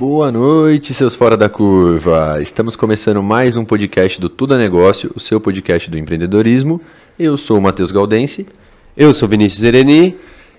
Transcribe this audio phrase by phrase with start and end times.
[0.00, 2.38] Boa noite, seus fora da curva.
[2.40, 6.80] Estamos começando mais um podcast do Tudo é Negócio, o seu podcast do empreendedorismo.
[7.18, 8.46] Eu sou o Matheus Galdense.
[8.96, 10.16] Eu sou Vinícius Ereni.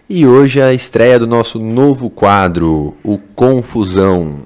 [0.08, 4.42] E hoje é a estreia do nosso novo quadro, o Confusão.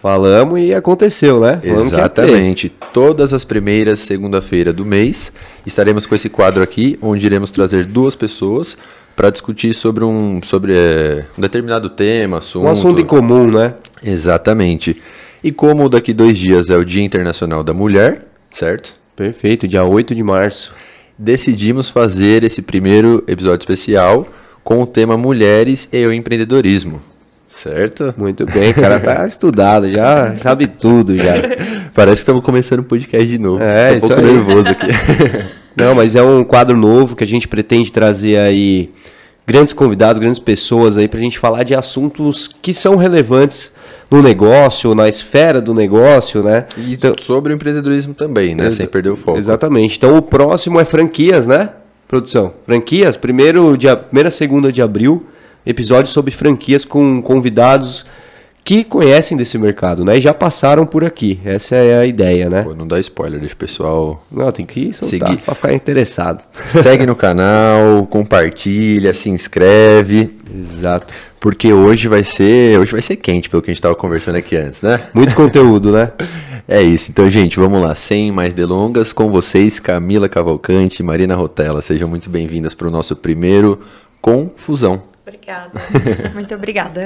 [0.00, 1.60] Falamos e aconteceu, né?
[1.60, 2.72] Falamos Exatamente.
[2.92, 5.32] Todas as primeiras segunda-feira do mês
[5.66, 8.76] estaremos com esse quadro aqui, onde iremos trazer duas pessoas
[9.16, 12.66] para discutir sobre um, sobre, é, um determinado tema, assunto.
[12.66, 13.74] Um assunto em comum, né?
[14.04, 15.02] Exatamente.
[15.42, 18.94] E como daqui dois dias é o Dia Internacional da Mulher, certo?
[19.16, 20.72] Perfeito, dia 8 de março.
[21.18, 24.26] Decidimos fazer esse primeiro episódio especial
[24.62, 27.00] com o tema Mulheres e o Empreendedorismo.
[27.48, 28.12] Certo?
[28.18, 31.32] Muito bem, cara tá estudado, já sabe tudo já.
[31.94, 33.62] Parece que estamos começando o podcast de novo.
[33.62, 34.86] É, Tô um pouco nervoso aqui.
[35.76, 38.90] Não, mas é um quadro novo que a gente pretende trazer aí
[39.46, 43.72] grandes convidados, grandes pessoas aí para a gente falar de assuntos que são relevantes
[44.10, 46.66] no negócio, na esfera do negócio, né?
[46.76, 48.70] E então, sobre o empreendedorismo também, né?
[48.70, 49.38] Sem perder o foco.
[49.38, 49.96] Exatamente.
[49.96, 51.70] Então o próximo é franquias, né?
[52.08, 52.54] Produção.
[52.64, 55.26] Franquias, primeiro dia, primeira segunda de abril,
[55.64, 58.06] episódio sobre franquias com convidados
[58.66, 60.18] que conhecem desse mercado, né?
[60.18, 61.38] E já passaram por aqui.
[61.44, 62.64] Essa é a ideia, né?
[62.64, 64.26] Pô, não dá spoiler, deixa o pessoal.
[64.28, 66.42] Não, tem que soltar para ficar interessado.
[66.68, 70.36] Segue no canal, compartilha, se inscreve.
[70.52, 71.14] Exato.
[71.38, 74.56] Porque hoje vai ser, hoje vai ser quente, pelo que a gente estava conversando aqui
[74.56, 75.00] antes, né?
[75.14, 76.10] Muito conteúdo, né?
[76.66, 77.12] É isso.
[77.12, 77.94] Então, gente, vamos lá.
[77.94, 81.80] Sem mais delongas, com vocês, Camila Cavalcante, Marina Rotella.
[81.80, 83.78] Sejam muito bem-vindas para o nosso primeiro
[84.20, 85.04] Confusão.
[85.26, 85.72] Obrigada.
[86.34, 87.02] muito obrigada.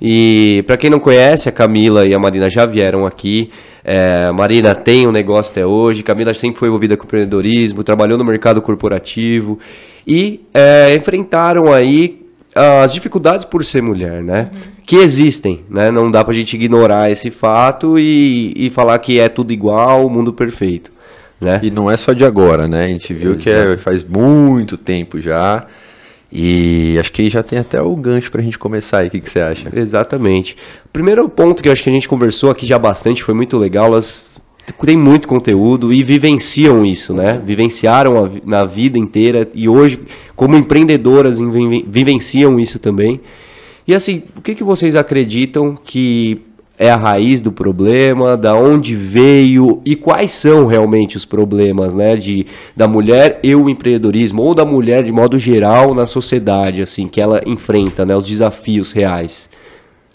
[0.00, 3.50] E para quem não conhece, a Camila e a Marina já vieram aqui.
[3.84, 6.02] É, a Marina tem um negócio até hoje.
[6.02, 9.58] Camila sempre foi envolvida com empreendedorismo, trabalhou no mercado corporativo
[10.06, 14.48] e é, enfrentaram aí as dificuldades por ser mulher, né?
[14.50, 14.60] Uhum.
[14.86, 15.90] Que existem, né?
[15.90, 20.10] Não dá pra gente ignorar esse fato e, e falar que é tudo igual, o
[20.10, 20.90] mundo perfeito,
[21.38, 21.60] né?
[21.62, 22.86] E não é só de agora, né?
[22.86, 23.42] A gente viu Exato.
[23.42, 25.66] que é, faz muito tempo já.
[26.30, 29.08] E acho que já tem até o gancho para a gente começar aí.
[29.08, 29.70] O que, que você acha?
[29.74, 30.56] Exatamente.
[30.92, 33.86] Primeiro ponto que eu acho que a gente conversou aqui já bastante, foi muito legal.
[33.86, 34.26] Elas
[34.84, 37.40] têm muito conteúdo e vivenciam isso, né?
[37.42, 40.00] Vivenciaram a, na vida inteira e hoje,
[40.36, 41.38] como empreendedoras,
[41.86, 43.20] vivenciam isso também.
[43.86, 46.42] E assim, o que, que vocês acreditam que
[46.78, 52.14] é a raiz do problema, da onde veio e quais são realmente os problemas, né,
[52.16, 52.46] de
[52.76, 57.20] da mulher e o empreendedorismo ou da mulher de modo geral na sociedade, assim, que
[57.20, 59.50] ela enfrenta, né, os desafios reais.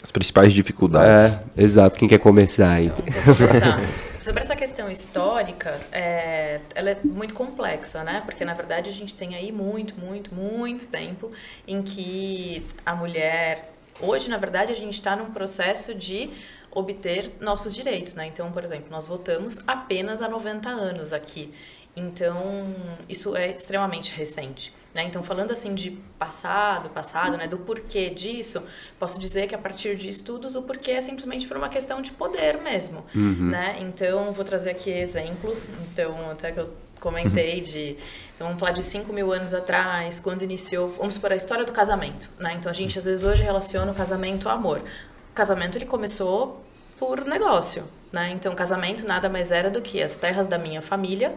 [0.02, 1.34] As principais dificuldades.
[1.34, 1.98] É, exato.
[1.98, 2.88] Quem quer começar aí?
[2.88, 3.80] Então,
[4.24, 8.22] Sobre essa questão histórica, é, ela é muito complexa, né?
[8.24, 11.30] Porque na verdade a gente tem aí muito, muito, muito tempo
[11.68, 16.30] em que a mulher Hoje, na verdade, a gente está num processo de
[16.72, 18.28] obter nossos direitos, né?
[18.28, 21.54] Então, por exemplo, nós votamos apenas há 90 anos aqui.
[21.96, 22.66] Então,
[23.08, 24.74] isso é extremamente recente.
[24.94, 25.04] Né?
[25.04, 28.64] Então, falando assim de passado, passado, né, do porquê disso,
[29.00, 32.12] posso dizer que a partir de estudos o porquê é simplesmente por uma questão de
[32.12, 33.04] poder mesmo.
[33.16, 33.50] Uhum.
[33.50, 33.78] Né?
[33.82, 35.70] Então, vou trazer aqui exemplos.
[35.92, 37.98] Então, até que eu comentei de
[38.36, 41.72] então, vamos falar de 5 mil anos atrás, quando iniciou, vamos por a história do
[41.72, 42.56] casamento, né?
[42.58, 44.80] Então, a gente às vezes hoje relaciona o casamento ao amor.
[44.80, 46.62] O casamento, ele começou
[46.98, 48.32] por negócio, né?
[48.32, 51.36] Então, casamento nada mais era do que as terras da minha família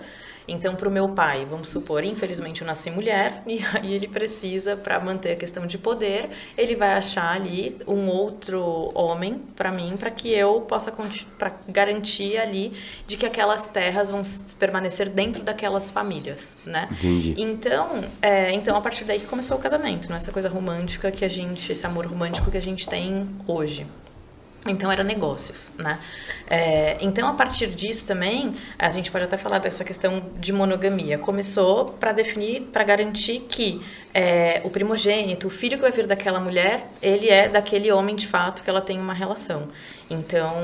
[0.48, 4.76] então, para o meu pai, vamos supor, infelizmente eu nasci mulher e aí ele precisa,
[4.76, 9.96] para manter a questão de poder, ele vai achar ali um outro homem para mim,
[9.98, 10.92] para que eu possa
[11.38, 12.72] para garantir ali
[13.06, 14.22] de que aquelas terras vão
[14.58, 16.88] permanecer dentro daquelas famílias, né?
[16.92, 17.34] Entendi.
[17.36, 21.24] Então, é, então a partir daí que começou o casamento, não essa coisa romântica que
[21.24, 23.86] a gente, esse amor romântico que a gente tem hoje.
[24.70, 25.98] Então, era negócios, né?
[26.48, 31.18] É, então, a partir disso também, a gente pode até falar dessa questão de monogamia.
[31.18, 33.80] Começou para definir, para garantir que
[34.18, 38.26] é, o primogênito, o filho que vai vir daquela mulher, ele é daquele homem de
[38.26, 39.68] fato que ela tem uma relação.
[40.08, 40.54] Então,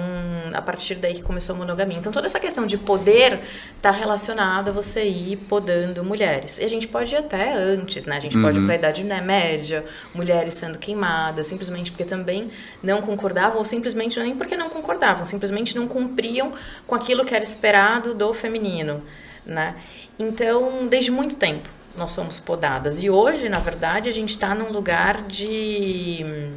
[0.54, 1.98] a partir daí que começou a monogamia.
[1.98, 3.40] Então, toda essa questão de poder
[3.76, 6.60] está relacionada a você ir podando mulheres.
[6.60, 8.16] E a gente pode ir até antes, né?
[8.16, 8.42] A gente uhum.
[8.42, 9.84] pode ir para a idade né, média,
[10.14, 12.50] mulheres sendo queimadas, simplesmente porque também
[12.82, 16.54] não concordavam, ou simplesmente nem porque não concordavam, simplesmente não cumpriam
[16.86, 19.02] com aquilo que era esperado do feminino,
[19.44, 19.76] né?
[20.18, 23.02] Então, desde muito tempo nós somos podadas.
[23.02, 26.50] E hoje, na verdade, a gente está num lugar de,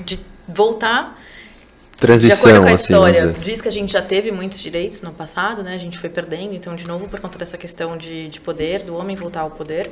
[0.00, 1.20] de voltar.
[1.96, 5.00] Transição, de acordo com a assim, história, diz que a gente já teve muitos direitos
[5.00, 5.74] no passado, né?
[5.74, 8.94] A gente foi perdendo, então, de novo, por conta dessa questão de, de poder, do
[8.96, 9.90] homem voltar ao poder.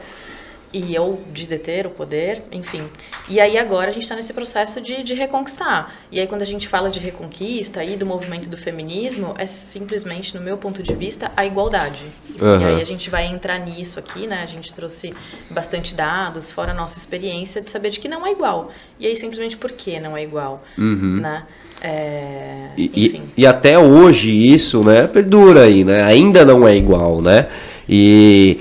[0.74, 2.82] E ou de deter o poder, enfim.
[3.28, 5.94] E aí agora a gente está nesse processo de, de reconquistar.
[6.10, 10.34] E aí quando a gente fala de reconquista e do movimento do feminismo, é simplesmente,
[10.34, 12.06] no meu ponto de vista, a igualdade.
[12.40, 12.60] Uhum.
[12.60, 14.42] E aí a gente vai entrar nisso aqui, né?
[14.42, 15.14] A gente trouxe
[15.48, 18.72] bastante dados, fora a nossa experiência, de saber de que não é igual.
[18.98, 21.20] E aí simplesmente por que não é igual, uhum.
[21.20, 21.44] né?
[21.80, 26.02] É, e, e, até hoje isso, né, perdura aí, né?
[26.02, 27.48] Ainda não é igual, né?
[27.86, 28.58] E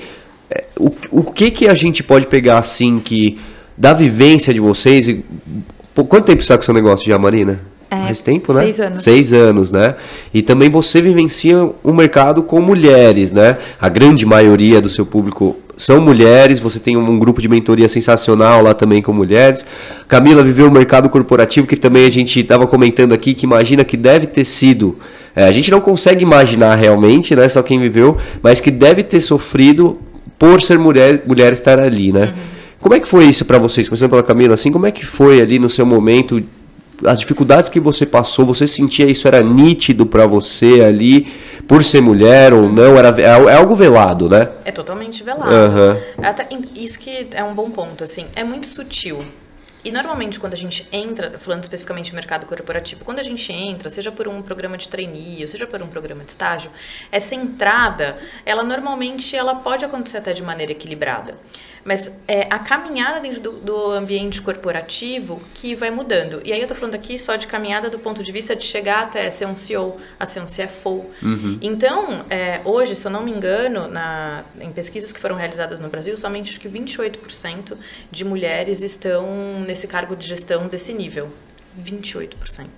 [0.78, 3.38] o, o que que a gente pode pegar assim que
[3.76, 5.08] da vivência de vocês?
[5.08, 5.24] E,
[5.94, 7.60] quanto tempo está com o seu negócio já, Marina?
[7.90, 8.62] É, Mais tempo, né?
[8.62, 9.02] Seis anos.
[9.02, 9.94] Seis anos, né?
[10.32, 13.58] E também você vivencia um mercado com mulheres, né?
[13.80, 18.62] A grande maioria do seu público são mulheres, você tem um grupo de mentoria sensacional
[18.62, 19.64] lá também com mulheres.
[20.08, 23.84] Camila viveu o um mercado corporativo que também a gente estava comentando aqui, que imagina
[23.84, 24.98] que deve ter sido.
[25.34, 27.48] É, a gente não consegue imaginar realmente, né?
[27.48, 29.98] Só quem viveu, mas que deve ter sofrido
[30.44, 32.26] por ser mulher, mulher estar ali, né?
[32.26, 32.42] Uhum.
[32.78, 33.88] Como é que foi isso para vocês?
[33.88, 36.44] Começando pela Camila, assim, como é que foi ali no seu momento
[37.02, 41.32] as dificuldades que você passou, você sentia isso era nítido para você ali,
[41.66, 42.98] por ser mulher ou não?
[42.98, 44.50] Era, é, é algo velado, né?
[44.66, 45.50] É totalmente velado.
[45.50, 45.96] Uhum.
[46.22, 49.18] Até, isso que é um bom ponto, assim, é muito sutil.
[49.84, 53.90] E normalmente quando a gente entra, falando especificamente do mercado corporativo, quando a gente entra,
[53.90, 56.70] seja por um programa de trainee, ou seja por um programa de estágio,
[57.12, 58.16] essa entrada,
[58.46, 61.36] ela normalmente ela pode acontecer até de maneira equilibrada.
[61.84, 66.40] Mas é a caminhada dentro do, do, ambiente corporativo que vai mudando.
[66.42, 69.02] E aí eu tô falando aqui só de caminhada do ponto de vista de chegar
[69.02, 71.04] até ser um CEO, a ser um CFO.
[71.22, 71.58] Uhum.
[71.60, 75.88] Então, é, hoje, se eu não me engano, na, em pesquisas que foram realizadas no
[75.88, 77.76] Brasil, somente acho que 28%
[78.10, 81.32] de mulheres estão nesse cargo de gestão desse nível.
[81.78, 82.68] 28%.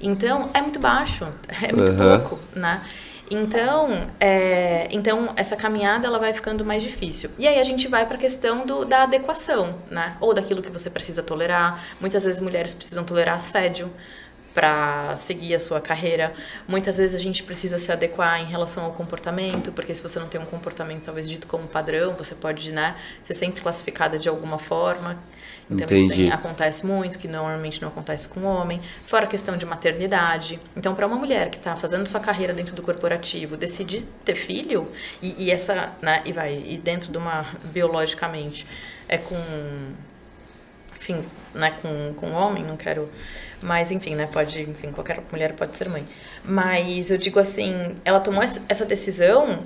[0.00, 1.28] Então, é muito baixo,
[1.62, 2.20] é muito uhum.
[2.20, 2.82] pouco, né?
[3.30, 7.30] Então, é, então essa caminhada ela vai ficando mais difícil.
[7.38, 10.16] E aí a gente vai para a questão do, da adequação, né?
[10.20, 11.84] Ou daquilo que você precisa tolerar.
[12.00, 13.90] Muitas vezes mulheres precisam tolerar assédio
[14.54, 16.32] para seguir a sua carreira.
[16.68, 20.28] Muitas vezes a gente precisa se adequar em relação ao comportamento, porque se você não
[20.28, 24.58] tem um comportamento talvez dito como padrão, você pode, né, ser sempre classificada de alguma
[24.58, 25.18] forma.
[25.70, 26.04] Então Entendi.
[26.04, 28.80] isso tem, acontece muito, que normalmente não acontece com o homem.
[29.06, 30.60] Fora a questão de maternidade.
[30.76, 34.88] Então, para uma mulher que está fazendo sua carreira dentro do corporativo, decidir ter filho
[35.22, 38.66] e, e, essa, né, e vai e dentro de uma biologicamente
[39.08, 39.36] é com,
[40.96, 41.22] enfim,
[41.54, 43.08] né, com com homem, não quero,
[43.62, 46.04] mas enfim, né, pode, enfim, qualquer mulher pode ser mãe.
[46.44, 49.62] Mas eu digo assim, ela tomou essa decisão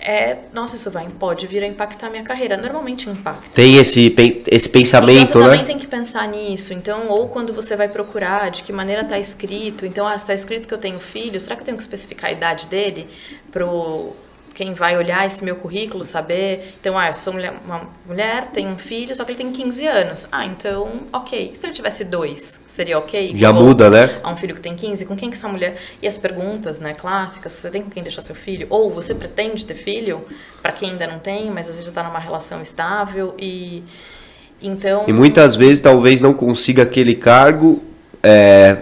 [0.00, 2.56] é, nossa, isso vai, pode vir a impactar a minha carreira.
[2.56, 3.50] Normalmente impacta.
[3.54, 4.14] Tem esse,
[4.46, 5.50] esse pensamento, então, você né?
[5.50, 6.72] também tem que pensar nisso.
[6.72, 9.84] Então, ou quando você vai procurar, de que maneira está escrito.
[9.84, 12.32] Então, ah, está escrito que eu tenho filho, será que eu tenho que especificar a
[12.32, 13.08] idade dele
[13.52, 14.12] pro
[14.60, 16.74] quem vai olhar esse meu currículo saber.
[16.78, 19.86] Então, ah, eu sou mulher, uma mulher, tenho um filho, só que ele tem 15
[19.86, 20.28] anos.
[20.30, 21.52] Ah, então, ok.
[21.54, 23.32] Se ele tivesse dois, seria ok?
[23.34, 24.18] Já Ou, muda, né?
[24.22, 25.76] Há um filho que tem 15, com quem que essa mulher.
[26.02, 28.66] E as perguntas, né, clássicas: você tem com quem deixar seu filho?
[28.68, 30.22] Ou você pretende ter filho?
[30.60, 33.82] Para quem ainda não tem, mas às vezes já está numa relação estável e.
[34.60, 35.04] Então.
[35.08, 37.82] E muitas vezes talvez não consiga aquele cargo.
[38.22, 38.76] É,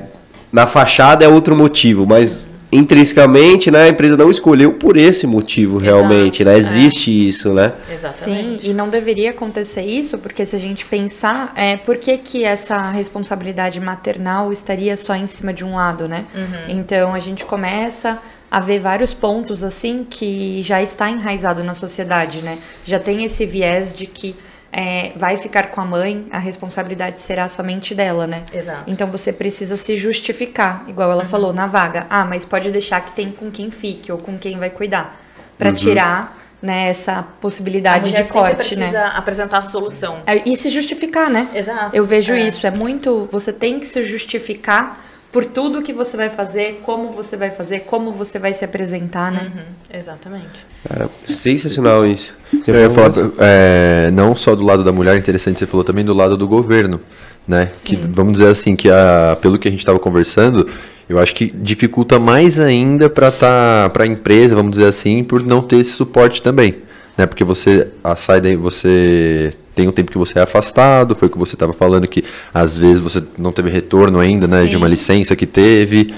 [0.53, 5.79] na fachada é outro motivo, mas intrinsecamente, né, a empresa não escolheu por esse motivo
[5.79, 6.59] realmente, Exato, né?
[6.59, 7.29] Existe é.
[7.29, 7.73] isso, né?
[7.91, 8.63] Exatamente.
[8.63, 12.45] Sim, e não deveria acontecer isso, porque se a gente pensar, é, por que, que
[12.45, 16.27] essa responsabilidade maternal estaria só em cima de um lado, né?
[16.35, 16.79] Uhum.
[16.79, 18.19] Então a gente começa
[18.51, 22.59] a ver vários pontos assim que já está enraizado na sociedade, né?
[22.85, 24.35] Já tem esse viés de que
[24.73, 28.45] é, vai ficar com a mãe, a responsabilidade será somente dela, né?
[28.53, 28.85] Exato.
[28.87, 31.29] Então você precisa se justificar, igual ela uhum.
[31.29, 32.07] falou, na vaga.
[32.11, 35.17] Ah, mas pode deixar que tem com quem fique ou com quem vai cuidar.
[35.57, 35.75] para uhum.
[35.75, 39.13] tirar né, essa possibilidade de corte, precisa né?
[39.15, 40.19] apresentar a solução.
[40.27, 41.49] É, e se justificar, né?
[41.55, 41.95] Exato.
[41.95, 42.47] Eu vejo é.
[42.47, 47.11] isso, é muito, você tem que se justificar por tudo que você vai fazer, como
[47.11, 49.53] você vai fazer, como você vai se apresentar, né?
[49.55, 50.67] Uhum, exatamente.
[50.89, 52.33] É, sensacional isso.
[52.51, 56.05] Você eu ia falar, é, não só do lado da mulher, interessante, você falou também
[56.05, 56.99] do lado do governo,
[57.47, 57.71] né?
[57.75, 57.89] Sim.
[57.89, 60.67] Que, vamos dizer assim, que a, pelo que a gente estava conversando,
[61.09, 65.61] eu acho que dificulta mais ainda para tá, a empresa, vamos dizer assim, por não
[65.61, 66.77] ter esse suporte também.
[67.19, 67.27] Né?
[67.27, 71.31] Porque você a sai daí, você tem um tempo que você é afastado, foi o
[71.31, 74.89] que você estava falando que às vezes você não teve retorno ainda, né, de uma
[74.89, 76.13] licença que teve.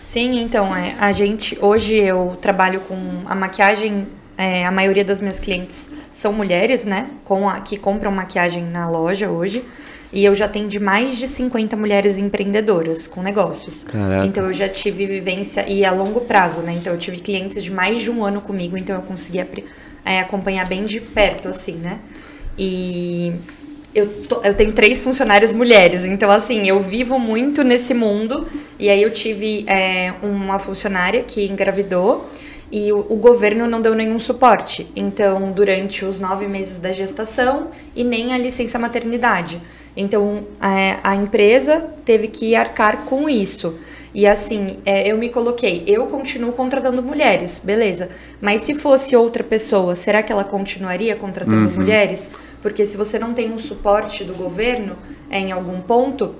[0.00, 4.06] Sim, então, é, a gente, hoje eu trabalho com a maquiagem,
[4.38, 8.88] é, a maioria das minhas clientes são mulheres, né, com a, que compram maquiagem na
[8.88, 9.62] loja hoje.
[10.10, 13.84] E eu já atendi mais de 50 mulheres empreendedoras com negócios.
[13.84, 14.26] Caraca.
[14.26, 16.74] Então eu já tive vivência e a longo prazo, né?
[16.74, 19.38] Então eu tive clientes de mais de um ano comigo, então eu consegui
[20.04, 21.98] é, acompanhar bem de perto, assim, né?
[22.58, 23.32] E
[23.94, 28.46] eu, tô, eu tenho três funcionárias mulheres, então assim, eu vivo muito nesse mundo.
[28.78, 32.28] E aí eu tive é, uma funcionária que engravidou
[32.70, 34.90] e o, o, governo não deu nenhum suporte.
[34.96, 39.60] Então, durante os nove meses da gestação e nem a licença maternidade.
[39.94, 43.78] Então, é, a empresa teve que arcar com isso.
[44.14, 48.10] E assim, é, eu me coloquei, eu continuo contratando mulheres, beleza.
[48.40, 51.76] Mas se fosse outra pessoa, será que ela continuaria contratando uhum.
[51.76, 52.30] mulheres?
[52.60, 54.96] Porque se você não tem um suporte do governo
[55.30, 56.34] é, em algum ponto,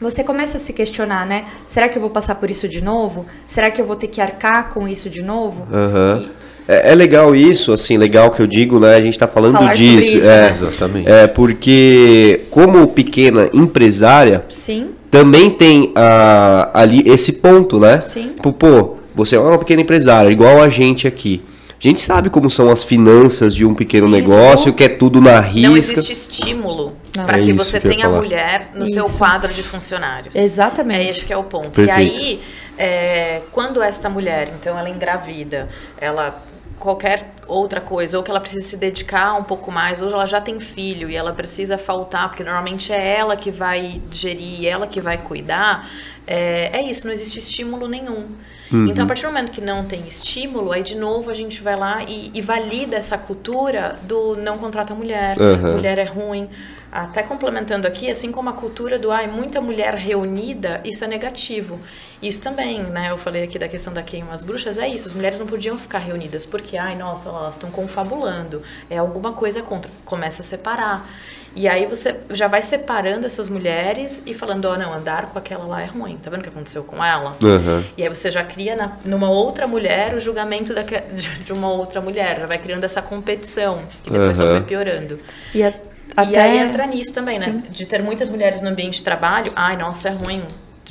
[0.00, 1.46] você começa a se questionar, né?
[1.66, 3.24] Será que eu vou passar por isso de novo?
[3.46, 5.66] Será que eu vou ter que arcar com isso de novo?
[5.72, 6.22] Uhum.
[6.22, 6.45] E...
[6.68, 8.96] É, é, legal isso, assim, legal que eu digo, né?
[8.96, 10.18] A gente está falando Falar disso.
[10.18, 10.48] Isso, é, né?
[10.50, 11.10] Exatamente.
[11.10, 14.88] É, porque como pequena empresária, Sim.
[15.10, 18.00] também tem uh, ali esse ponto, né?
[18.00, 18.32] Sim.
[18.58, 21.42] Pô, você é uma pequena empresária, igual a gente aqui.
[21.78, 25.20] A gente sabe como são as finanças de um pequeno Sim, negócio, que é tudo
[25.20, 25.68] na risca.
[25.68, 28.94] Não existe estímulo para é que você que tenha mulher no isso.
[28.94, 30.34] seu quadro de funcionários.
[30.34, 31.06] Exatamente.
[31.06, 31.70] É esse que é o ponto.
[31.70, 32.18] Perfeito.
[32.18, 32.40] E aí,
[32.78, 35.68] é, quando esta mulher, então, ela engravida,
[35.98, 36.45] ela
[36.78, 40.40] qualquer outra coisa, ou que ela precisa se dedicar um pouco mais, ou ela já
[40.40, 45.00] tem filho e ela precisa faltar, porque normalmente é ela que vai gerir, ela que
[45.00, 45.88] vai cuidar,
[46.26, 48.26] é, é isso, não existe estímulo nenhum.
[48.72, 48.86] Uhum.
[48.88, 51.76] Então, a partir do momento que não tem estímulo, aí de novo a gente vai
[51.76, 55.74] lá e, e valida essa cultura do não contrata mulher, uhum.
[55.74, 56.48] mulher é ruim.
[56.96, 61.78] Até complementando aqui, assim como a cultura do ai, muita mulher reunida, isso é negativo.
[62.22, 63.10] Isso também, né?
[63.10, 65.06] Eu falei aqui da questão da queima as bruxas, é isso.
[65.06, 68.62] As mulheres não podiam ficar reunidas porque, ai, nossa, elas estão confabulando.
[68.88, 69.90] É alguma coisa contra.
[70.06, 71.06] Começa a separar.
[71.54, 75.38] E aí você já vai separando essas mulheres e falando, ó, oh, não, andar com
[75.38, 76.16] aquela lá é ruim.
[76.16, 77.36] Tá vendo o que aconteceu com ela?
[77.42, 77.84] Uhum.
[77.94, 80.80] E aí você já cria na, numa outra mulher o julgamento da,
[81.44, 82.40] de uma outra mulher.
[82.40, 84.46] Já vai criando essa competição, que depois uhum.
[84.46, 85.20] só foi piorando.
[85.54, 85.74] E, a,
[86.16, 86.30] até...
[86.30, 87.46] e aí entra nisso também, né?
[87.46, 87.62] Sim.
[87.70, 89.52] De ter muitas mulheres no ambiente de trabalho.
[89.54, 90.42] Ai, nossa, é ruim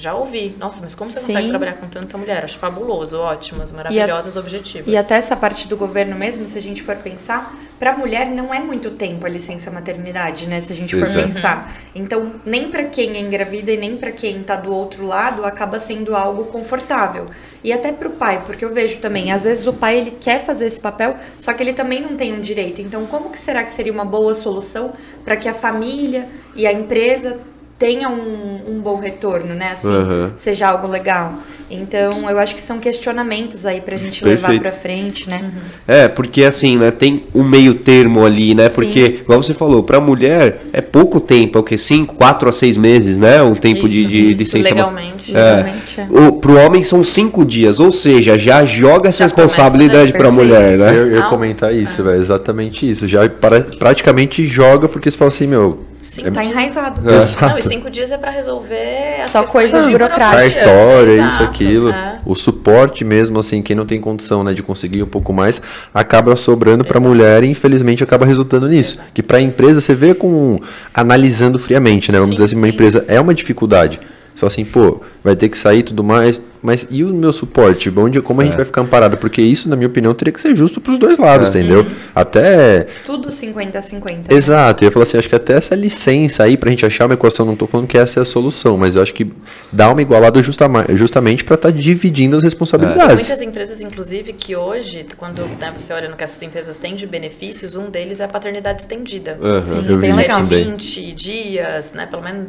[0.01, 0.55] já ouvi.
[0.57, 1.27] Nossa, mas como você Sim.
[1.27, 2.43] consegue trabalhar com tanta mulher?
[2.43, 4.93] Acho fabuloso, ótimas, maravilhosas, e a, objetivas.
[4.93, 8.29] E até essa parte do governo mesmo, se a gente for pensar, para a mulher
[8.29, 10.61] não é muito tempo a licença maternidade, né?
[10.61, 11.27] Se a gente for Exato.
[11.27, 11.73] pensar.
[11.93, 15.79] Então, nem para quem é engravida e nem para quem está do outro lado acaba
[15.79, 17.25] sendo algo confortável.
[17.63, 20.39] E até para o pai, porque eu vejo também, às vezes o pai ele quer
[20.39, 22.81] fazer esse papel, só que ele também não tem um direito.
[22.81, 26.71] Então, como que será que seria uma boa solução para que a família e a
[26.71, 27.39] empresa
[27.77, 29.71] tenha um, um bom retorno, né?
[29.73, 30.31] Assim, uhum.
[30.35, 31.33] seja algo legal.
[31.69, 34.49] Então, eu acho que são questionamentos aí pra gente Perfeito.
[34.49, 35.39] levar pra frente, né?
[35.41, 35.61] Uhum.
[35.87, 38.69] É, porque assim, né, tem um meio termo ali, né?
[38.69, 38.75] Sim.
[38.75, 41.75] Porque, igual você falou, pra mulher é pouco tempo, é o que?
[41.77, 43.41] Cinco, quatro a seis meses, né?
[43.41, 44.69] O tempo isso, de, de isso, licença.
[44.69, 45.35] Legalmente.
[45.35, 45.43] É.
[45.43, 46.07] legalmente é.
[46.09, 50.77] O, pro homem são cinco dias, ou seja, já joga essa já responsabilidade pra mulher,
[50.77, 50.95] né?
[50.95, 52.03] Eu ia comentar isso, é.
[52.03, 53.07] velho, exatamente isso.
[53.07, 55.79] Já para, praticamente joga, porque você fala assim, meu,
[56.15, 56.31] Sim, é...
[56.31, 57.01] tá enraizado.
[57.09, 57.45] É.
[57.45, 60.53] Não, e cinco dias é para resolver Só coisas burocráticas.
[60.53, 61.89] Cartório, isso, aquilo.
[61.89, 62.19] É.
[62.25, 65.61] O suporte mesmo, assim, quem não tem condição né, de conseguir um pouco mais,
[65.93, 68.95] acaba sobrando para a mulher e infelizmente acaba resultando nisso.
[68.95, 69.09] Exato.
[69.13, 70.57] Que para a empresa, você vê com
[70.93, 72.17] analisando friamente, né?
[72.17, 72.61] Vamos sim, dizer assim, sim.
[72.61, 73.99] uma empresa é uma dificuldade.
[74.33, 76.41] Só assim, pô, vai ter que sair tudo mais.
[76.65, 77.91] Mas e o meu suporte?
[77.95, 78.47] Onde, como a é.
[78.47, 79.17] gente vai ficar amparado?
[79.17, 81.49] Porque isso, na minha opinião, teria que ser justo para os dois lados, é.
[81.51, 81.83] entendeu?
[81.83, 81.95] Sim.
[82.13, 82.87] Até.
[83.05, 84.17] Tudo 50 a 50.
[84.17, 84.23] Né?
[84.29, 84.83] Exato.
[84.83, 87.13] Eu ia falar assim, acho que até essa licença aí, para a gente achar uma
[87.13, 89.31] equação, não estou falando que essa é a solução, mas eu acho que
[89.71, 93.11] dá uma igualada justa, justamente para estar tá dividindo as responsabilidades.
[93.11, 93.15] É.
[93.15, 97.05] Muitas empresas, inclusive, que hoje, quando né, você olha no que essas empresas têm de
[97.05, 99.37] benefícios, um deles é a paternidade estendida.
[99.41, 99.65] Uhum.
[99.65, 100.43] Sim, eu bem legal.
[100.43, 102.05] De 20 dias, né?
[102.05, 102.47] Pelo menos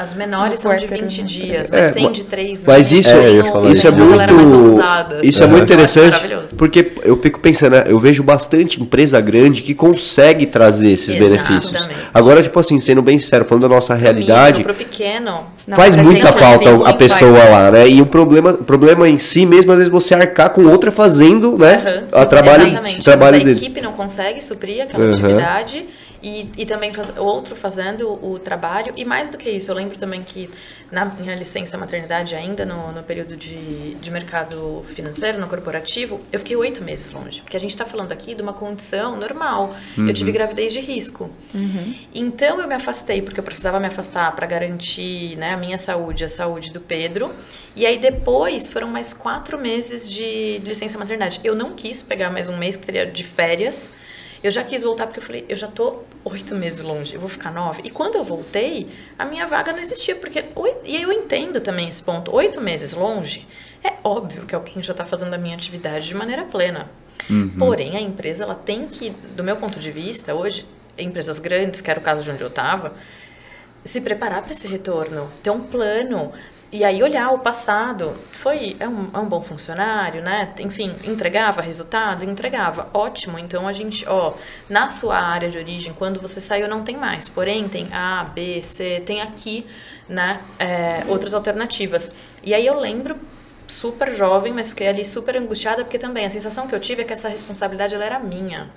[0.00, 2.64] as menores são de 20 dias, mas é, tem de 3 meses.
[2.64, 5.22] Mas isso, é, isso é muito.
[5.22, 6.18] Isso é, é muito interessante.
[6.56, 11.48] Porque eu fico pensando, né, eu vejo bastante empresa grande que consegue trazer esses Exatamente.
[11.48, 11.88] benefícios.
[12.12, 14.62] Agora, tipo assim, sendo bem sincero, falando da nossa realidade.
[14.62, 15.46] O pequeno.
[15.74, 17.50] Faz muita falta a pessoa faz.
[17.50, 17.88] lá, né?
[17.88, 22.04] E o problema, problema em si mesmo, às vezes, você arcar com outra fazendo, né?
[22.12, 22.20] Uhum.
[22.20, 23.02] A trabalho, Exatamente.
[23.02, 25.10] trabalho a equipe não consegue suprir aquela uhum.
[25.10, 25.84] atividade
[26.22, 28.92] e, e também faz, outro fazendo o trabalho.
[28.96, 30.50] E mais do que isso, eu lembro também que
[30.90, 36.38] na minha licença maternidade ainda, no, no período de, de mercado financeiro, no corporativo, eu
[36.40, 37.40] fiquei oito meses longe.
[37.42, 39.76] Porque a gente está falando aqui de uma condição normal.
[39.96, 40.08] Uhum.
[40.08, 40.36] Eu tive uhum.
[40.36, 41.30] gravidez de risco.
[41.54, 41.94] Uhum.
[42.14, 46.24] Então eu me afastei, porque eu precisava me afastar para garantir né, a minha saúde,
[46.24, 47.32] a saúde do Pedro.
[47.76, 51.40] E aí depois foram mais quatro meses de, de licença maternidade.
[51.44, 53.92] Eu não quis pegar mais um mês que teria de férias
[54.42, 57.28] eu já quis voltar porque eu falei, eu já tô oito meses longe, eu vou
[57.28, 57.82] ficar nove.
[57.84, 60.44] E quando eu voltei, a minha vaga não existia, porque.
[60.84, 62.34] E eu entendo também esse ponto.
[62.34, 63.46] Oito meses longe,
[63.82, 66.88] é óbvio que alguém já está fazendo a minha atividade de maneira plena.
[67.28, 67.50] Uhum.
[67.58, 70.66] Porém, a empresa ela tem que, do meu ponto de vista, hoje,
[70.96, 72.94] empresas grandes, que era o caso de onde eu estava,
[73.84, 76.32] se preparar para esse retorno, ter um plano,
[76.70, 80.52] e aí olhar o passado, foi é um, é um bom funcionário, né?
[80.58, 83.38] Enfim, entregava resultado, entregava, ótimo.
[83.38, 84.34] Então a gente, ó,
[84.68, 88.62] na sua área de origem, quando você saiu não tem mais, porém tem A, B,
[88.62, 89.64] C, tem aqui,
[90.06, 90.40] né?
[90.58, 92.14] É, outras alternativas.
[92.42, 93.16] E aí eu lembro
[93.66, 97.04] super jovem, mas fiquei ali super angustiada porque também a sensação que eu tive é
[97.04, 98.70] que essa responsabilidade ela era minha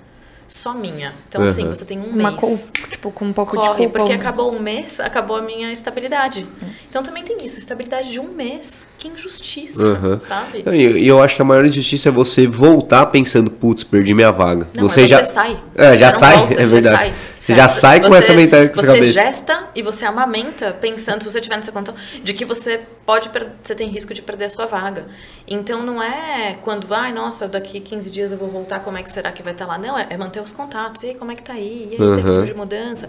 [0.52, 1.14] só minha.
[1.28, 1.46] Então, uhum.
[1.46, 2.70] assim, você tem um Uma mês.
[2.90, 3.98] tipo, com um pouco corre, de culpa.
[3.98, 6.46] porque acabou um mês, acabou a minha estabilidade.
[6.60, 6.68] Uhum.
[6.88, 8.86] Então também tem isso, estabilidade de um mês.
[8.98, 10.18] Que injustiça, uhum.
[10.18, 10.62] sabe?
[10.66, 14.66] E eu, acho que a maior injustiça é você voltar pensando, putz, perdi minha vaga.
[14.74, 15.60] Não, você já você sai.
[15.74, 16.96] É, já sai, volta, é verdade.
[16.96, 19.12] Você, sai, você já sai com você, essa mentalidade Você cabeça.
[19.12, 23.28] gesta e você amamenta pensando, se você tiver nessa conta, de que você pode,
[23.60, 25.06] você tem risco de perder a sua vaga.
[25.44, 29.10] Então não é quando, ai, nossa, daqui 15 dias eu vou voltar, como é que
[29.10, 29.76] será que vai estar lá?
[29.76, 31.02] Não, é, é manter os contatos.
[31.02, 31.88] E aí, como é que tá aí?
[31.90, 32.16] E aí, uhum.
[32.16, 33.08] tipo de mudança?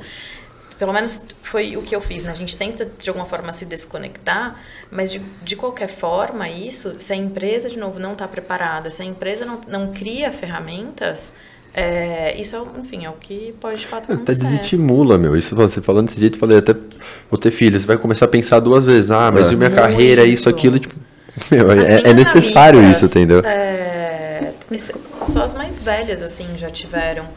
[0.80, 2.32] pelo menos foi o que eu fiz, né?
[2.32, 4.60] A gente tenta de alguma forma se desconectar,
[4.90, 9.02] mas de, de qualquer forma, isso, se a empresa de novo não está preparada, se
[9.02, 11.32] a empresa não, não cria ferramentas,
[11.74, 14.44] é, isso, é, enfim, é o que pode de fato acontecer.
[14.44, 15.36] Até desestimula, meu.
[15.36, 16.76] Isso você falando desse jeito, falei até
[17.30, 19.10] vou ter filho, você vai começar a pensar duas vezes.
[19.10, 19.56] Ah, mas é.
[19.56, 19.82] minha Muito.
[19.82, 20.96] carreira, isso, aquilo, tipo,
[21.50, 23.40] meu, é, é, necessário amigas, isso, entendeu?
[23.40, 24.52] É,
[25.26, 27.28] só as mais velhas, assim, já tiveram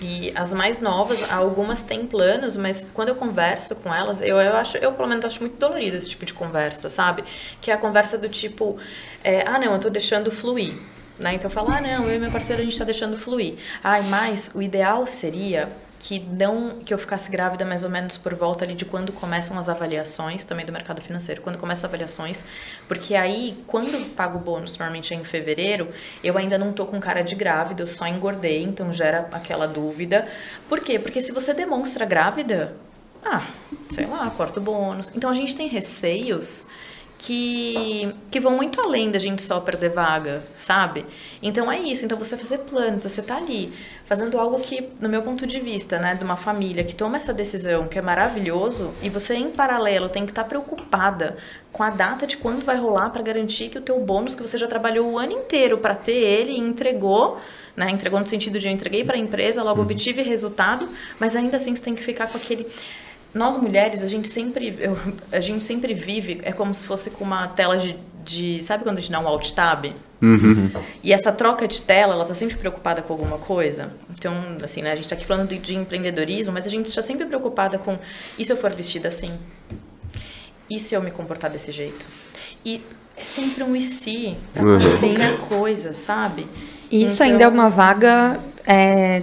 [0.00, 4.54] e as mais novas, algumas têm planos, mas quando eu converso com elas, eu, eu
[4.56, 7.24] acho, eu pelo menos acho muito dolorido esse tipo de conversa, sabe?
[7.60, 8.76] Que é a conversa do tipo,
[9.24, 10.74] é, ah não, eu tô deixando fluir.
[11.18, 11.34] Né?
[11.34, 13.54] Então falo, ah não, eu e meu parceiro a gente está deixando fluir.
[13.82, 15.68] Ai, mas o ideal seria
[15.98, 19.58] que não que eu ficasse grávida mais ou menos por volta ali de quando começam
[19.58, 22.44] as avaliações também do mercado financeiro, quando começam as avaliações,
[22.86, 25.88] porque aí quando pago o bônus, normalmente é em fevereiro,
[26.22, 30.28] eu ainda não tô com cara de grávida, eu só engordei, então gera aquela dúvida.
[30.68, 30.98] Por quê?
[30.98, 32.76] Porque se você demonstra grávida,
[33.24, 33.48] ah,
[33.90, 35.10] sei lá, corta o bônus.
[35.14, 36.66] Então a gente tem receios
[37.18, 41.06] que, que vão muito além da gente só perder vaga, sabe?
[41.42, 42.04] Então é isso.
[42.04, 43.72] Então você fazer planos, você tá ali
[44.04, 47.32] fazendo algo que, no meu ponto de vista, né, de uma família que toma essa
[47.32, 51.36] decisão, que é maravilhoso, e você em paralelo tem que estar tá preocupada
[51.72, 54.58] com a data de quando vai rolar para garantir que o teu bônus que você
[54.58, 57.38] já trabalhou o ano inteiro para ter ele e entregou
[57.76, 57.90] né?
[57.90, 59.86] Entregou no sentido de eu entreguei para a empresa, logo uhum.
[59.86, 60.88] obtive resultado,
[61.20, 62.66] mas ainda assim você tem que ficar com aquele
[63.36, 64.98] nós mulheres, a gente sempre, eu,
[65.30, 68.98] a gente sempre vive, é como se fosse com uma tela de, de sabe quando
[68.98, 69.92] a gente dá um alt tab?
[70.22, 70.70] Uhum.
[71.04, 73.92] E essa troca de tela, ela tá sempre preocupada com alguma coisa.
[74.10, 77.02] Então, assim, né, a gente tá aqui falando de, de empreendedorismo, mas a gente está
[77.02, 77.98] sempre preocupada com,
[78.38, 79.26] e se eu for vestida assim?
[80.70, 82.06] E se eu me comportar desse jeito?
[82.64, 82.80] E
[83.16, 84.78] é sempre um e se, pra uhum.
[85.48, 86.46] coisa, sabe?
[86.90, 87.26] Isso então...
[87.26, 89.22] ainda é uma vaga é,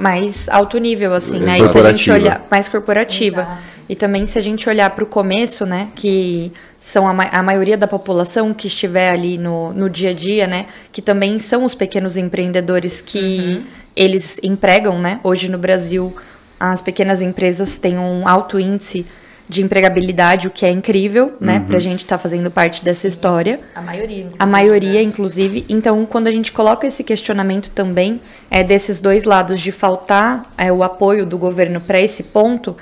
[0.00, 1.58] mais alto nível, assim, né?
[1.58, 3.42] E se a gente olhar mais corporativa.
[3.42, 3.80] Exato.
[3.88, 5.88] E também se a gente olhar para o começo, né?
[5.94, 10.46] Que são a, a, maioria da população que estiver ali no, no dia a dia,
[10.46, 10.66] né?
[10.92, 13.64] Que também são os pequenos empreendedores que uhum.
[13.96, 15.20] eles empregam, né?
[15.22, 16.14] Hoje no Brasil,
[16.58, 19.06] as pequenas empresas têm um alto índice
[19.50, 21.58] de empregabilidade, o que é incrível, né?
[21.58, 21.64] Uhum.
[21.64, 23.56] Pra gente estar tá fazendo parte dessa história.
[23.74, 24.36] A maioria, inclusive.
[24.38, 25.02] A maioria, né?
[25.02, 25.66] inclusive.
[25.68, 30.70] Então, quando a gente coloca esse questionamento também, é desses dois lados, de faltar é,
[30.70, 32.76] o apoio do governo para esse ponto,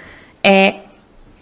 [0.44, 0.74] é,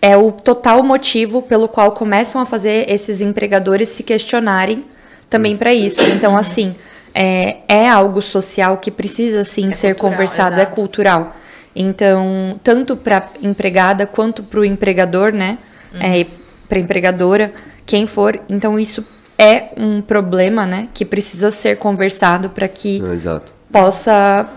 [0.00, 4.84] é o total motivo pelo qual começam a fazer esses empregadores se questionarem
[5.28, 5.58] também uhum.
[5.58, 6.00] para isso.
[6.02, 6.76] Então, assim,
[7.12, 10.72] é, é algo social que precisa, sim, é ser cultural, conversado, é exato.
[10.72, 11.36] é cultural.
[11.76, 15.58] Então, tanto para empregada quanto para o empregador, né?
[15.92, 16.00] Uhum.
[16.00, 16.26] É,
[16.68, 17.52] para empregadora,
[17.84, 18.40] quem for.
[18.48, 19.04] Então, isso
[19.38, 20.88] é um problema, né?
[20.94, 23.52] Que precisa ser conversado para que Exato.
[23.70, 24.48] possa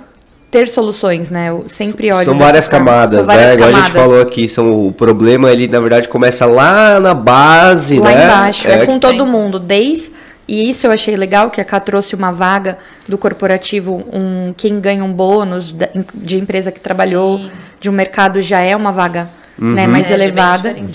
[0.49, 1.49] ter soluções, né?
[1.49, 2.25] Eu sempre olho.
[2.25, 3.57] São várias camadas, são várias né?
[3.57, 3.69] Camadas.
[3.69, 7.99] Igual a gente falou aqui, são, o problema ele na verdade começa lá na base,
[7.99, 8.15] lá né?
[8.15, 9.27] Lá embaixo, é, é com todo tem.
[9.27, 10.11] mundo, desde
[10.49, 14.79] e isso eu achei legal, que a Cá trouxe uma vaga do corporativo, um, quem
[14.79, 15.75] ganha um bônus
[16.15, 17.51] de empresa que trabalhou, Sim.
[17.79, 19.73] de um mercado já é uma vaga uhum.
[19.73, 20.93] né, mais é, elevada, diferenciada.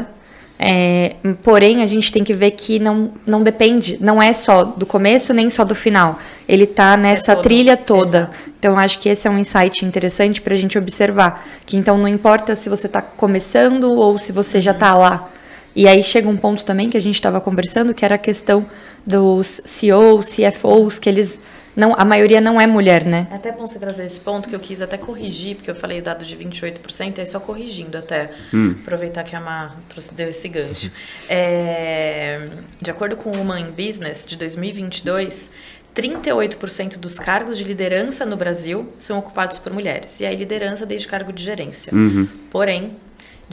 [0.00, 0.14] diferenciada.
[0.58, 4.86] É, porém, a gente tem que ver que não, não depende, não é só do
[4.86, 6.18] começo nem só do final.
[6.48, 8.30] Ele está nessa é trilha toda.
[8.32, 8.50] Exato.
[8.58, 11.44] Então, acho que esse é um insight interessante para a gente observar.
[11.66, 14.62] Que então não importa se você está começando ou se você uhum.
[14.62, 15.28] já está lá.
[15.74, 18.66] E aí chega um ponto também que a gente estava conversando, que era a questão
[19.04, 21.40] dos CEOs, CFOs, que eles
[21.76, 23.26] não, a maioria não é mulher, né?
[23.30, 25.98] É até bom você trazer esse ponto que eu quis até corrigir, porque eu falei
[25.98, 28.76] o dado de 28%, aí só corrigindo até, hum.
[28.80, 29.76] aproveitar que a Mar
[30.12, 30.90] deu esse gancho.
[31.28, 32.48] É,
[32.80, 35.50] de acordo com o Human Business de 2022,
[35.94, 40.20] 38% dos cargos de liderança no Brasil são ocupados por mulheres.
[40.20, 41.92] E aí, liderança desde cargo de gerência.
[41.92, 42.28] Uhum.
[42.50, 42.92] Porém,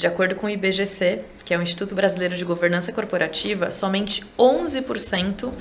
[0.01, 5.51] de acordo com o IBGC, que é o Instituto Brasileiro de Governança Corporativa, somente 11%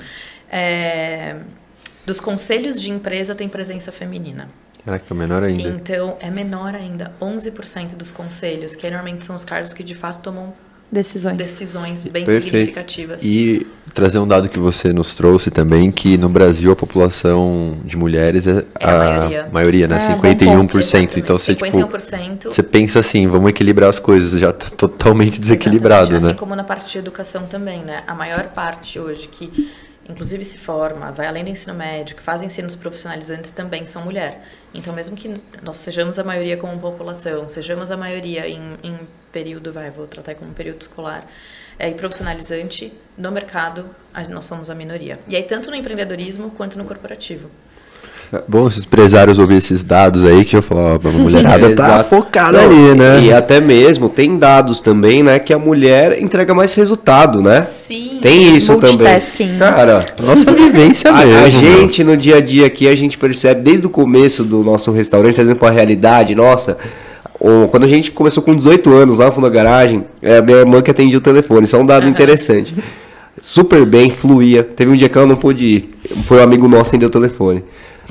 [0.49, 1.35] é,
[2.03, 4.49] dos conselhos de empresa têm presença feminina.
[4.83, 5.69] Caraca, menor ainda.
[5.69, 7.13] Então, é menor ainda.
[7.21, 10.55] 11% dos conselhos, que normalmente são os cargos que de fato tomam
[10.91, 11.37] Decisões.
[11.37, 12.45] decisões bem Perfeito.
[12.45, 13.23] significativas.
[13.23, 17.95] E trazer um dado que você nos trouxe também, que no Brasil a população de
[17.97, 19.49] mulheres é, É a maioria.
[19.51, 19.97] maioria, né?
[19.97, 20.21] É, bom
[20.67, 21.17] 51%.
[21.17, 22.45] Então você, tipo, 51%.
[22.45, 26.29] você pensa assim, vamos equilibrar as coisas, já tá totalmente desequilibrado, Exatamente, né?
[26.31, 28.03] Assim como na parte de educação também, né?
[28.07, 29.69] A maior parte hoje que,
[30.07, 34.41] inclusive, se forma, vai além do ensino médio, que faz ensinos profissionalizantes também são mulher.
[34.73, 38.99] Então, mesmo que nós sejamos a maioria como população, sejamos a maioria em, em
[39.31, 41.25] período, vai, vou tratar como período escolar,
[41.79, 43.89] é, e profissionalizante, no mercado,
[44.29, 45.19] nós somos a minoria.
[45.27, 47.49] E aí, tanto no empreendedorismo quanto no corporativo.
[48.47, 51.75] Bom, se os empresários ouvirem esses dados aí, que eu falo, ó, a mulherada É,
[51.75, 52.09] tá exato.
[52.09, 53.21] focada Não, ali, né?
[53.23, 57.61] E até mesmo tem dados também, né, que a mulher entrega mais resultado, né?
[57.61, 58.19] Sim.
[58.21, 58.97] Tem isso também.
[58.97, 59.57] Multitasking.
[59.57, 61.37] Cara, Nossa vivência mesmo.
[61.45, 64.91] a gente no dia a dia aqui, a gente percebe desde o começo do nosso
[64.91, 66.77] restaurante, trazendo para a realidade, nossa,
[67.69, 70.57] quando a gente começou com 18 anos lá no fundo da garagem, é a minha
[70.59, 72.73] irmã que atendia o telefone, isso é um dado interessante.
[73.41, 74.63] Super bem, fluía.
[74.63, 75.89] Teve um dia que ela não pôde ir.
[76.27, 77.63] Foi um amigo nosso que atendeu o telefone.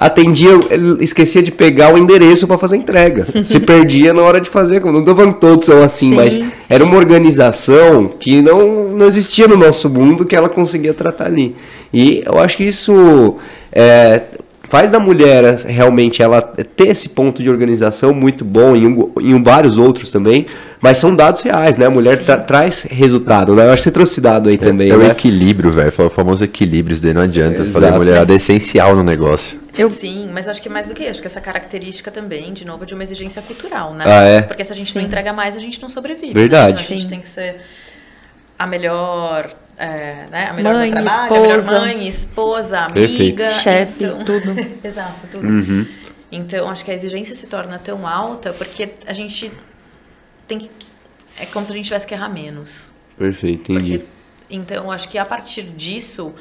[0.02, 0.52] Atendia,
[0.98, 3.26] esquecia de pegar o endereço para fazer a entrega.
[3.44, 4.82] Se perdia na hora de fazer.
[4.82, 6.50] Não que todos são assim, Sim, mas sim.
[6.70, 11.54] era uma organização que não, não existia no nosso mundo que ela conseguia tratar ali.
[11.92, 13.36] E eu acho que isso
[13.70, 14.22] é,
[14.70, 19.42] faz da mulher realmente ela ter esse ponto de organização muito bom, em, um- em
[19.42, 20.46] vários outros também,
[20.80, 21.84] mas são dados reais, né?
[21.86, 23.64] A mulher tra- traz resultado, né?
[23.66, 25.08] Eu acho que você trouxe dado aí também, é o né?
[25.10, 25.92] equilíbrio, velho.
[25.98, 27.56] O famoso equilíbrio, isso daí não adianta.
[27.62, 27.70] Exato.
[27.72, 29.59] Fazer a mulherada é essencial no negócio.
[29.80, 32.64] Eu- Sim, mas acho que mais do que isso, acho que essa característica também, de
[32.64, 34.04] novo, de uma exigência cultural, né?
[34.06, 34.42] Ah, é?
[34.42, 36.32] Porque se a gente não entrega mais, a gente não sobrevive.
[36.34, 36.74] Verdade.
[36.74, 36.80] Né?
[36.80, 37.08] A gente Sim.
[37.08, 37.60] tem que ser
[38.58, 40.46] a melhor, é, né?
[40.50, 41.80] A melhor Mãe, no trabalho, a melhor esposa.
[41.80, 43.42] mãe, esposa, Perfeito.
[43.42, 43.48] amiga.
[43.50, 44.54] Chefe, então- tudo.
[44.84, 45.46] Exato, tudo.
[45.46, 45.86] Uhum.
[46.32, 49.50] Então, acho que a exigência se torna tão alta porque a gente
[50.46, 50.70] tem que...
[51.38, 52.92] É como se a gente tivesse que errar menos.
[53.18, 53.98] Perfeito, entendi.
[53.98, 54.10] Porque,
[54.50, 56.34] então, acho que a partir disso.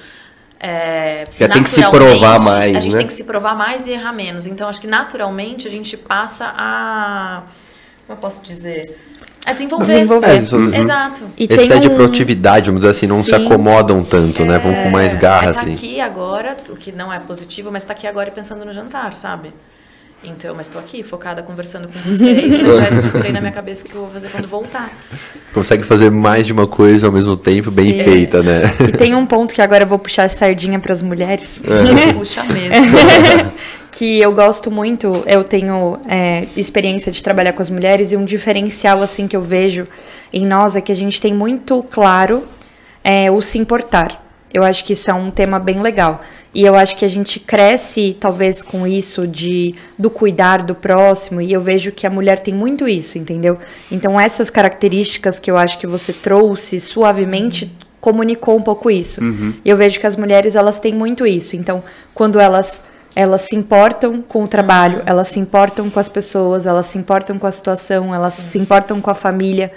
[0.59, 2.97] É, Já tem que se naturalmente, provar mais, A gente né?
[2.97, 4.45] tem que se provar mais e errar menos.
[4.45, 7.43] Então, acho que naturalmente a gente passa a.
[8.05, 8.99] Como eu posso dizer?
[9.45, 9.85] A desenvolver.
[9.85, 10.27] Desenvolver.
[10.27, 10.73] É, isso- uhum.
[10.75, 11.23] Exato.
[11.37, 13.45] E tem set de um- produtividade, vamos dizer assim, não se Sim.
[13.45, 14.59] acomodam tanto, né?
[14.59, 15.73] Vão com mais garra, é tá assim.
[15.73, 19.13] aqui agora, o que não é positivo, mas tá aqui agora e pensando no jantar,
[19.13, 19.53] sabe?
[20.23, 22.51] Então, mas tô aqui, focada, conversando com vocês.
[22.61, 22.75] né?
[22.75, 24.91] já estruturei na minha cabeça o que eu vou fazer quando voltar.
[25.53, 28.03] Consegue fazer mais de uma coisa ao mesmo tempo, bem Sim.
[28.03, 28.61] feita, né?
[28.87, 31.61] E tem um ponto que agora eu vou puxar a sardinha para as mulheres.
[32.13, 32.85] Puxa mesmo.
[33.91, 38.25] que eu gosto muito, eu tenho é, experiência de trabalhar com as mulheres e um
[38.25, 39.87] diferencial assim que eu vejo
[40.33, 42.43] em nós é que a gente tem muito claro
[43.03, 44.25] é, o se importar.
[44.53, 46.21] Eu acho que isso é um tema bem legal.
[46.53, 51.39] E eu acho que a gente cresce, talvez, com isso de do cuidar do próximo.
[51.41, 53.57] E eu vejo que a mulher tem muito isso, entendeu?
[53.91, 59.21] Então, essas características que eu acho que você trouxe suavemente comunicou um pouco isso.
[59.63, 61.55] E eu vejo que as mulheres, elas têm muito isso.
[61.55, 61.83] Então,
[62.13, 62.81] quando elas
[63.15, 67.39] elas se importam com o trabalho, elas se importam com as pessoas, elas se importam
[67.39, 69.71] com a situação, elas se importam com a família.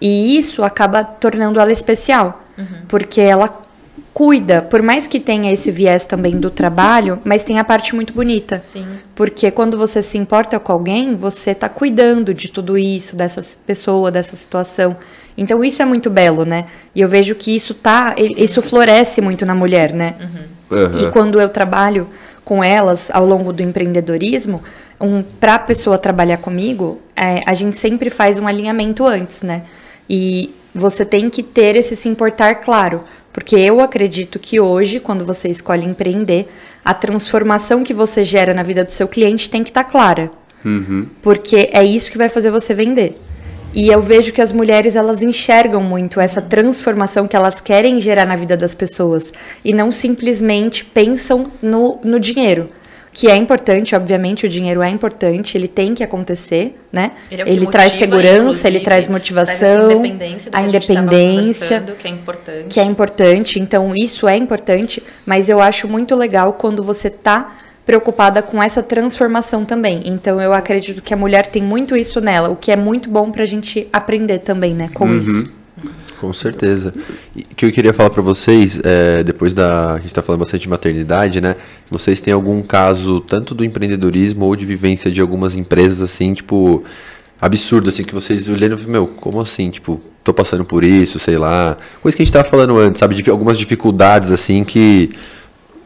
[0.00, 2.44] E isso acaba tornando ela especial,
[2.86, 3.48] porque ela
[4.12, 8.12] cuida, por mais que tenha esse viés também do trabalho, mas tem a parte muito
[8.14, 8.60] bonita.
[8.64, 8.86] Sim.
[9.14, 14.10] Porque quando você se importa com alguém, você está cuidando de tudo isso, dessa pessoa,
[14.10, 14.96] dessa situação.
[15.36, 16.64] Então isso é muito belo, né?
[16.94, 20.14] E eu vejo que isso tá, e- isso floresce muito na mulher, né?
[20.70, 20.98] Aham.
[21.00, 22.08] E quando eu trabalho
[22.44, 24.62] com elas ao longo do empreendedorismo,
[25.00, 29.62] um, para a pessoa trabalhar comigo, é, a gente sempre faz um alinhamento antes, né?
[30.08, 33.04] E você tem que ter esse se importar claro.
[33.36, 36.48] Porque eu acredito que hoje, quando você escolhe empreender,
[36.82, 40.30] a transformação que você gera na vida do seu cliente tem que estar clara.
[41.20, 43.20] Porque é isso que vai fazer você vender.
[43.74, 48.24] E eu vejo que as mulheres elas enxergam muito essa transformação que elas querem gerar
[48.24, 49.30] na vida das pessoas
[49.62, 52.70] e não simplesmente pensam no, no dinheiro.
[53.16, 57.12] Que é importante, obviamente, o dinheiro é importante, ele tem que acontecer, né?
[57.30, 60.60] Ele, é o que motiva, traz segurança, ele traz traz motivação, essa independência do a
[60.60, 62.66] independência conversando, que é importante.
[62.68, 67.56] que é importante, então isso é importante, mas eu acho muito legal quando você tá
[67.86, 70.02] preocupada com essa transformação também.
[70.04, 73.30] Então eu acredito que a mulher tem muito isso nela, o que é muito bom
[73.30, 75.50] pra gente aprender também, né, com isso.
[76.20, 76.94] Com certeza.
[77.34, 79.94] O que eu queria falar para vocês, é, depois da.
[79.94, 81.56] A gente está falando bastante de maternidade, né?
[81.90, 86.84] Vocês têm algum caso, tanto do empreendedorismo ou de vivência de algumas empresas, assim, tipo,
[87.40, 89.70] absurdo, assim, que vocês olhando e meu, como assim?
[89.70, 91.76] Tipo, tô passando por isso, sei lá.
[92.00, 93.14] Coisa que a gente tava falando antes, sabe?
[93.14, 95.10] De algumas dificuldades, assim, que.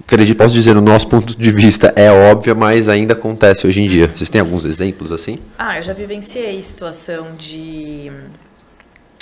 [0.06, 3.86] Acredito, posso dizer, no nosso ponto de vista é óbvia, mas ainda acontece hoje em
[3.86, 4.10] dia.
[4.12, 5.38] Vocês têm alguns exemplos assim?
[5.56, 8.10] Ah, eu já vivenciei situação de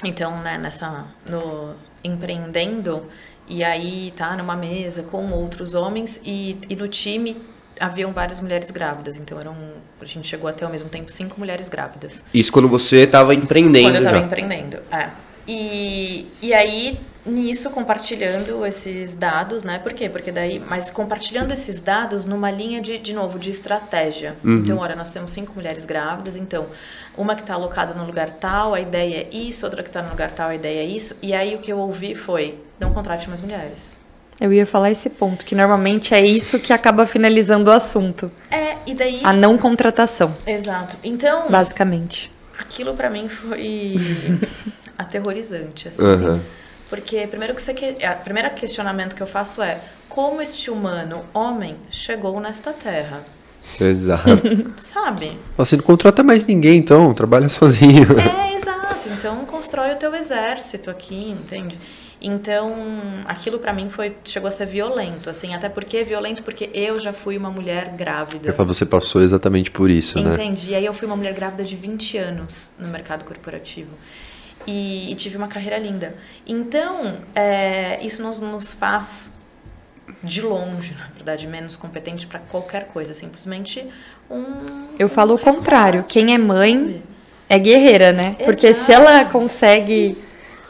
[0.05, 3.03] então, né, nessa no empreendendo
[3.49, 7.37] e aí tá numa mesa com outros homens e, e no time
[7.81, 9.57] haviam várias mulheres grávidas, então eram
[10.01, 12.25] a gente chegou até ao mesmo tempo cinco mulheres grávidas.
[12.33, 15.11] Isso quando você estava empreendendo Quando eu estava empreendendo, é.
[15.47, 19.79] E, e aí nisso compartilhando esses dados, né?
[19.79, 20.09] Por quê?
[20.09, 24.37] Porque daí, mas compartilhando esses dados numa linha de, de novo, de estratégia.
[24.45, 26.67] Então, olha, nós temos cinco mulheres grávidas, então
[27.17, 30.11] uma que está alocada no lugar tal, a ideia é isso, outra que está no
[30.11, 31.17] lugar tal, a ideia é isso.
[31.21, 33.97] E aí o que eu ouvi foi, não contrate mais mulheres.
[34.41, 38.31] Eu ia falar esse ponto, que normalmente é isso que acaba finalizando o assunto.
[38.51, 39.21] É, e daí.
[39.25, 40.97] A não contratação, Exato.
[41.03, 42.31] Então, basicamente.
[42.57, 43.97] aquilo pra mim foi
[44.97, 46.05] aterrorizante, assim.
[46.05, 46.41] Aham.
[46.89, 51.25] Porque primeiro que você que, a primeiro questionamento que eu faço é como este humano,
[51.35, 53.25] homem, chegou nesta terra?
[53.79, 54.31] Exato.
[54.79, 55.39] Sabe?
[55.57, 58.07] Você não contrata mais ninguém, então, trabalha sozinho.
[58.19, 59.09] É, exato.
[59.11, 61.79] Então constrói o teu exército aqui, entende?
[62.21, 62.75] Então,
[63.27, 67.13] aquilo pra mim foi chegou a ser violento, assim, até porque violento porque eu já
[67.13, 68.49] fui uma mulher grávida.
[68.49, 70.35] Eu falo, você passou exatamente por isso, né?
[70.35, 70.75] Entendi.
[70.75, 73.91] Aí eu fui uma mulher grávida de 20 anos no mercado corporativo.
[74.69, 76.15] E, e tive uma carreira linda.
[76.47, 79.33] Então, é, isso nos, nos faz,
[80.23, 83.15] de longe, na verdade, menos competente para qualquer coisa.
[83.15, 83.87] Simplesmente
[84.31, 84.45] um.
[84.99, 86.05] Eu falo o contrário.
[86.07, 87.03] Quem é mãe sabe?
[87.49, 88.37] é guerreira, né?
[88.45, 88.85] Porque Exato.
[88.87, 90.19] se ela consegue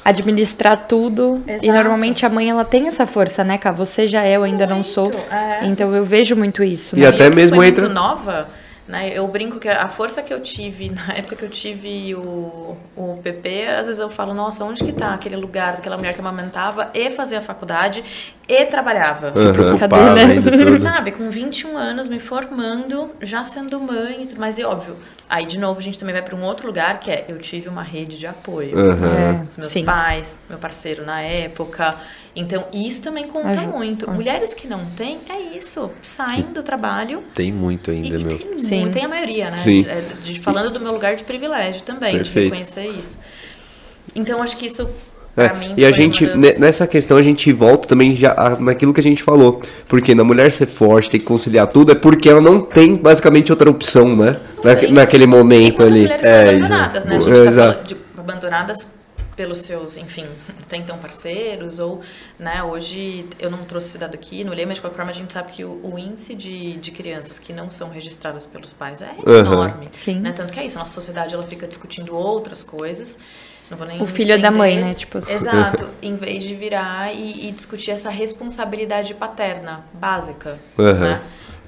[0.04, 1.72] administrar tudo, e Exato.
[1.72, 3.72] normalmente a mãe ela tem essa força, né, Cá?
[3.72, 5.12] Você já é, eu ainda não Muito, sou.
[5.12, 5.66] é.
[5.66, 6.96] Então eu vejo muito isso.
[6.96, 7.08] E né?
[7.08, 8.48] até eu mesmo entra- nova,
[8.88, 9.12] né?
[9.12, 13.20] Eu brinco que a força que eu tive na época que eu tive o, o
[13.22, 16.90] PP, às vezes eu falo, nossa, onde que tá aquele lugar daquela mulher que amamentava
[16.94, 18.02] e fazia faculdade
[18.48, 19.32] e trabalhava?
[19.36, 20.22] Se preocupava né?
[20.24, 20.76] ainda tudo.
[20.78, 24.58] Sabe, com 21 anos, me formando, já sendo mãe e tudo mais.
[24.58, 24.96] E óbvio,
[25.28, 27.68] aí de novo a gente também vai para um outro lugar que é eu tive
[27.68, 28.76] uma rede de apoio.
[28.78, 29.44] Aham.
[29.48, 29.84] Os meus Sim.
[29.84, 31.94] pais, meu parceiro na época.
[32.34, 33.66] Então, isso também conta Ajuda.
[33.76, 34.10] muito.
[34.10, 35.90] Mulheres que não têm, é isso.
[36.02, 38.38] Saem do trabalho Tem muito ainda, e meu.
[38.38, 38.80] tem, Sim.
[38.80, 39.58] muito, tem a maioria, né?
[39.58, 39.82] Sim.
[39.82, 42.34] De, é, de- falando do meu lugar de privilégio também, Perfeito.
[42.34, 43.18] de reconhecer isso.
[44.14, 44.88] Então, acho que isso,
[45.42, 48.92] É, mim, e a gente, das- nessa questão, a gente volta também já a- naquilo
[48.92, 49.60] que a gente falou.
[49.88, 53.50] Porque na mulher ser forte, ter que conciliar tudo, é porque ela não tem basicamente
[53.52, 54.40] outra opção, né?
[54.64, 54.92] Na- tem.
[54.92, 56.00] naquele momento ali.
[56.02, 57.16] mulheres É, são abandonadas, né?
[57.16, 57.72] A gente É, tá exato.
[57.72, 58.98] falando de abandonadas
[59.36, 60.24] pelos seus, enfim,
[60.68, 62.00] tentam parceiros ou,
[62.40, 65.14] né, hoje eu não trouxe esse dado aqui no lema, mas de qualquer forma a
[65.14, 69.00] gente sabe que o, o índice de, de crianças que não são registradas pelos pais
[69.00, 69.38] é Aham.
[69.38, 70.18] enorme, Sim.
[70.18, 70.32] né?
[70.32, 73.22] Tanto que é isso, a nossa sociedade ela fica discutindo outras coisas, não
[74.00, 74.94] O filho é da mãe, né?
[74.94, 75.32] Tipo assim.
[75.32, 81.00] Exato, em vez de virar e, e discutir essa responsabilidade paterna básica, Aham.
[81.00, 81.20] né?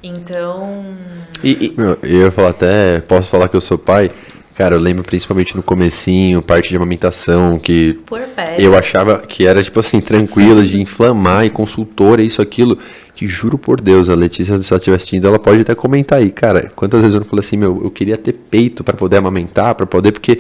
[0.02, 0.96] Então,
[1.44, 4.08] E, e- Meu, eu ia falar até, posso falar que eu sou pai?
[4.54, 8.56] Cara, eu lembro principalmente no comecinho, parte de amamentação, que por pé.
[8.58, 12.78] eu achava que era, tipo assim, tranquilo de inflamar e consultora, isso, aquilo.
[13.14, 16.30] Que juro por Deus, a Letícia, se ela estiver assistindo, ela pode até comentar aí,
[16.30, 16.70] cara.
[16.74, 19.86] Quantas vezes eu não falei assim, meu, eu queria ter peito pra poder amamentar, pra
[19.86, 20.38] poder, porque.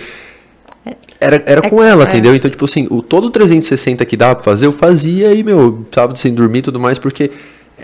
[1.20, 2.06] Era, era com ela, é.
[2.06, 2.34] entendeu?
[2.34, 6.18] Então, tipo assim, o todo 360 que dava pra fazer, eu fazia e, meu, sábado
[6.18, 7.30] sem dormir e tudo mais, porque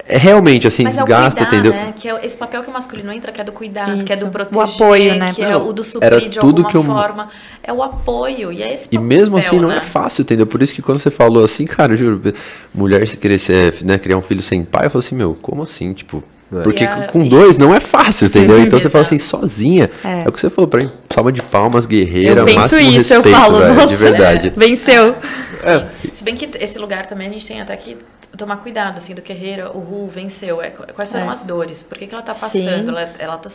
[0.08, 1.72] é realmente, assim, Mas é desgasta, cuidar, entendeu?
[1.72, 1.92] né?
[1.94, 4.20] Que é esse papel que o masculino entra, que é do cuidado, que é do
[4.20, 4.26] Isso.
[4.26, 5.32] O proteger, apoio, né?
[5.34, 7.28] que é o do suprir era de tudo alguma que eu- forma.
[7.62, 9.76] É o apoio, e é esse E papel, mesmo assim não né?
[9.76, 10.46] é fácil, entendeu?
[10.46, 12.34] Por isso que quando você falou assim, cara, eu juro,
[12.74, 15.62] mulher se querer ser, né, criar um filho sem pai, eu falo assim, meu, como
[15.62, 15.92] assim?
[15.92, 16.22] Tipo,
[16.62, 18.60] porque E a- com dois não é fácil, entendeu?
[18.60, 19.90] Então você fala assim, sozinha.
[20.04, 20.22] É.
[20.22, 20.28] É.
[20.28, 23.22] o que você falou pra mim, salva de palmas, guerreira, Eu penso máximo isso, eu
[23.22, 24.52] respeito, falo, velho, nossa, de verdade.
[24.56, 25.16] Venceu.
[25.64, 25.86] É.
[26.12, 27.96] Se bem que esse lugar também a gente tem até que
[28.36, 30.60] tomar cuidado, assim, do guerreira, o Ru venceu.
[30.62, 31.32] É, quais foram É.
[31.32, 31.82] as dores?
[31.82, 32.40] Por que, que ela tá Sim.
[32.40, 32.90] passando?
[32.90, 33.48] Ela, ela tá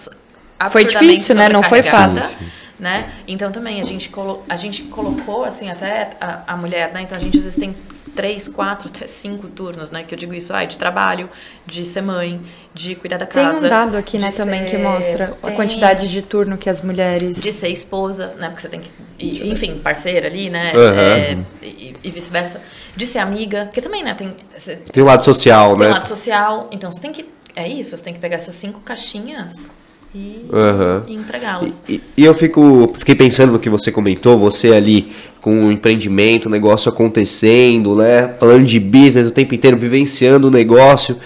[0.69, 1.49] Foi difícil, né?
[1.49, 2.23] Não foi fácil.
[2.23, 2.45] Sim, sim.
[2.79, 3.09] Né?
[3.27, 7.01] Então também a gente, colo a gente colocou, assim, até a, a mulher, né?
[7.03, 7.75] Então a gente às vezes tem
[8.15, 10.03] três, quatro, até cinco turnos, né?
[10.03, 11.29] Que eu digo isso, ai, de trabalho,
[11.65, 12.41] de ser mãe,
[12.73, 13.65] de cuidar da Tem casa.
[13.65, 15.55] um dado aqui, né, também, que mostra a Tem.
[15.55, 17.41] quantidade de turno que as mulheres.
[17.41, 18.47] de ser esposa, né?
[18.49, 18.91] Porque você tem que.
[19.19, 20.73] e, enfim, parceira ali, né?
[20.75, 21.01] Aham.
[21.01, 22.61] É, e, e vice-versa.
[22.95, 24.13] De ser amiga, porque também, né?
[24.13, 25.91] Tem, você tem o lado social, tem né?
[25.91, 26.67] um lado social.
[26.71, 27.25] Então você tem que.
[27.55, 29.71] É isso, você tem que pegar essas cinco caixinhas
[30.13, 31.03] e, Aham.
[31.07, 31.81] e entregá-las.
[31.87, 36.45] E, e eu fico, fiquei pensando no que você comentou, você ali com o empreendimento,
[36.45, 38.33] o negócio acontecendo, né?
[38.39, 41.17] Falando de business o tempo inteiro, vivenciando o negócio.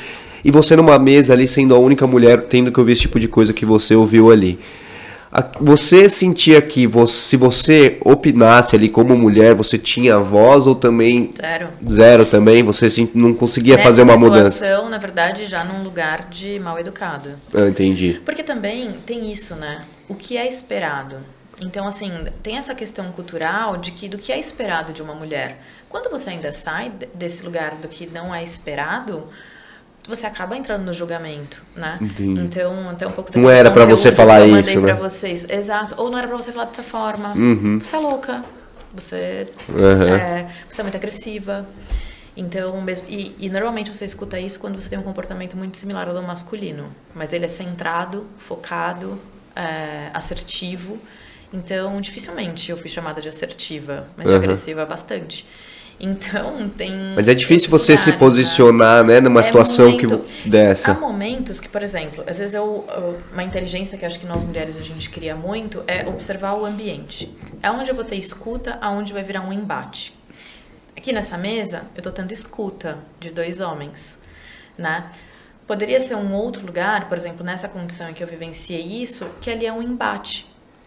[0.43, 3.27] E você numa mesa ali, sendo a única mulher, tendo que ouvir esse tipo de
[3.27, 4.59] coisa que você ouviu ali.
[5.59, 11.31] Você sentia que você- se você opinasse ali como mulher, você tinha voz ou também
[11.35, 11.67] Zero.
[11.91, 12.63] zero também?
[12.63, 14.51] Você não conseguia Nessa fazer uma mudança?
[14.51, 17.31] situação, na verdade, já num lugar de mal educado.
[17.53, 18.21] Ah, entendi.
[18.23, 19.83] Porque também tem isso, né?
[20.07, 21.17] O que é esperado.
[21.61, 22.11] Então, assim,
[22.43, 25.61] tem essa questão cultural de que do que é esperado de uma mulher.
[25.89, 29.23] Quando você ainda sai de- desse lugar do que não é esperado,
[30.07, 31.97] você acaba entrando no julgamento, né?
[32.01, 32.39] Entendi.
[32.41, 34.93] Então, até um pouco Não daquele era pra você falar eu isso, pra né?
[34.93, 35.45] vocês.
[35.49, 35.95] Exato.
[35.97, 37.29] Ou não era pra você falar dessa forma.
[37.33, 37.79] Uhum.
[37.79, 38.43] Você é louca.
[38.93, 40.15] Você Aham.
[40.15, 41.67] é, você é muito agressiva.
[42.37, 46.07] Então, mesmo, e, e normalmente você escuta isso quando você tem um comportamento muito similar
[46.07, 46.87] ao do masculino.
[47.13, 49.19] Mas ele é centrado, focado,
[49.55, 50.99] é, assertivo.
[51.53, 54.43] Então, dificilmente eu fui chamada de assertiva, mas de Aham.
[54.43, 55.45] agressiva bastante.
[55.99, 56.91] Então, tem.
[57.15, 60.05] Mas é difícil você se posicionar, né, numa É situação que
[60.49, 60.91] dessa.
[60.91, 64.43] Há momentos que, por exemplo, às vezes eu, eu- uma inteligência que acho que nós
[64.43, 67.33] mulheres a gente cria muito é observar o ambiente.
[67.63, 70.13] É onde eu vou ter escuta, aonde vai virar um embate.
[70.97, 74.19] Aqui nessa mesa, eu tô tendo escuta de dois homens,
[74.77, 75.09] né?
[75.65, 79.49] Poderia ser um outro lugar, por exemplo, nessa condição em que eu vivenciei isso, que
[79.49, 80.45] ali é um embate.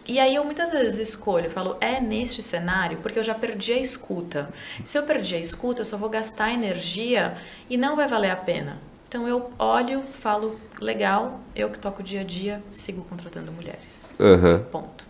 [0.09, 3.79] E aí eu muitas vezes escolho, falo, é neste cenário, porque eu já perdi a
[3.79, 4.49] escuta.
[4.83, 7.37] Se eu perdi a escuta, eu só vou gastar energia
[7.69, 8.79] e não vai valer a pena.
[9.07, 14.15] Então eu olho, falo, legal, eu que toco dia a dia, sigo contratando mulheres.
[14.19, 14.65] Aham.
[14.73, 15.07] Ponto.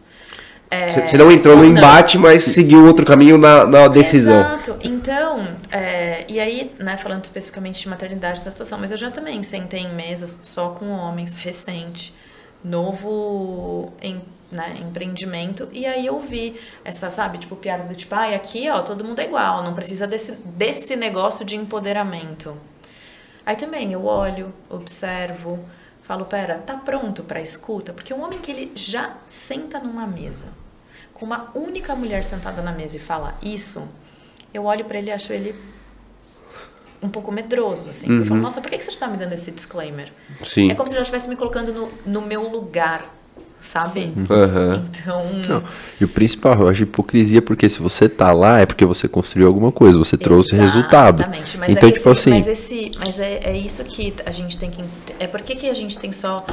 [0.71, 1.79] Você você não entrou no ou não.
[1.79, 4.39] embate, mas seguiu outro caminho na, na decisão.
[4.39, 4.77] Exato.
[4.83, 9.43] Então, é, e aí, né, falando especificamente de maternidade essa situação, mas eu já também
[9.43, 12.15] sentei em mesas só com homens, recente,
[12.63, 18.35] novo em, né, empreendimento, e aí eu vi essa, sabe, tipo, piada do tipo, ai,
[18.35, 22.57] aqui, ó, todo mundo é igual, não precisa desse, desse negócio de empoderamento.
[23.45, 25.59] Aí também eu olho, observo,
[26.03, 27.93] falo, pera, tá pronto pra escuta?
[27.93, 30.49] Porque um homem que ele já senta numa mesa,
[31.13, 33.87] com uma única mulher sentada na mesa e fala isso,
[34.53, 35.55] eu olho pra ele e acho ele
[37.03, 38.19] um pouco medroso, assim.
[38.19, 40.13] Eu falo, nossa, por que você está me dando esse disclaimer?
[40.45, 40.71] Sim.
[40.71, 43.09] É como se ele estivesse me colocando no, no meu lugar,
[43.61, 44.13] sabe?
[44.31, 44.85] Aham.
[44.91, 45.63] Então, Não.
[46.01, 49.47] E o principal, eu acho hipocrisia, porque se você tá lá, é porque você construiu
[49.47, 51.23] alguma coisa, você trouxe resultado.
[51.23, 54.31] Exatamente, mas Então, é tipo esse, assim, mas, esse, mas é, é isso que a
[54.31, 54.83] gente tem que.
[55.19, 56.45] É por que que a gente tem só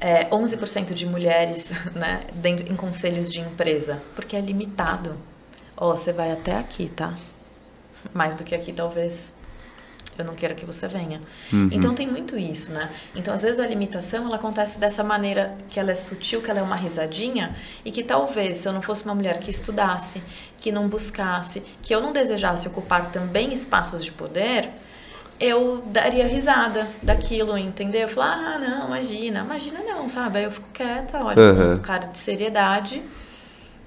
[0.00, 4.02] é, 11% de mulheres né, dentro, em conselhos de empresa?
[4.14, 5.14] Porque é limitado.
[5.76, 7.14] Ó, você vai até aqui, tá?
[8.12, 9.37] Mais do que aqui, talvez.
[10.18, 11.20] Eu não quero que você venha.
[11.70, 12.90] Então tem muito isso, né?
[13.14, 16.60] Então às vezes a limitação ela acontece dessa maneira que ela é sutil, que ela
[16.60, 20.22] é uma risadinha e que talvez se eu não fosse uma mulher que estudasse,
[20.56, 24.70] que não buscasse, que eu não desejasse ocupar também espaços de poder,
[25.40, 28.02] eu daria risada daquilo, entendeu?
[28.02, 30.38] Eu falar, ah, não, imagina, imagina não, sabe?
[30.38, 31.76] Aí eu fico quieta, olho Aham.
[31.76, 33.02] com cara de seriedade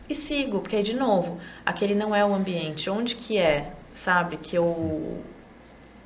[0.09, 2.89] e sigo, porque aí de novo, aquele não é o ambiente.
[2.89, 5.21] Onde que é, sabe, que eu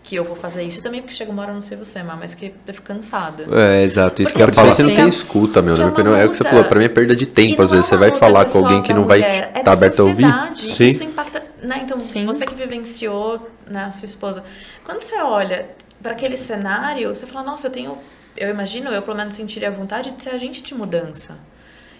[0.05, 0.83] que eu vou fazer isso?
[0.83, 3.47] Também porque chega uma hora, não sei você, mas que eu fico cansada.
[3.51, 4.21] É, exato.
[4.21, 4.71] Isso Porque que eu ia falar.
[4.71, 5.75] você não tem escuta, meu.
[5.75, 6.63] Na é é o que você falou.
[6.63, 7.59] Pra mim é perda de tempo.
[7.59, 9.71] Às vezes é você uma vai falar com alguém que não vai estar é da
[9.71, 10.27] aberto a ouvir.
[10.55, 10.85] Sim.
[10.85, 11.81] Isso impacta, né?
[11.83, 12.23] Então, Sim.
[12.23, 14.43] você que vivenciou, né, a sua esposa,
[14.83, 15.69] quando você olha
[16.03, 17.97] para aquele cenário, você fala, nossa, eu tenho,
[18.37, 21.39] eu imagino, eu pelo menos sentiria a vontade de ser agente de mudança.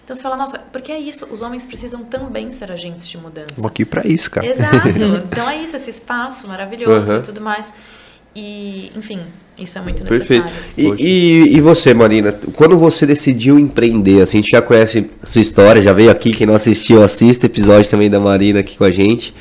[0.06, 3.48] Então você fala, nossa, porque é isso, os homens precisam também ser agentes de mudança.
[3.48, 4.46] Estamos aqui pra isso, cara.
[4.46, 4.76] Exato.
[5.28, 7.18] Então é isso, esse espaço maravilhoso Uhum.
[7.18, 7.74] e tudo mais.
[8.36, 9.20] E, enfim,
[9.58, 10.44] isso é muito necessário.
[10.44, 10.94] Perfeito.
[11.00, 11.02] E,
[11.52, 15.40] e, e você, Marina, quando você decidiu empreender, assim, a gente já conhece a sua
[15.40, 18.84] história, já veio aqui, quem não assistiu, assista o episódio também da Marina aqui com
[18.84, 19.34] a gente.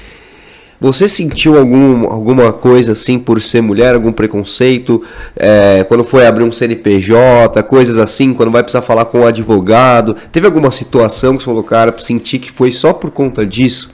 [0.80, 5.02] Você sentiu algum, alguma coisa assim por ser mulher, algum preconceito?
[5.36, 10.16] é, quando foi abrir um CNPJ, coisas assim, quando vai precisar falar com um advogado?
[10.32, 13.90] Teve alguma situação que você falou, cara, senti que foi só por conta disso?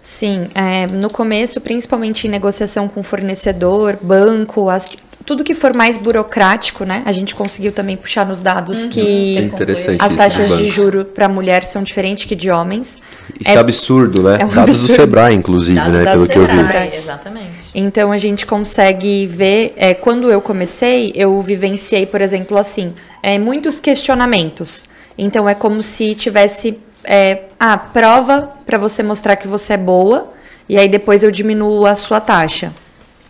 [0.00, 4.70] Sim, é, no começo, principalmente em negociação com fornecedor, banco,
[5.28, 7.02] tudo que for mais burocrático, né?
[7.04, 11.28] A gente conseguiu também puxar nos dados É que interessante as taxas de juro para
[11.28, 12.98] mulher são diferentes que de homens.
[13.38, 14.38] Isso é, absurdo, né?
[14.40, 14.88] é um Dados do.
[14.88, 16.12] Sebrae, inclusive, Dados né?
[16.12, 16.56] Pelo que eu vi.
[16.56, 17.50] Sebrae, Exatamente.
[17.74, 23.38] Então a gente consegue ver, é, quando eu comecei, eu vivenciei, por exemplo, assim, é,
[23.38, 24.86] muitos questionamentos.
[25.18, 30.32] Então é como se tivesse é, a prova para você mostrar que você é boa,
[30.66, 32.72] e aí depois eu diminuo a sua taxa.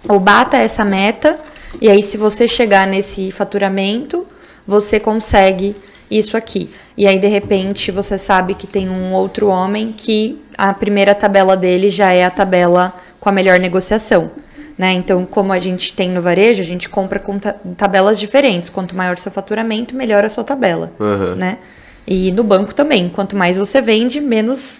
[0.08, 1.40] Ou bata essa meta,
[1.80, 4.26] e aí se você chegar nesse faturamento,
[4.66, 5.76] você consegue
[6.10, 6.70] isso aqui.
[6.96, 11.56] E aí, de repente, você sabe que tem um outro homem que a primeira tabela
[11.56, 14.30] dele já é a tabela com a melhor negociação.
[14.76, 14.92] Né?
[14.92, 18.68] Então, como a gente tem no varejo, a gente compra com ta tabelas diferentes.
[18.68, 20.92] Quanto maior o seu faturamento, melhor a sua tabela.
[20.98, 21.34] Uhum.
[21.34, 21.58] Né?
[22.06, 23.08] E no banco também.
[23.08, 24.78] Quanto mais você vende, menos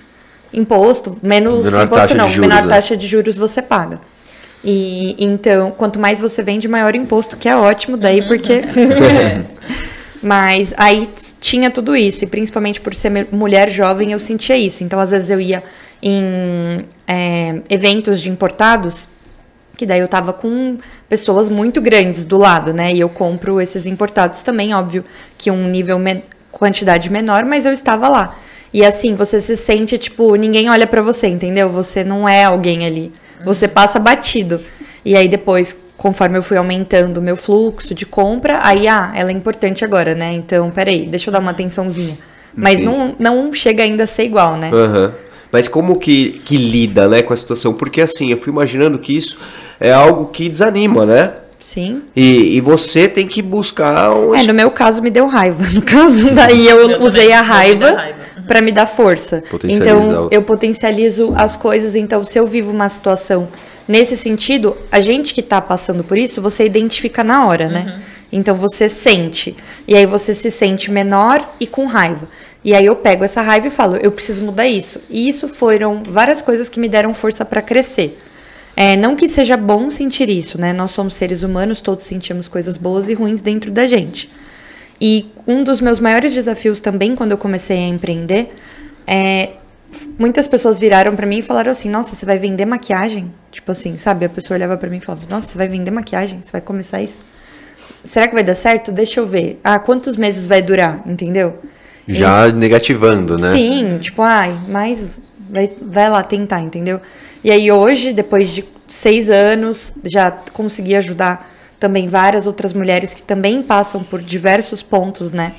[0.53, 2.75] imposto, menos Menor imposto não, juros, menor né?
[2.75, 4.01] taxa de juros você paga.
[4.71, 8.61] E então, quanto mais você vende, maior imposto, que é ótimo daí, porque.
[10.23, 11.09] Mas aí
[11.41, 14.85] tinha tudo isso, e principalmente por ser me- mulher jovem, eu sentia isso.
[14.85, 15.63] Então, às vezes eu ia
[16.03, 19.09] em é, eventos de importados,
[19.77, 20.77] que daí eu tava com
[21.09, 22.93] pessoas muito grandes do lado, né?
[22.93, 25.03] E eu compro esses importados também, óbvio,
[25.39, 28.37] que um nível, men- quantidade menor, mas eu estava lá.
[28.75, 31.71] E assim, você se sente, tipo, ninguém olha pra você, entendeu?
[31.71, 33.13] Você não é alguém ali.
[33.45, 34.61] Você passa batido.
[35.05, 39.31] E aí depois, conforme eu fui aumentando o meu fluxo de compra, aí, ah, ela
[39.31, 40.33] é importante agora, né?
[40.33, 42.17] Então, peraí, deixa eu dar uma atençãozinha.
[42.55, 44.71] Mas não, não chega ainda a ser igual, né?
[44.73, 45.15] Aham.
[45.51, 47.73] Mas como que, que lida, né, com a situação?
[47.73, 49.39] Porque assim, eu fui imaginando que isso
[49.81, 51.33] é algo que desanima, né?
[51.59, 52.03] Sim.
[52.15, 54.35] E, e você tem que buscar um...
[54.35, 55.65] É, no meu caso me deu raiva.
[55.73, 58.19] No caso, daí eu, Eu usei também, a raiva raiva.
[58.49, 59.45] Pra me dar força.
[59.65, 61.95] Então, eu potencializo as coisas.
[61.95, 63.49] Então, se eu vivo uma situação
[63.87, 68.03] nesse sentido, a gente que tá passando por isso, você identifica na hora, né?
[68.33, 69.57] Então, você sente.
[69.87, 72.29] E aí, você se sente menor e com raiva.
[72.65, 75.01] E aí, eu pego essa raiva e falo, eu preciso mudar isso.
[75.09, 78.19] E isso foram várias coisas que me deram força pra crescer.
[78.75, 80.73] É, não que seja bom sentir isso, né?
[80.73, 84.31] Nós somos seres humanos, todos sentimos coisas boas e ruins dentro da gente.
[85.01, 88.51] E um dos meus maiores desafios também, quando eu comecei a empreender,
[89.07, 89.51] é.
[90.19, 93.33] Muitas pessoas viraram pra mim e falaram assim: Nossa, você vai vender maquiagem?
[93.51, 94.27] Tipo assim, sabe?
[94.27, 96.41] A pessoa olhava pra mim e falava: Nossa, você vai vender maquiagem?
[96.43, 97.21] Você vai começar isso?
[98.05, 98.93] Será que vai dar certo?
[98.93, 99.59] Deixa eu ver.
[99.65, 101.01] Ah, quantos meses vai durar?
[101.07, 101.59] Entendeu?
[102.07, 103.51] Já negativando, né?
[103.53, 105.21] Sim, tipo, ai, mas
[105.51, 107.01] vai, vai lá tentar, entendeu?
[107.45, 113.23] E aí hoje, depois de seis anos, já consegui ajudar também várias outras mulheres que
[113.23, 115.53] também passam por diversos pontos, né?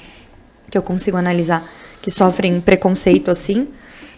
[0.69, 1.69] Que eu consigo analisar,
[2.01, 3.67] que sofrem preconceito assim.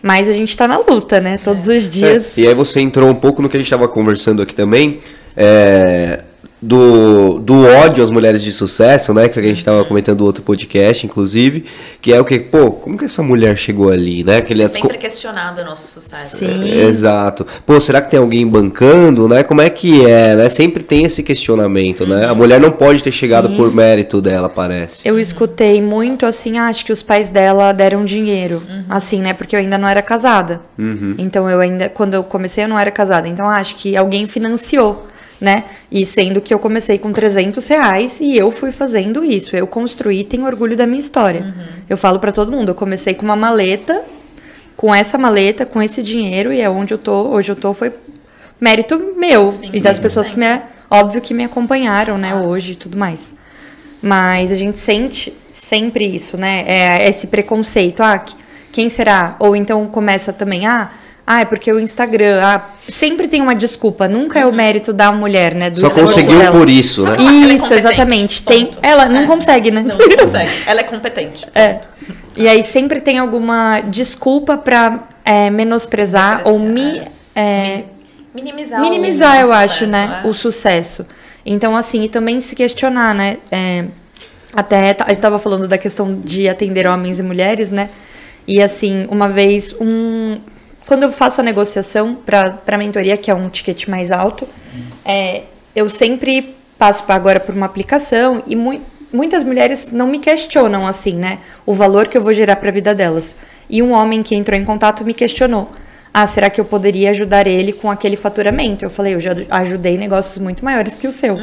[0.02, 1.38] Mas a gente tá na luta, né?
[1.38, 2.38] Todos os dias.
[2.38, 5.00] É, e aí você entrou um pouco no que a gente estava conversando aqui também,
[5.38, 6.24] é,
[6.62, 9.28] do, do ódio às mulheres de sucesso, né?
[9.28, 11.66] Que a gente estava comentando no outro podcast, inclusive,
[12.00, 14.38] que é o que, pô, como que essa mulher chegou ali, né?
[14.38, 16.38] Aquele Sempre questionado o nosso sucesso.
[16.38, 16.70] Sim.
[16.70, 17.48] É, Exato.
[17.66, 19.42] Pô, será que tem alguém bancando, né?
[19.42, 20.50] Como é que é, né?
[20.50, 22.28] Sempre tem esse questionamento, né?
[22.28, 23.56] A mulher não pode ter chegado Sim.
[23.56, 25.08] por mérito dela, parece.
[25.08, 29.34] Eu escutei muito assim, ah, acho que os pais dela deram dinheiro, assim, né?
[29.34, 30.62] Porque eu ainda não era casada.
[31.18, 33.28] Então eu ainda, quando eu comecei, eu não era casada.
[33.28, 35.08] Então acho que alguém financiou,
[35.42, 35.64] né?
[35.92, 39.56] E sendo que eu comecei com 300 reais e eu fui fazendo isso.
[39.56, 41.54] Eu construí, tenho orgulho da minha história.
[41.90, 44.04] Eu falo pra todo mundo, eu comecei com uma maleta,
[44.78, 47.92] com essa maleta, com esse dinheiro e é onde eu tô, hoje eu tô foi
[48.60, 50.34] mérito meu Sim, e das sim, pessoas sim.
[50.34, 53.34] que me, óbvio que me acompanharam, né, hoje e tudo mais.
[54.02, 56.64] Mas a gente sente sempre isso, né?
[56.68, 58.02] É esse preconceito.
[58.02, 58.36] Ah, que-
[58.72, 59.36] quem será?
[59.40, 60.92] Ou então começa também, ah,
[61.26, 62.40] ah, é porque o Instagram.
[62.44, 64.08] Ah, sempre tem uma desculpa.
[64.08, 65.70] Nunca é o mérito da mulher, né?
[65.70, 66.58] Do Só conseguiu dela.
[66.58, 67.16] por isso, né?
[67.18, 68.44] É Isso, competente, exatamente.
[68.44, 69.28] Tem, ela não É.
[69.28, 69.82] consegue, né?
[69.82, 70.52] Não, não consegue.
[70.66, 71.48] Ela é competente.
[71.56, 71.80] É.
[72.36, 77.04] E aí sempre tem alguma desculpa pra é, menosprezar ou me.
[77.36, 77.84] é,
[78.34, 80.22] Minimizar, minimizar, o eu sucesso, acho, né?
[80.24, 80.28] é.
[80.28, 81.06] O sucesso.
[81.46, 83.38] Então, assim, e também se questionar, né?
[83.52, 83.86] É,
[84.54, 87.90] até a gente tava falando da questão de atender homens e mulheres, né?
[88.48, 90.40] E assim, uma vez, um.
[90.86, 94.48] Quando eu faço a negociação para a mentoria, que é um ticket mais alto,
[95.06, 95.44] é,
[95.76, 98.82] eu sempre passo agora por uma aplicação e mui-
[99.14, 101.40] muitas mulheres não me questionam assim, né?
[101.66, 103.36] O valor que eu vou gerar para a vida delas.
[103.70, 105.70] E um homem que entrou em contato me questionou.
[106.14, 108.84] Ah, será que eu poderia ajudar ele com aquele faturamento?
[108.84, 111.38] Eu falei, eu já ajudei negócios muito maiores que o seu.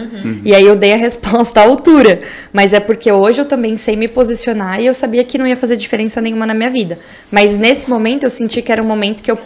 [0.44, 2.20] E aí eu dei a resposta à altura.
[2.52, 5.56] Mas é porque hoje eu também sei me posicionar e eu sabia que não ia
[5.56, 6.98] fazer diferença nenhuma na minha vida.
[7.30, 9.38] Mas nesse momento eu senti que era um momento que eu.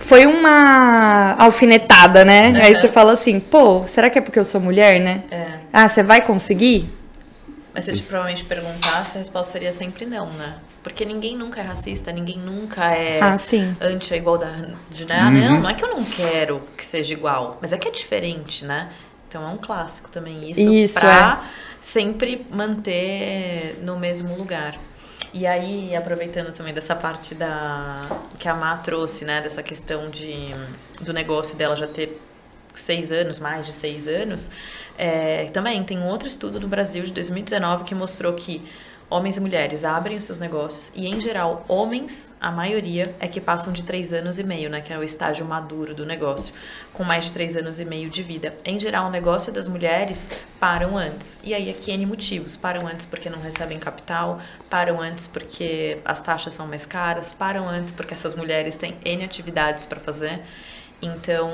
[0.00, 2.60] Foi uma alfinetada, né?
[2.60, 5.22] Aí você fala assim, pô, será que é porque eu sou mulher, né?
[5.30, 5.44] É.
[5.72, 6.88] Ah, você vai conseguir?
[7.78, 10.56] Mas se a gente provavelmente perguntasse, a resposta seria sempre não, né?
[10.82, 13.76] Porque ninguém nunca é racista, ninguém nunca é Ah, sim.
[13.80, 14.74] anti a igualdade.
[15.08, 15.20] Né?
[15.20, 17.90] Ah, não, não é que eu não quero que seja igual, mas é que é
[17.92, 18.90] diferente, né?
[19.28, 21.44] Então é um clássico também isso, Isso, pra
[21.80, 24.74] sempre manter no mesmo lugar.
[25.32, 28.06] E aí, aproveitando também dessa parte da
[28.40, 30.52] que a Má trouxe, né, dessa questão de
[31.00, 32.20] do negócio dela já ter
[32.78, 34.50] seis anos, mais de seis anos,
[34.96, 38.62] é, também tem um outro estudo do Brasil de 2019 que mostrou que
[39.10, 43.40] homens e mulheres abrem os seus negócios e, em geral, homens, a maioria, é que
[43.40, 44.80] passam de três anos e meio, né?
[44.80, 46.52] Que é o estágio maduro do negócio,
[46.92, 48.54] com mais de três anos e meio de vida.
[48.64, 50.28] Em geral, o negócio das mulheres
[50.60, 51.38] param antes.
[51.42, 52.56] E aí, aqui, N motivos.
[52.56, 57.66] Param antes porque não recebem capital, param antes porque as taxas são mais caras, param
[57.66, 60.40] antes porque essas mulheres têm N atividades para fazer.
[61.00, 61.50] Então,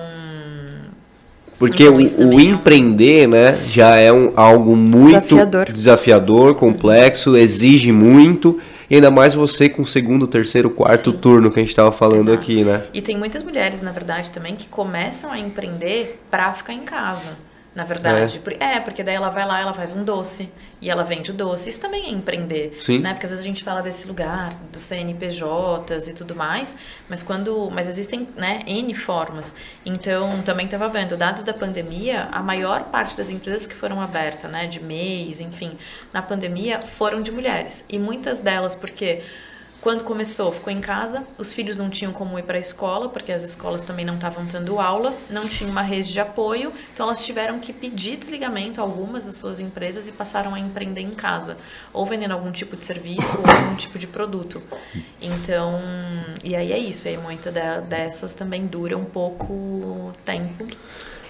[1.58, 5.72] porque o, o empreender, né, já é um, algo muito Desafiador.
[5.72, 8.60] desafiador, complexo, exige muito.
[8.90, 12.28] E ainda mais você com o segundo, terceiro, quarto turno que a gente estava falando
[12.28, 12.34] Exato.
[12.34, 12.82] aqui, né?
[12.92, 17.30] E tem muitas mulheres, na verdade, também que começam a empreender pra ficar em casa.
[17.74, 18.38] Na verdade.
[18.38, 18.78] Por- É.
[18.78, 20.48] porque daí ela vai lá, ela faz um doce
[20.80, 21.68] e ela vende o doce.
[21.70, 22.76] Isso também é empreender.
[22.80, 23.00] Sim.
[23.00, 23.12] Né?
[23.12, 26.76] Porque às vezes a gente fala desse lugar, dos CNPJs e tudo mais,
[27.08, 27.70] mas quando.
[27.72, 29.54] Mas existem né, N formas.
[29.84, 34.50] Então, também estava vendo, dados da pandemia, a maior parte das empresas que foram abertas,
[34.50, 35.72] né, de mês, enfim,
[36.12, 37.84] na pandemia, foram de mulheres.
[37.88, 39.22] E muitas delas, porque
[39.84, 43.30] quando começou, ficou em casa, os filhos não tinham como ir para a escola, porque
[43.30, 47.22] as escolas também não estavam tendo aula, não tinha uma rede de apoio, então elas
[47.22, 51.58] tiveram que pedir desligamento a algumas das suas empresas e passaram a empreender em casa,
[51.92, 54.62] ou vendendo algum tipo de serviço ou algum tipo de produto.
[55.20, 55.78] Então,
[56.42, 60.66] e aí é isso, aí muita de- dessas também dura um pouco tempo.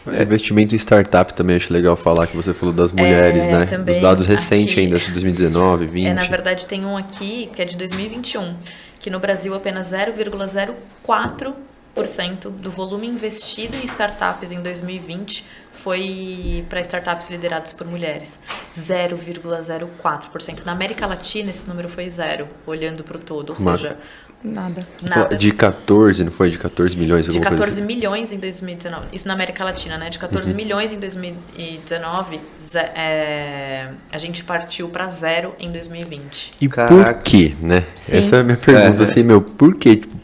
[0.06, 3.64] É, Investimento em startup também acho legal falar que você falou das mulheres, né?
[3.66, 6.06] também, Os dados recentes ainda, de 2019, 20.
[6.06, 8.54] É, na verdade, tem um aqui que é de 2021,
[9.00, 15.44] que no Brasil apenas 0,04% do volume investido em startups em 2020
[15.74, 18.40] foi para startups lideradas por mulheres.
[18.72, 20.64] 0,04%.
[20.64, 23.96] Na América Latina, esse número foi zero, olhando para o todo, ou Uma- seja,
[24.42, 24.80] Nada.
[25.02, 25.36] nada.
[25.36, 26.50] De 14, não foi?
[26.50, 27.86] De 14 milhões, De alguma 14 coisa assim.
[27.94, 29.06] milhões em 2019.
[29.12, 30.10] Isso na América Latina, né?
[30.10, 30.56] De 14 Uhum.
[30.56, 36.50] milhões em 2019, ze- é, a gente partiu para zero em 2020.
[36.60, 37.14] E Caraca.
[37.14, 37.84] por quê, né?
[37.94, 38.18] Sim.
[38.18, 39.06] Essa é a minha pergunta, É.
[39.06, 39.96] assim, meu, por quê?
[39.96, 40.14] Tipo,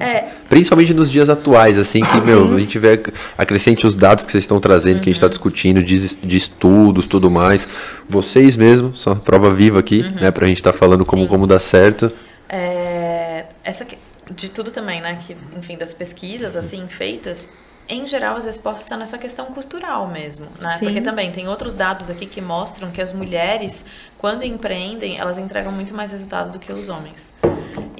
[0.00, 3.00] É, Principalmente nos dias atuais, assim, que, meu, a gente vê,
[3.36, 7.06] acrescente os dados que vocês estão trazendo, que a gente está discutindo, de, de estudos,
[7.06, 7.68] tudo mais.
[8.08, 11.28] Vocês mesmos, a prova viva aqui, né, pra gente estar falando como, Sim.
[11.28, 12.10] como dá certo.
[12.48, 13.98] É, essa que-
[14.30, 15.18] de tudo também, né?
[15.26, 17.48] Que, enfim, das pesquisas assim feitas,
[17.88, 20.76] em geral as respostas estão nessa questão cultural mesmo, né?
[20.78, 20.84] Sim.
[20.86, 23.84] Porque também tem outros dados aqui que mostram que as mulheres,
[24.18, 27.32] quando empreendem, elas entregam muito mais resultado do que os homens.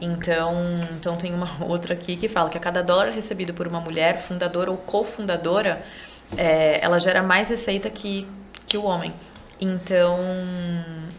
[0.03, 0.53] Então,
[0.99, 4.19] então tem uma outra aqui que fala que a cada dólar recebido por uma mulher,
[4.19, 5.83] fundadora ou cofundadora,
[6.37, 8.27] é, ela gera mais receita que,
[8.67, 9.15] que o homem.
[9.61, 10.19] Então,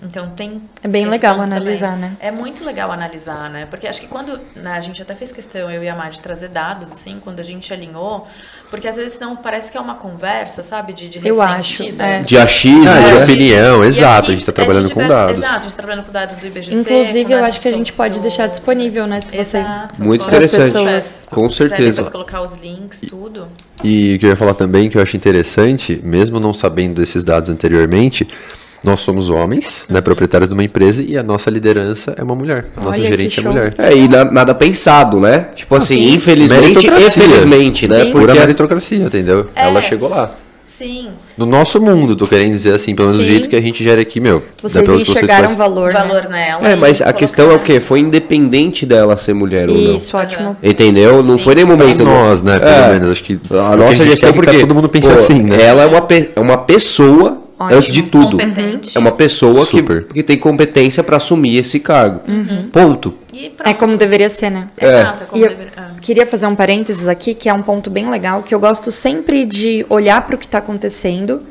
[0.02, 0.62] então tem.
[0.82, 2.12] É bem legal analisar, também.
[2.12, 2.18] né?
[2.20, 3.68] É muito legal analisar, né?
[3.70, 6.22] Porque acho que quando né, a gente até fez questão, eu e a Mari, de
[6.22, 8.26] trazer dados, assim, quando a gente alinhou,
[8.70, 10.94] porque às vezes não parece que é uma conversa, sabe?
[10.94, 12.22] De, de Eu acho, é.
[12.24, 15.38] De achismo, Ah, de opinião, exato, aqui a gente tá é trabalhando com diversos- dados.
[15.40, 16.80] Exato, a gente tá trabalhando com dados do IBGC.
[16.80, 19.20] Inclusive, com eu acho que a gente pode sobre deixar disponível, né?
[19.22, 19.58] Se você.
[19.58, 20.02] Exato.
[20.02, 20.36] Muito pode.
[20.36, 20.72] interessante.
[20.72, 21.22] pessoas.
[21.30, 21.90] Com certeza.
[21.90, 23.48] depois colocar os links, tudo.
[23.84, 27.24] E o que eu ia falar também, que eu acho interessante, mesmo não sabendo desses
[27.24, 28.28] dados anteriormente,
[28.84, 32.66] nós somos homens, né, proprietários de uma empresa, e a nossa liderança é uma mulher.
[32.78, 33.76] A nossa Olha, gerente é mulher.
[33.78, 35.48] É, e na- nada pensado, né?
[35.56, 36.14] Tipo assim, sim.
[36.16, 37.10] infelizmente e Meritocracia.
[37.24, 38.06] felizmente, né?
[38.06, 38.12] Sim.
[38.12, 39.50] Pura Porque meritocracia, entendeu?
[39.56, 39.66] É.
[39.66, 40.32] Ela chegou lá.
[40.70, 41.08] Sim.
[41.36, 43.32] No nosso mundo, tô querendo dizer assim, pelo menos do Sim.
[43.34, 44.44] jeito que a gente gera aqui, meu.
[44.62, 45.58] Vocês enxergaram fazem.
[45.58, 45.92] valor.
[45.92, 46.00] né?
[46.00, 46.70] valor nela.
[46.70, 47.80] É, e mas a colocar- questão é o quê?
[47.80, 49.96] Foi independente dela ser mulher ou não.
[49.96, 50.56] Isso, ótimo.
[50.62, 51.24] Entendeu?
[51.24, 51.44] Não Sim.
[51.44, 52.04] foi nem momento.
[52.06, 52.90] Nós, né, pelo É.
[52.94, 55.58] menos, acho que A nossa gestão, é que porque todo mundo pense pô, assim, né?
[55.60, 57.78] Ela é uma, pe- é uma pessoa, Ótimo.
[57.78, 58.38] antes de tudo.
[58.38, 58.96] Competente.
[58.96, 60.04] É uma pessoa que, Super.
[60.06, 62.22] que tem competência para assumir esse cargo.
[62.72, 63.16] Ponto.
[63.34, 63.70] E pronto.
[63.70, 64.68] É como deveria ser, né?
[64.80, 65.89] Exato, é como E eu deveria- ah.
[66.00, 69.46] Queria fazer um parênteses aqui, que é um ponto bem legal, que eu gosto sempre
[69.46, 71.42] de olhar para o que está acontecendo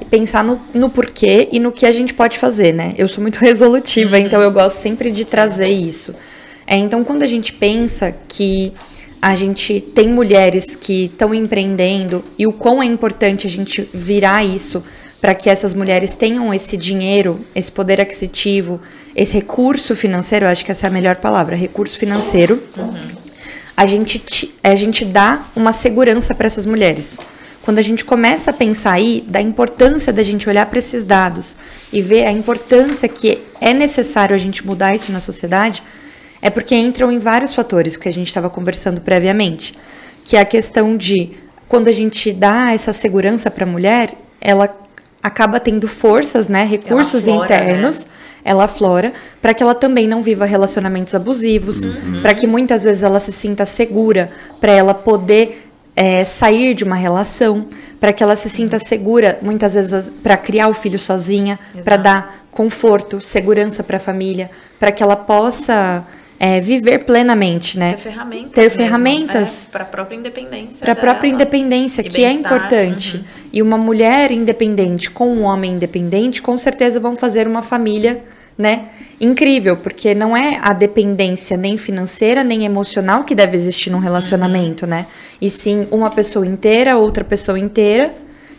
[0.00, 2.94] e pensar no, no porquê e no que a gente pode fazer, né?
[2.96, 6.14] Eu sou muito resolutiva, então eu gosto sempre de trazer isso.
[6.66, 8.72] É, então, quando a gente pensa que
[9.20, 14.44] a gente tem mulheres que estão empreendendo e o quão é importante a gente virar
[14.44, 14.82] isso
[15.20, 18.80] para que essas mulheres tenham esse dinheiro, esse poder aquisitivo,
[19.16, 22.62] esse recurso financeiro, acho que essa é a melhor palavra, recurso financeiro,
[23.78, 27.16] a gente, ti- a gente dá uma segurança para essas mulheres.
[27.62, 31.54] Quando a gente começa a pensar aí da importância da gente olhar para esses dados
[31.92, 35.80] e ver a importância que é necessário a gente mudar isso na sociedade,
[36.42, 39.78] é porque entram em vários fatores que a gente estava conversando previamente,
[40.24, 41.30] que é a questão de
[41.68, 44.74] quando a gente dá essa segurança para a mulher, ela
[45.28, 48.06] acaba tendo forças, né, recursos aflora, internos,
[48.44, 51.80] ela aflora, para que ela também não viva relacionamentos abusivos,
[52.22, 56.96] para que muitas vezes ela se sinta segura, para ela poder é, sair de uma
[56.96, 57.66] relação,
[58.00, 62.44] para que ela se sinta segura, muitas vezes, para criar o filho sozinha, para dar
[62.50, 64.50] conforto, segurança para a família,
[64.80, 66.04] para que ela possa
[66.40, 67.94] é, viver plenamente, né?
[67.94, 68.54] Ter ferramentas.
[68.54, 69.66] Ter ferramentas.
[69.66, 70.78] É, para a própria independência.
[70.80, 73.16] Para a própria independência, que é importante.
[73.16, 73.24] Uhum.
[73.52, 78.22] E uma mulher independente com um homem independente, com certeza vão fazer uma família,
[78.56, 78.86] né?
[79.20, 84.86] Incrível, porque não é a dependência nem financeira nem emocional que deve existir num relacionamento,
[84.86, 85.06] né?
[85.40, 88.14] E sim uma pessoa inteira, outra pessoa inteira,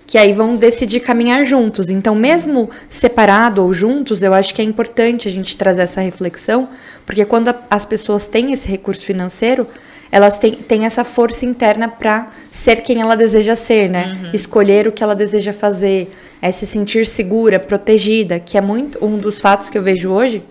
[0.10, 1.88] que aí vão decidir caminhar juntos.
[1.88, 6.68] Então, mesmo separado ou juntos, eu acho que é importante a gente trazer essa reflexão,
[7.05, 9.68] porque quando a- as pessoas têm esse recurso financeiro,
[10.12, 14.32] elas têm, têm essa força interna para ser quem ela deseja ser, né?
[14.34, 19.16] Escolher o que ela deseja fazer, é se sentir segura, protegida, que é muito um
[19.16, 20.41] dos fatos que eu vejo hoje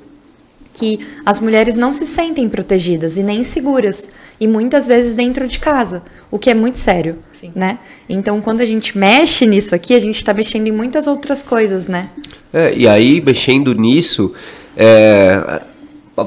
[0.79, 4.09] que as mulheres não se sentem protegidas e nem seguras
[4.39, 7.51] e muitas vezes dentro de casa, o que é muito sério, Sim.
[7.55, 7.79] né?
[8.09, 11.89] Então, quando a gente mexe nisso aqui, a gente está mexendo em muitas outras coisas,
[11.89, 12.11] né?
[12.53, 14.33] É, e aí, mexendo nisso,
[14.77, 15.61] é,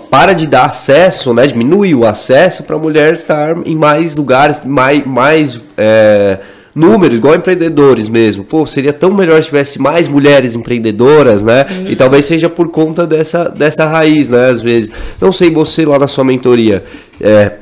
[0.10, 4.66] para de dar acesso, né, diminui o acesso para a mulher estar em mais lugares,
[4.66, 6.40] mais, mais é,
[6.74, 8.44] números, igual empreendedores mesmo.
[8.44, 11.66] Pô, seria tão melhor se tivesse mais mulheres empreendedoras, né?
[11.90, 14.92] E talvez seja por conta dessa, dessa raiz, né, às vezes.
[15.20, 16.84] Não sei, você lá na sua mentoria,
[17.20, 17.54] é,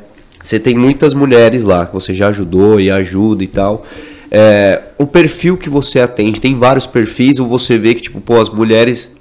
[0.41, 3.85] você tem muitas mulheres lá que você já ajudou e ajuda e tal.
[4.31, 8.39] É, o perfil que você atende, tem vários perfis, ou você vê que, tipo, pô,
[8.39, 9.11] as mulheres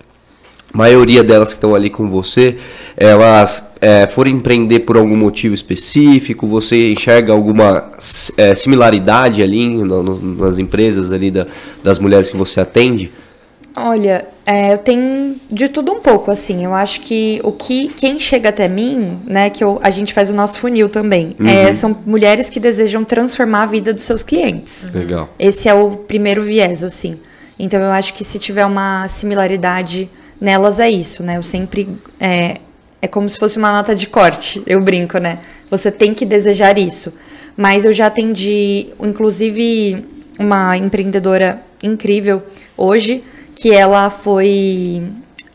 [0.72, 2.56] maioria delas que estão ali com você,
[2.96, 7.90] elas é, foram empreender por algum motivo específico, você enxerga alguma
[8.36, 11.46] é, similaridade ali no- no- nas empresas ali da-
[11.82, 13.10] das mulheres que você atende?
[13.76, 16.64] Olha, é, eu tenho de tudo um pouco, assim.
[16.64, 20.28] Eu acho que o que quem chega até mim, né, que eu- a gente faz
[20.30, 24.88] o nosso funil também, é, são mulheres que desejam transformar a vida dos seus clientes.
[24.92, 25.28] Legal.
[25.38, 27.18] Esse é o primeiro viés, assim.
[27.56, 30.10] Então eu acho que se tiver uma similaridade
[30.40, 31.36] nelas é isso, né?
[31.36, 31.88] Eu sempre
[32.20, 32.60] é,
[33.00, 35.40] é como se fosse uma nota de corte, eu brinco, né?
[35.70, 37.12] Você tem que desejar isso.
[37.56, 40.04] Mas eu já atendi, inclusive,
[40.38, 42.42] uma empreendedora incrível
[42.76, 43.24] hoje,
[43.56, 45.02] que ela foi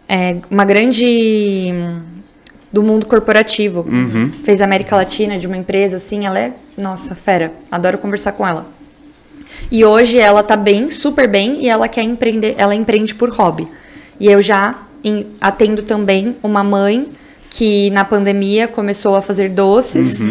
[0.08, 1.74] é, uma grande
[2.72, 3.84] do mundo corporativo.
[4.44, 7.54] Fez América Latina de uma empresa, assim, ela é, nossa, fera.
[7.72, 8.66] Adoro conversar com ela.
[9.72, 13.68] E hoje ela tá bem, super bem, e ela quer empreender, ela empreende por hobby.
[14.20, 17.08] E eu já em- atendo também uma mãe
[17.50, 20.22] que na pandemia começou a fazer doces.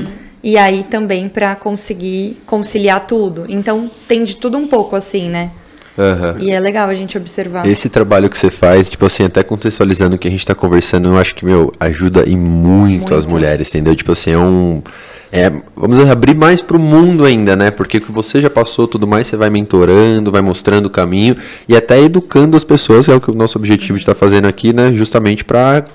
[0.43, 3.45] E aí também para conseguir conciliar tudo.
[3.49, 5.51] Então tem de tudo um pouco assim, né?
[5.97, 6.37] Aham.
[6.41, 7.66] E é legal a gente observar.
[7.66, 11.09] Esse trabalho que você faz, tipo assim, até contextualizando o que a gente tá conversando,
[11.09, 13.35] eu acho que, meu, ajuda e muito, as Muito.
[13.35, 13.95] mulheres, entendeu?
[13.95, 14.83] Tipo assim, é um.
[15.35, 17.70] É, vamos dizer, abrir mais pro mundo ainda, né?
[17.70, 21.35] Porque o que você já passou tudo mais, você vai mentorando, vai mostrando o caminho
[21.66, 24.47] e até educando as pessoas, que é o que o nosso objetivo de estar fazendo
[24.47, 24.93] aqui, né?
[24.93, 25.87] Justamente pra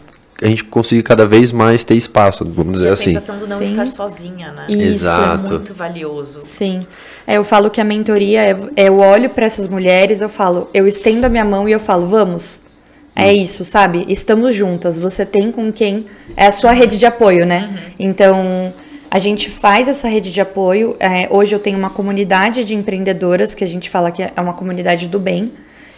[0.42, 3.14] a gente conseguir cada vez mais ter espaço, vamos E dizer a assim.
[3.14, 3.64] sensação do não Sim.
[3.64, 4.66] estar sozinha, né?
[4.70, 4.82] Isso.
[4.82, 5.46] Exato.
[5.46, 6.40] é muito valioso.
[6.44, 6.82] Sim.
[7.26, 10.68] É, eu falo que a mentoria é, é eu olho para essas mulheres, eu falo,
[10.74, 12.62] eu estendo a minha mão e eu falo, vamos.
[13.16, 14.06] É isso, sabe?
[14.08, 15.00] Estamos juntas.
[15.00, 17.76] Você tem com quem é a sua rede de apoio, né?
[17.98, 18.72] Então,
[19.10, 20.96] a gente faz essa rede de apoio.
[21.00, 24.54] É, hoje eu tenho uma comunidade de empreendedoras que a gente fala que é uma
[24.54, 25.52] comunidade do bem.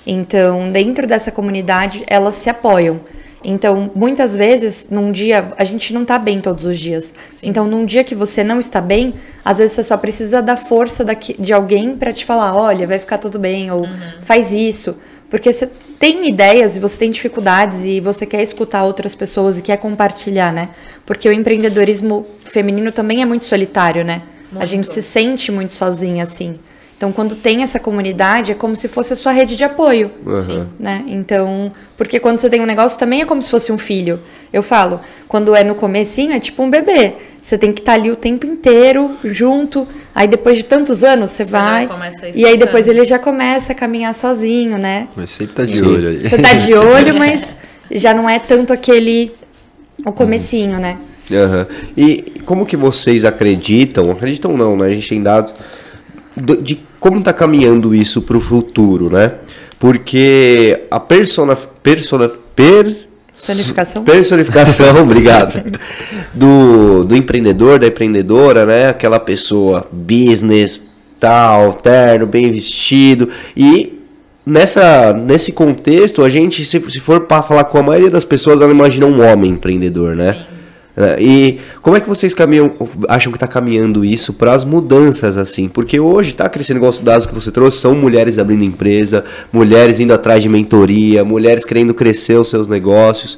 [0.05, 2.99] Então, dentro dessa comunidade, elas se apoiam.
[3.43, 7.13] Então, muitas vezes, num dia, a gente não tá bem todos os dias.
[7.41, 9.13] Então, num dia que você não está bem,
[9.45, 12.99] às vezes você só precisa da força daqui, de alguém para te falar: olha, vai
[12.99, 13.85] ficar tudo bem, ou
[14.21, 14.95] faz isso.
[15.29, 15.69] Porque você
[15.99, 20.51] tem ideias e você tem dificuldades e você quer escutar outras pessoas e quer compartilhar,
[20.53, 20.69] né?
[21.05, 24.21] Porque o empreendedorismo feminino também é muito solitário, né?
[24.55, 24.93] A gente Muito.
[24.93, 26.57] se sente muito sozinha, assim.
[26.99, 30.67] Então, quando tem essa comunidade, é como se fosse a sua rede de apoio Aham.
[30.77, 31.05] né?
[31.07, 34.19] Então, porque quando você tem um negócio também é como se fosse um filho.
[34.51, 37.13] Eu falo, quando é no comecinho é tipo um bebê.
[37.41, 39.87] Você tem que estar ali o tempo inteiro junto.
[40.13, 41.87] Aí depois de tantos anos você vai
[42.35, 45.07] e aí depois ele já começa a caminhar sozinho, né?
[45.15, 45.81] Mas sempre tá de Sim.
[45.83, 46.27] olho ali.
[46.27, 47.55] Você tá de olho, mas
[47.89, 49.31] já não é tanto aquele
[50.05, 50.97] o comecinho, né?
[51.31, 51.65] Aham.
[51.95, 54.11] E como que vocês acreditam?
[54.11, 54.87] Acreditam não, né?
[54.87, 55.53] A gente tem dados
[56.35, 59.35] do- de como tá caminhando isso para o futuro, né?
[59.79, 64.03] Porque a persona, persona, per, Personificação?
[64.03, 65.63] personificação, obrigado,
[66.33, 68.89] do, do empreendedor, da empreendedora, né?
[68.89, 70.81] Aquela pessoa business,
[71.19, 73.99] tal, terno, bem vestido e
[74.45, 78.61] nessa nesse contexto a gente se, se for para falar com a maioria das pessoas
[78.61, 80.45] ela imagina um homem empreendedor, né?
[80.47, 80.48] É,
[81.17, 82.71] e como é que vocês caminham,
[83.07, 85.69] acham que está caminhando isso para as mudanças assim?
[85.69, 89.99] Porque hoje está crescendo igual os dados que você trouxe, são mulheres abrindo empresa, mulheres
[89.99, 93.37] indo atrás de mentoria, mulheres querendo crescer os seus negócios.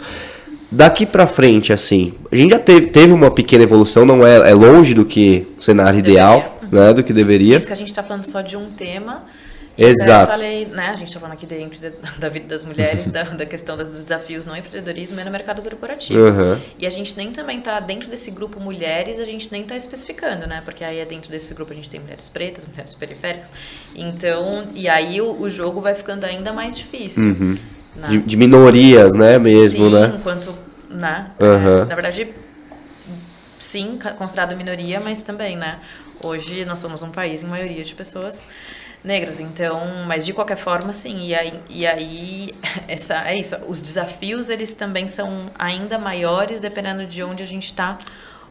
[0.72, 4.54] Daqui para frente, assim, a gente já teve, teve uma pequena evolução, não é, é
[4.54, 7.58] longe do que o cenário ideal, né, do que deveria.
[7.58, 9.24] Isso que a gente está falando só de um tema
[9.88, 10.32] Exato.
[10.32, 13.46] Eu falei, né, a gente está falando aqui de, da vida das mulheres, da, da,
[13.46, 16.20] questão dos desafios no empreendedorismo e no mercado corporativo.
[16.20, 16.60] Uhum.
[16.78, 20.48] E a gente nem também está dentro desse grupo mulheres, a gente nem está especificando,
[20.48, 20.62] né?
[20.64, 23.52] Porque aí é dentro desse grupo a gente tem mulheres pretas, mulheres periféricas.
[23.96, 27.24] Então, e aí o, o jogo vai ficando ainda mais difícil.
[27.24, 27.58] Uhum.
[27.96, 28.08] Né?
[28.08, 30.14] De, de, minorias, né, mesmo, sim, né?
[30.18, 30.56] enquanto,
[30.90, 31.32] né?
[31.40, 31.86] Uhum.
[31.86, 32.30] na verdade,
[33.60, 35.80] sim, considerado minoria, mas também, né?
[36.24, 38.46] Hoje nós somos um país em maioria de pessoas
[39.04, 39.40] negros.
[39.40, 41.28] Então, mas de qualquer forma, sim.
[41.28, 42.56] E aí, e aí
[42.88, 43.56] essa, é isso.
[43.68, 47.98] Os desafios, eles também são ainda maiores dependendo de onde a gente está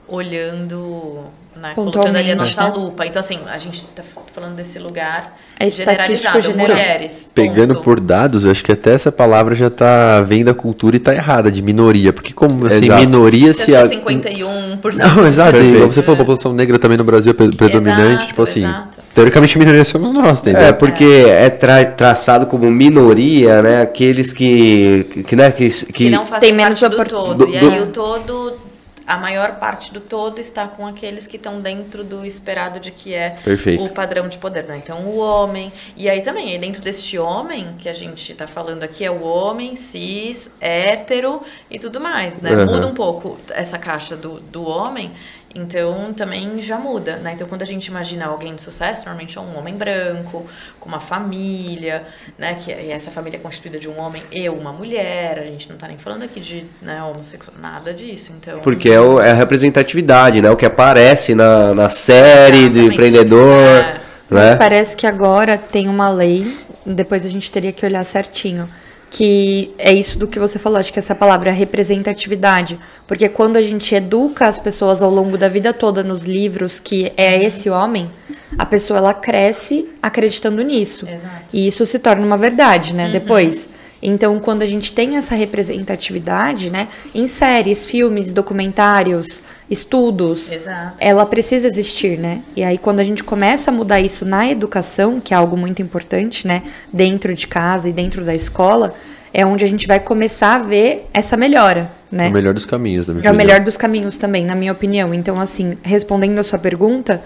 [0.09, 1.25] olhando,
[1.55, 2.73] né, colocando ali a nossa né?
[2.75, 3.07] lupa.
[3.07, 4.03] Então, assim, a gente está
[4.35, 6.69] falando desse lugar é generalizado, general.
[6.69, 7.31] mulheres.
[7.33, 7.85] Pegando ponto.
[7.85, 11.15] por dados, eu acho que até essa palavra já está vendo a cultura e está
[11.15, 12.13] errada, de minoria.
[12.13, 13.01] Porque como, assim, exato.
[13.01, 13.77] minoria se...
[13.77, 13.85] A...
[13.85, 14.97] 51%.
[14.97, 15.59] Não, exato.
[15.87, 18.13] Você falou, a população negra também no Brasil é predominante.
[18.13, 19.00] Exato, tipo assim, exato.
[19.15, 20.63] Teoricamente minoria somos nós, entendeu?
[20.63, 25.07] É, porque é, é tra traçado como minoria, né, aqueles que...
[25.27, 27.35] Que, né, que, que, que não fazem parte do todo.
[27.35, 28.71] Do, do, e aí o todo
[29.11, 33.13] a maior parte do todo está com aqueles que estão dentro do esperado de que
[33.13, 33.83] é Perfeito.
[33.83, 34.81] o padrão de poder, né?
[34.81, 39.05] Então o homem e aí também dentro deste homem que a gente está falando aqui
[39.05, 42.53] é o homem cis hétero e tudo mais, né?
[42.53, 42.67] Uhum.
[42.67, 45.11] Muda um pouco essa caixa do, do homem
[45.55, 47.33] então também já muda, né?
[47.35, 50.47] Então quando a gente imagina alguém de sucesso, normalmente é um homem branco,
[50.79, 52.05] com uma família,
[52.39, 52.55] né?
[52.55, 55.41] Que é, essa família é constituída de um homem e uma mulher.
[55.41, 58.33] A gente não está nem falando aqui de né, homossexual, nada disso.
[58.39, 60.51] Então porque é, o, é, a representatividade, né?
[60.51, 63.59] O que aparece na, na série de empreendedor.
[63.59, 64.01] É.
[64.31, 64.51] Né?
[64.51, 66.47] Mas parece que agora tem uma lei.
[66.87, 68.69] Depois a gente teria que olhar certinho
[69.11, 73.57] que é isso do que você falou, acho que essa palavra é representatividade, porque quando
[73.57, 77.69] a gente educa as pessoas ao longo da vida toda nos livros que é esse
[77.69, 78.09] homem,
[78.57, 81.09] a pessoa ela cresce acreditando nisso.
[81.09, 81.45] Exato.
[81.53, 83.07] E isso se torna uma verdade, né?
[83.07, 83.13] Uhum.
[83.13, 83.69] Depois.
[84.03, 90.97] Então, quando a gente tem essa representatividade, né, em séries, filmes, documentários, estudos, Exato.
[90.99, 92.43] ela precisa existir, né?
[92.57, 95.81] E aí, quando a gente começa a mudar isso na educação, que é algo muito
[95.81, 98.93] importante, né, dentro de casa e dentro da escola,
[99.33, 102.27] é onde a gente vai começar a ver essa melhora, né?
[102.27, 104.73] É o melhor dos caminhos, na minha É o melhor dos caminhos também, na minha
[104.73, 105.15] opinião.
[105.15, 107.23] Então, assim, respondendo a sua pergunta,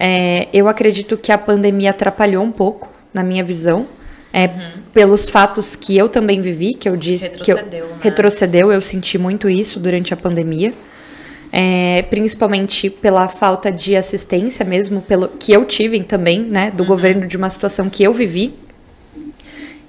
[0.00, 3.86] é, eu acredito que a pandemia atrapalhou um pouco, na minha visão,
[4.32, 4.82] é, uhum.
[4.94, 7.82] pelos fatos que eu também vivi, que eu disse que eu, né?
[8.00, 10.72] retrocedeu, eu senti muito isso durante a pandemia.
[11.54, 16.88] É, principalmente pela falta de assistência mesmo, pelo que eu tive também, né, do uhum.
[16.88, 18.54] governo de uma situação que eu vivi.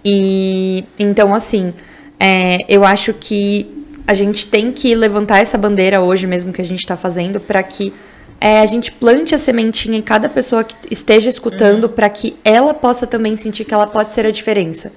[0.03, 1.73] E então assim,
[2.19, 6.65] é, eu acho que a gente tem que levantar essa bandeira hoje mesmo que a
[6.65, 7.93] gente está fazendo para que
[8.41, 11.89] é, a gente plante a sementinha em cada pessoa que esteja escutando uhum.
[11.89, 14.91] para que ela possa também sentir que ela pode ser a diferença.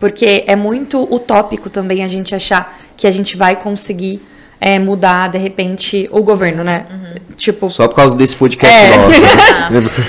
[0.00, 4.20] Porque é muito utópico também a gente achar que a gente vai conseguir
[4.60, 6.84] é, mudar, de repente, o governo, né?
[6.90, 7.34] Uhum.
[7.36, 7.70] Tipo...
[7.70, 8.96] Só por causa desse podcast é.
[8.96, 9.20] nosso.
[9.20, 9.28] Né?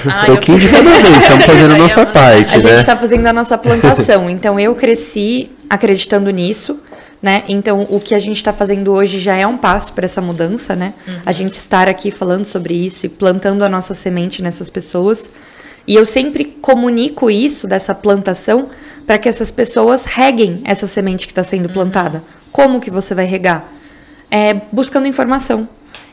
[0.09, 2.59] Ah, pouquinho de cada vez, estamos fazendo a nossa parte, A né?
[2.59, 4.29] gente está fazendo a nossa plantação.
[4.29, 6.79] Então, eu cresci acreditando nisso
[7.21, 7.43] né?
[7.47, 10.75] Então, o que a gente está fazendo hoje já é um passo para essa mudança,
[10.75, 10.93] né?
[11.07, 11.15] Uhum.
[11.25, 15.29] A gente estar aqui falando sobre isso e plantando a nossa semente nessas pessoas.
[15.85, 18.69] E eu sempre comunico isso, dessa plantação,
[19.05, 21.73] para que essas pessoas reguem essa semente que está sendo uhum.
[21.73, 22.23] plantada.
[22.51, 23.69] Como que você vai regar?
[24.31, 25.67] É, buscando informação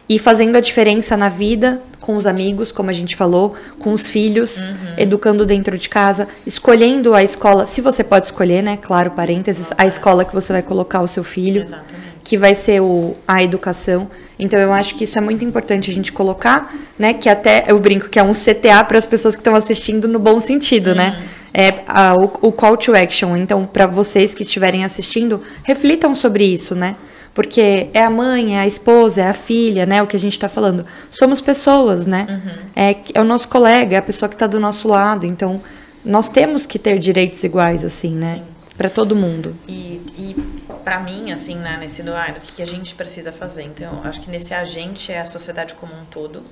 [0.08, 4.08] e fazendo a diferença na vida com os amigos, como a gente falou, com os
[4.08, 4.94] filhos, uhum.
[4.96, 8.78] educando dentro de casa, escolhendo a escola, se você pode escolher, né?
[8.80, 11.96] Claro, parênteses, a escola que você vai colocar o seu filho, Exatamente.
[12.22, 14.08] que vai ser o, a educação.
[14.38, 17.12] Então eu acho que isso é muito importante a gente colocar, né?
[17.12, 20.20] Que até eu brinco que é um CTA para as pessoas que estão assistindo no
[20.20, 21.08] bom sentido, né?
[21.08, 21.20] uhum.
[21.20, 21.28] né?
[21.58, 23.36] É a, o, o call to action.
[23.36, 26.94] Então, para vocês que estiverem assistindo, reflitam sobre isso, né?
[27.36, 30.02] Porque é a mãe, é a esposa, é a filha, né?
[30.02, 30.86] O que a gente está falando.
[31.10, 32.26] Somos pessoas, né?
[32.30, 32.70] Uhum.
[32.74, 35.26] É, é o nosso colega, é a pessoa que está do nosso lado.
[35.26, 35.60] Então,
[36.02, 38.40] nós temos que ter direitos iguais, assim, né?
[38.74, 39.54] Para todo mundo.
[39.68, 40.34] E, e
[40.82, 43.64] para mim, assim, né, nesse doar, o que a gente precisa fazer?
[43.64, 46.42] Então, acho que nesse agente é a sociedade como um todo.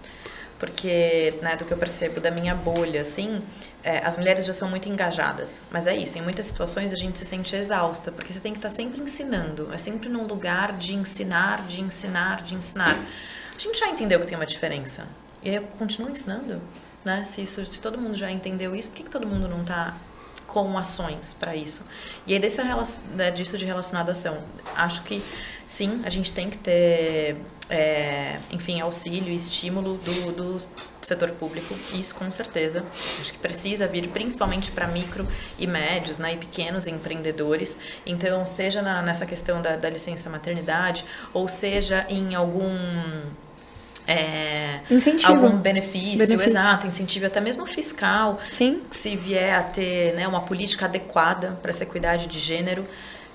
[0.58, 3.42] Porque, né, do que eu percebo da minha bolha, assim,
[3.82, 5.64] é, as mulheres já são muito engajadas.
[5.70, 8.58] Mas é isso, em muitas situações a gente se sente exausta, porque você tem que
[8.58, 9.72] estar sempre ensinando.
[9.72, 12.98] É sempre num lugar de ensinar, de ensinar, de ensinar.
[13.54, 15.06] A gente já entendeu que tem uma diferença.
[15.42, 16.62] E aí eu continuo ensinando,
[17.04, 17.24] né?
[17.24, 19.94] Se, isso, se todo mundo já entendeu isso, por que, que todo mundo não está
[20.46, 21.82] com ações para isso?
[22.26, 22.62] E aí desse,
[23.14, 24.38] né, disso de relacionado à ação,
[24.74, 25.22] acho que
[25.66, 27.36] sim, a gente tem que ter
[27.70, 30.60] é, enfim, auxílio e estímulo do, do
[31.00, 32.84] setor público, isso com certeza.
[33.20, 35.26] Acho que precisa vir principalmente para micro
[35.58, 37.78] e médios né, e pequenos empreendedores.
[38.04, 42.74] Então, seja na, nessa questão da, da licença maternidade, ou seja em algum
[44.06, 45.32] é, incentivo.
[45.32, 48.82] algum benefício, benefício, exato, incentivo até mesmo fiscal, Sim.
[48.90, 52.86] se vier a ter né, uma política adequada para essa equidade de gênero.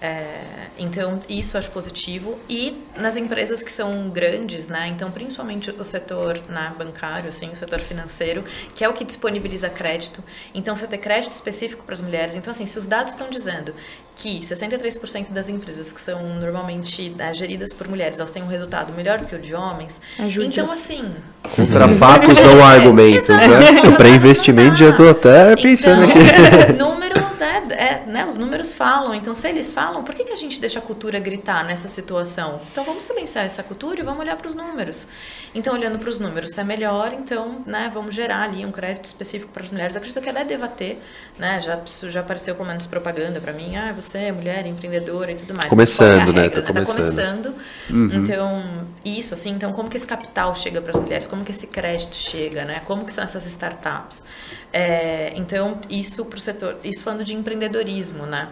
[0.02, 2.40] É, então, isso acho positivo.
[2.48, 4.88] E nas empresas que são grandes, né?
[4.88, 8.44] Então, principalmente o setor né, bancário, assim, o setor financeiro,
[8.74, 10.24] que é o que disponibiliza crédito.
[10.54, 12.38] Então, você ter crédito específico para as mulheres.
[12.38, 13.74] Então, assim, se os dados estão dizendo
[14.22, 18.92] que 63% das empresas que são normalmente né, geridas por mulheres, elas têm um resultado
[18.92, 20.02] melhor do que o de homens.
[20.20, 21.10] Ajude então, assim...
[21.56, 23.96] Contra fatos não argumentos, né?
[23.96, 26.74] Para investimento, já estou até pensando então, aqui.
[26.78, 29.16] Número, né, é, né, os números falam.
[29.16, 32.60] Então, se eles falam, por que, que a gente deixa a cultura gritar nessa situação?
[32.72, 35.08] Então, vamos silenciar essa cultura e vamos olhar para os números.
[35.56, 39.06] Então, olhando para os números, se é melhor, então, né, vamos gerar ali um crédito
[39.06, 39.96] específico para as mulheres.
[39.96, 41.02] acredito que ela deva ter,
[41.38, 45.36] né, já, já apareceu pelo menos propaganda para mim, ah, você é mulher, empreendedora e
[45.36, 45.70] tudo mais.
[45.70, 46.42] Começando, é né?
[46.44, 46.86] Regra, Tá né?
[46.86, 46.96] começando.
[46.96, 47.56] Tá começando.
[47.90, 48.24] Uhum.
[48.24, 51.28] Então, isso, assim, então como que esse capital chega para as mulheres?
[51.28, 52.82] Como que esse crédito chega, né?
[52.86, 54.26] Como que são essas startups?
[54.72, 58.50] É, então, isso para o setor, isso falando de empreendedorismo, né?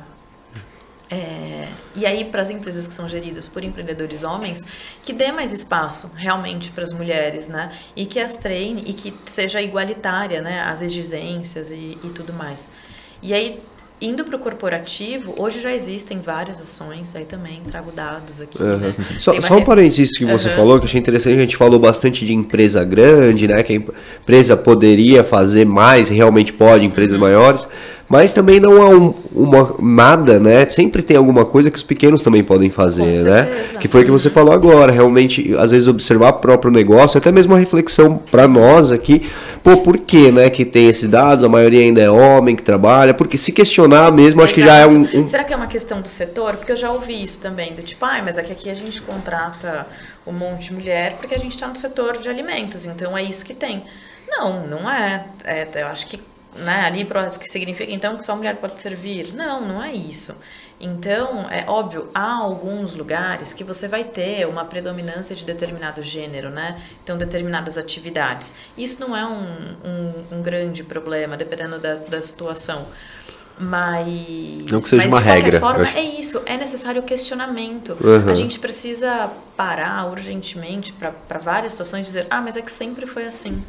[1.10, 4.66] É, e aí, para as empresas que são geridas por empreendedores homens,
[5.02, 7.72] que dê mais espaço realmente para as mulheres, né?
[7.96, 10.62] E que as treine e que seja igualitária, né?
[10.64, 12.70] As exigências e, e tudo mais.
[13.22, 13.60] E aí,
[14.00, 18.62] indo para o corporativo, hoje já existem várias ações, aí também trago dados aqui.
[18.62, 18.78] Uhum.
[18.78, 18.94] Né?
[19.18, 20.56] Só, só um parênteses que você uhum.
[20.56, 23.64] falou, que eu achei interessante, a gente falou bastante de empresa grande, né?
[23.64, 27.22] Que a empresa poderia fazer mais, realmente pode, empresas uhum.
[27.22, 27.68] maiores.
[28.10, 30.66] Mas também não há um, uma, nada, né?
[30.70, 33.66] Sempre tem alguma coisa que os pequenos também podem fazer, né?
[33.82, 34.94] Que foi o que você falou agora.
[34.94, 39.30] Realmente, às vezes, observar o próprio negócio, até mesmo uma reflexão para nós aqui.
[39.62, 40.50] Pô, por que, né?
[40.50, 43.14] Que tem esses dados, a maioria ainda é homem que trabalha.
[43.14, 46.02] Porque se questionar mesmo, acho que já é um, um, Será que é uma questão
[46.02, 46.56] do setor?
[46.56, 49.02] Porque eu já ouvi isso também, do tipo, ah, mas é que aqui a gente
[49.02, 49.86] contrata
[50.26, 53.46] um monte de mulher porque a gente está no setor de alimentos, então é isso
[53.46, 53.84] que tem.
[54.30, 55.26] Não, não é.
[55.44, 56.20] é eu acho que
[56.58, 57.08] né, ali
[57.40, 59.34] que significa então que só mulher pode servir.
[59.34, 60.36] Não, não é isso.
[60.80, 66.52] Então, é óbvio, há alguns lugares que você vai ter uma predominância de determinado gênero,
[66.52, 66.76] né?
[67.04, 68.54] Então, determinadas atividades.
[68.78, 72.86] Isso não é um, um, um grande problema, dependendo da, da situação.
[73.60, 74.72] Mas.
[74.72, 75.60] Não que seja mas, uma de regra.
[75.60, 75.98] Forma, acho...
[75.98, 77.98] É isso, é necessário questionamento.
[78.00, 78.30] Uhum.
[78.30, 83.08] A gente precisa parar urgentemente para várias situações e dizer: ah, mas é que sempre
[83.08, 83.64] foi assim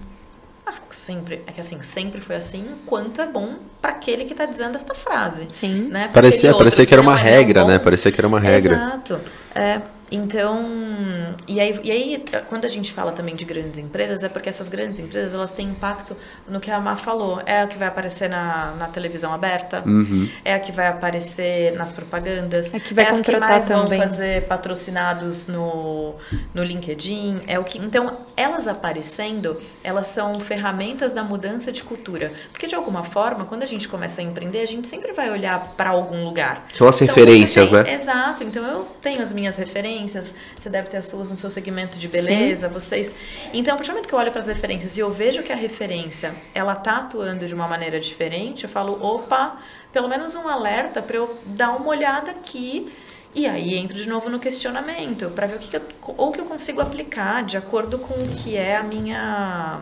[0.91, 4.77] sempre é que assim sempre foi assim enquanto é bom para aquele que está dizendo
[4.77, 5.47] esta frase.
[5.49, 5.89] Sim.
[5.89, 6.09] Né?
[6.12, 7.79] Parecia parecia que era uma regra é né?
[7.79, 8.75] Parecia que era uma regra.
[8.75, 9.21] Exato.
[9.55, 9.81] É,
[10.11, 14.49] então, e aí, e aí, quando a gente fala também de grandes empresas, é porque
[14.49, 16.17] essas grandes empresas, elas têm impacto
[16.49, 17.43] no que a Má falou.
[17.45, 20.29] É a que vai aparecer na, na televisão aberta, uhum.
[20.45, 23.99] é a que vai aparecer nas propagandas, é que vai é as que mais também.
[23.99, 26.15] vão fazer patrocinados no,
[26.55, 27.43] no LinkedIn.
[27.47, 32.33] É o que, então, elas aparecendo, elas são ferramentas da mudança de cultura.
[32.51, 35.75] Porque, de alguma forma, quando a gente começa a empreender, a gente sempre vai olhar
[35.77, 36.67] para algum lugar.
[36.73, 37.93] São as então, referências, tem, né?
[37.93, 38.43] Exato.
[38.43, 42.07] Então, eu tenho as minhas referências você deve ter as suas no seu segmento de
[42.07, 42.74] beleza, Sim.
[42.74, 43.14] vocês.
[43.53, 45.53] Então, a partir do momento que eu olho para as referências e eu vejo que
[45.53, 49.59] a referência ela tá atuando de uma maneira diferente, eu falo, opa,
[49.92, 52.92] pelo menos um alerta para eu dar uma olhada aqui.
[53.34, 55.82] E aí entro de novo no questionamento para ver o que, que eu,
[56.16, 59.80] ou que eu consigo aplicar de acordo com o que é a minha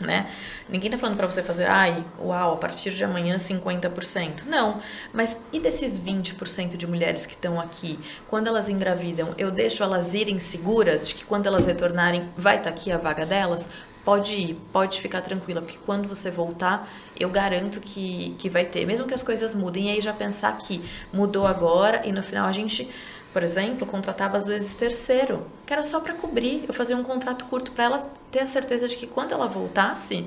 [0.00, 0.30] né?
[0.68, 4.44] Ninguém está falando para você fazer, ai, uau, a partir de amanhã 50%.
[4.46, 4.80] Não,
[5.12, 10.14] mas e desses 20% de mulheres que estão aqui, quando elas engravidam, eu deixo elas
[10.14, 13.68] irem seguras de que quando elas retornarem vai estar tá aqui a vaga delas?
[14.04, 16.88] Pode ir, pode ficar tranquila, porque quando você voltar,
[17.18, 18.86] eu garanto que, que vai ter.
[18.86, 20.80] Mesmo que as coisas mudem, e aí já pensar que
[21.12, 22.88] mudou agora e no final a gente
[23.36, 26.64] por exemplo, contratava às vezes terceiro, que era só para cobrir.
[26.66, 30.24] Eu fazia um contrato curto para ela ter a certeza de que quando ela voltasse,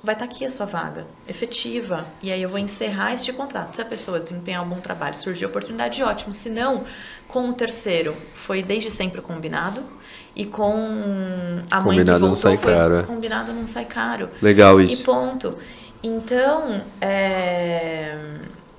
[0.00, 2.06] vai estar aqui a sua vaga, efetiva.
[2.22, 3.74] E aí eu vou encerrar este contrato.
[3.74, 6.32] Se a pessoa desempenhar um bom trabalho, surgir oportunidade, ótimo.
[6.32, 6.84] Se não,
[7.26, 9.82] com o terceiro, foi desde sempre combinado.
[10.36, 10.72] E com
[11.68, 13.02] a mãe Combinado que não voltou, sai foi caro, é.
[13.02, 14.28] combinado não sai caro.
[14.40, 15.02] Legal E isso.
[15.02, 15.58] ponto.
[16.00, 18.16] Então, é...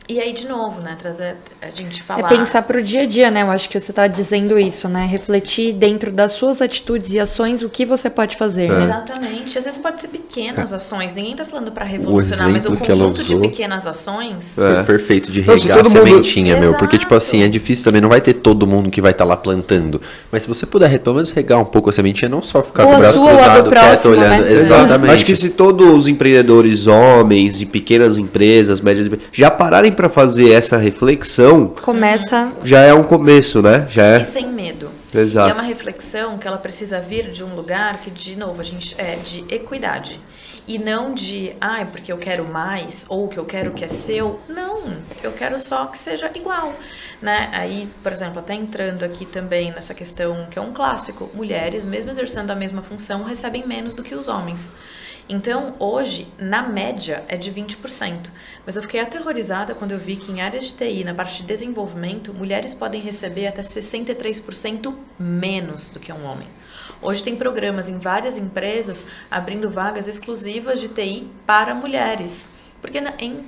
[0.08, 2.28] e aí de novo, né, trazer a gente É falar.
[2.30, 3.44] pensar pro dia a dia, né?
[3.44, 5.06] Eu acho que você tá dizendo isso, né?
[5.10, 8.68] Refletir dentro das suas atitudes e ações o que você pode fazer, É.
[8.70, 8.84] né?
[8.84, 9.58] Exatamente.
[9.58, 11.14] Às vezes pode ser pequenas ações.
[11.14, 14.58] Ninguém tá falando para revolucionar, mas o que ela conjunto de pequenas ações.
[14.58, 14.76] É.
[14.76, 16.74] Foi perfeito de regar a todo mundo- sementinha, meu.
[16.76, 19.38] Porque, tipo assim, é difícil também, não vai ter todo mundo que vai estar lá
[19.38, 20.02] plantando.
[20.32, 22.92] Mas se você puder, pelo menos regar um pouco a sementinha, não só ficar Ou
[22.92, 24.44] com o braço cruzado, quieto, próximo, olhando.
[24.44, 24.54] né?
[24.54, 25.14] Exatamente.
[25.14, 30.01] Acho que se todos os empreendedores homens de pequenas empresas, médias empresas, já pararem para
[30.10, 33.88] fazer essa reflexão, Começa já é um começo, né?
[33.90, 34.22] Já é.
[34.22, 34.90] E sem medo.
[35.14, 35.50] Exato.
[35.50, 38.64] E é uma reflexão que ela precisa vir de um lugar que, de novo, a
[38.64, 40.20] gente é de equidade.
[40.68, 44.40] E não de, ai, porque eu quero mais, ou que eu quero que é seu.
[44.48, 46.74] Não, eu quero só que seja igual.
[47.22, 47.50] Né?
[47.52, 52.12] Aí, por exemplo, até entrando aqui também nessa questão que é um clássico, mulheres, mesmo
[52.12, 54.74] exercendo a mesma função, recebem menos do que os homens.
[55.30, 58.30] Então, hoje, na média, é de 20%.
[58.66, 61.44] Mas eu fiquei aterrorizada quando eu vi que em áreas de TI, na parte de
[61.48, 66.48] desenvolvimento, mulheres podem receber até 63% menos do que um homem.
[67.02, 72.52] Hoje tem programas em várias empresas abrindo vagas exclusivas de TI para mulheres.
[72.82, 73.40] Porque na- em,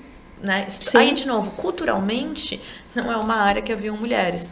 [0.41, 0.65] né,
[0.95, 2.61] aí, de novo, culturalmente,
[2.95, 4.51] não é uma área que haviam mulheres.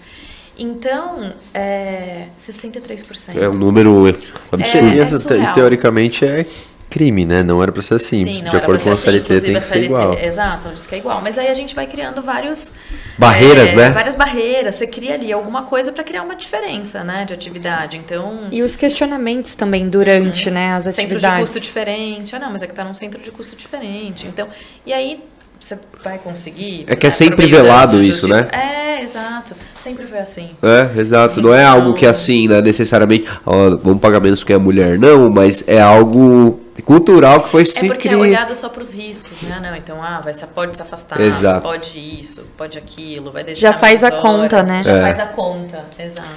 [0.58, 3.38] Então, é 63%.
[3.42, 4.06] É um número
[4.52, 4.88] absurdo.
[4.88, 5.54] É, E, é te- surreal.
[5.54, 6.46] teoricamente é
[6.92, 7.42] crime, né?
[7.42, 8.26] Não era pra ser assim.
[8.26, 10.20] Sim, de acordo com a ser assim, CLT tem que ser CLT, igual.
[10.20, 11.22] Exato, diz que é igual.
[11.22, 12.74] Mas aí a gente vai criando vários...
[13.18, 13.90] Barreiras, é, né?
[13.92, 14.76] Várias barreiras.
[14.76, 17.26] Você cria ali alguma coisa para criar uma diferença, né?
[17.26, 17.98] De atividade.
[17.98, 21.42] Então, E os questionamentos também durante, né, as centro de atividades.
[21.42, 22.36] custo diferente.
[22.36, 24.28] Ah, não, mas é que tá num centro de custo diferente.
[24.28, 24.48] Então,
[24.86, 25.24] e aí
[25.62, 26.84] você vai conseguir...
[26.88, 28.48] É que é sempre velado isso, né?
[28.52, 29.56] É, exato.
[29.76, 30.50] Sempre foi assim.
[30.62, 31.42] É, exato.
[31.42, 35.30] Não é algo que assim, né, necessariamente, ó, vamos pagar menos porque é mulher, não,
[35.30, 38.18] mas é algo cultural que foi É se porque é criar.
[38.22, 39.60] olhado só para os riscos, né?
[39.62, 41.62] Não, então, ah, vai, se- pode se afastar, Exato.
[41.68, 44.82] pode isso, pode aquilo, vai deixar Já faz a conta, né?
[44.84, 45.02] Já É.
[45.02, 46.28] faz a conta, exato.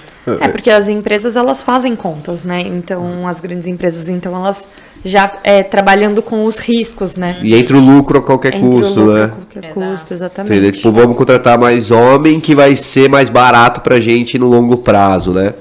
[0.40, 2.60] É, porque as empresas, elas fazem contas, né?
[2.60, 4.68] Então, as grandes empresas, então, elas
[5.04, 7.36] já é, trabalhando com os riscos, né?
[7.42, 9.28] E entre o lucro a qualquer Entre o custo, lucro, né?
[9.28, 9.86] qualquer Exato.
[9.86, 10.52] custo, exatamente.
[10.52, 10.72] Entendeu?
[10.72, 15.32] Tipo, vamos contratar mais homem que vai ser mais barato pra gente no longo prazo,
[15.32, 15.52] né?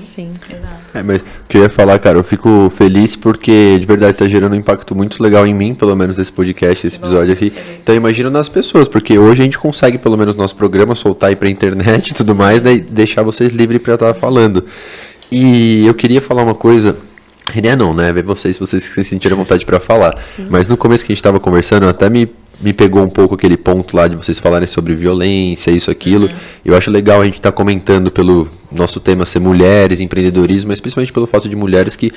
[0.00, 0.30] Sim.
[0.48, 0.82] Exato.
[0.94, 4.28] É, mas o que eu ia falar, cara, eu fico feliz porque de verdade tá
[4.28, 7.50] gerando um impacto muito legal em mim, pelo menos nesse podcast, esse episódio aqui.
[7.82, 11.30] Então imagina nas pessoas, porque hoje a gente consegue, pelo menos no nosso programa, soltar
[11.30, 14.64] aí pra internet e tudo mais, né, e deixar vocês livres pra estar falando.
[15.30, 16.94] E eu queria falar uma coisa.
[17.52, 18.10] René não, né?
[18.12, 20.18] Ver vocês, se vocês se sentirem à vontade pra falar.
[20.48, 22.28] Mas no começo que a gente tava conversando, até me,
[22.60, 26.30] me pegou um pouco aquele ponto lá de vocês falarem sobre violência, isso, aquilo.
[26.64, 31.12] Eu acho legal a gente estar comentando pelo nosso tema ser mulheres, empreendedorismo, mas principalmente
[31.12, 32.10] pelo fato de mulheres que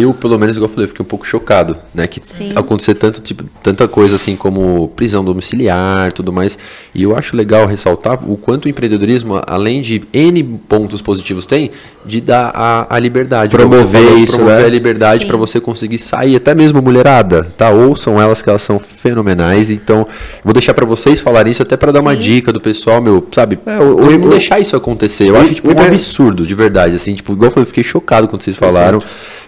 [0.00, 2.06] eu, pelo menos, igual eu falei, fiquei um pouco chocado, né?
[2.06, 2.20] Que
[2.54, 6.58] acontecer tanto, tipo, tanta coisa assim como prisão domiciliar, tudo mais.
[6.94, 11.70] E eu acho legal ressaltar o quanto o empreendedorismo, além de N pontos positivos tem,
[12.04, 13.50] de dar a, a liberdade.
[13.56, 14.64] Promover falou, isso, promover né?
[14.66, 15.28] a liberdade Sim.
[15.28, 17.70] para você conseguir sair, até mesmo mulherada, tá?
[17.70, 19.70] Ouçam elas que elas são fenomenais.
[19.70, 20.06] Então,
[20.42, 22.18] vou deixar para vocês falarem isso até para dar uma Sim.
[22.20, 23.58] dica do pessoal, meu, sabe?
[23.66, 25.28] É, o- o- não o- deixar isso acontecer.
[25.28, 27.84] Eu o- acho tipo um absurdo, de verdade, assim, tipo, igual eu falei, eu fiquei
[27.84, 29.00] chocado quando vocês falaram.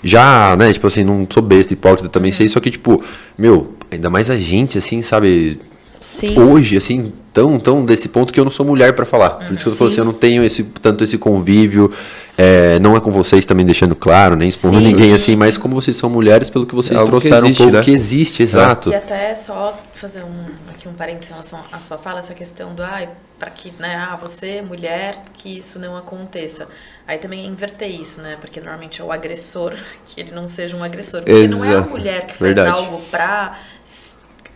[0.03, 0.21] Já,
[0.57, 3.03] né, tipo assim, não sou besta, hipócrita também sei, só que tipo,
[3.37, 5.59] meu, ainda mais a gente assim, sabe,
[6.01, 6.39] Sim.
[6.39, 9.31] hoje, assim, tão, tão desse ponto que eu não sou mulher pra falar.
[9.31, 11.91] Por isso que eu falo assim, eu não tenho esse, tanto esse convívio.
[12.39, 15.97] é, não é com vocês também deixando claro, nem expondo ninguém assim, mas como vocês
[15.97, 17.83] são mulheres, pelo que vocês É algo que trouxeram existe, um pouco né?
[17.83, 18.91] que existe, exato.
[18.91, 22.75] E até só fazer um, aqui um parênteses em relação à sua fala, essa questão
[22.75, 23.09] do, ai,
[23.39, 26.69] para que, né, ah, você, mulher, que isso não aconteça.
[27.07, 29.75] Aí também inverter isso, né, porque normalmente é o agressor,
[30.07, 31.23] que ele não seja um agressor.
[31.23, 31.91] Porque não é a Exato.
[31.91, 32.71] mulher que faz Verdade.
[32.71, 33.59] algo pra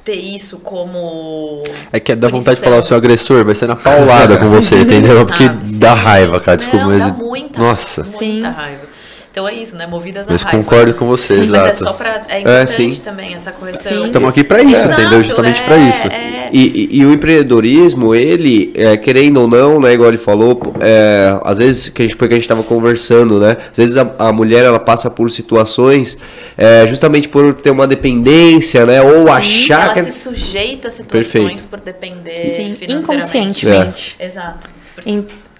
[0.04, 1.62] ter isso como...
[1.92, 4.80] É que dá vontade de falar o seu agressor, vai ser na paulada com você,
[4.80, 5.24] entendeu?
[5.26, 5.78] Porque Sabe?
[5.78, 6.02] dá Sim.
[6.02, 7.06] raiva, cara, desculpa, não, mas.
[7.06, 8.42] dá muita, Nossa, muita Sim.
[8.42, 8.89] raiva.
[9.32, 9.86] Então é isso, né?
[9.86, 10.58] Movidas a mas raiva.
[10.58, 11.84] concordo com você, Sim, mas é exato.
[11.84, 12.22] só pra.
[12.28, 13.00] É importante sim.
[13.00, 13.92] também essa correção.
[13.92, 14.06] Sim.
[14.06, 15.22] Estamos aqui pra isso, Exato, entendeu?
[15.22, 16.06] Justamente é, pra isso.
[16.08, 16.48] é.
[16.52, 16.66] E,
[16.96, 21.58] e- e o empreendedorismo, ele, é, querendo ou não, né, igual ele falou, é, às
[21.58, 23.56] vezes, que a gente, foi que a gente estava conversando, né?
[23.70, 26.18] Às vezes a, a mulher ela passa por situações
[26.58, 29.00] é, justamente por ter uma dependência, né?
[29.00, 30.00] Ou Sim, achar ela que.
[30.00, 31.66] é se sujeita a situações Perfeito.
[31.68, 33.04] por depender Sim, financeiramente.
[33.04, 34.16] inconscientemente.
[34.18, 34.68] Exato.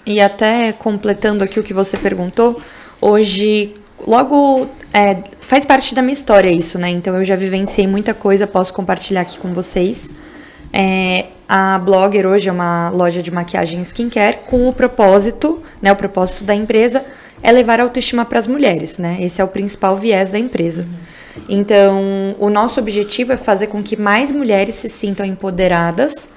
[0.04, 2.60] E até completando aqui o que você perguntou,
[3.00, 3.74] hoje
[4.06, 6.90] logo é, faz parte da minha história isso, né?
[6.90, 10.12] Então eu já vivenciei muita coisa, posso compartilhar aqui com vocês.
[10.72, 15.90] É, a Blogger hoje é uma loja de maquiagem skincare com o propósito, né?
[15.90, 17.04] O propósito da empresa
[17.42, 19.16] é levar a autoestima para as mulheres, né?
[19.20, 20.86] Esse é o principal viés da empresa.
[21.48, 26.28] Então, o nosso objetivo é fazer com que mais mulheres se sintam empoderadas,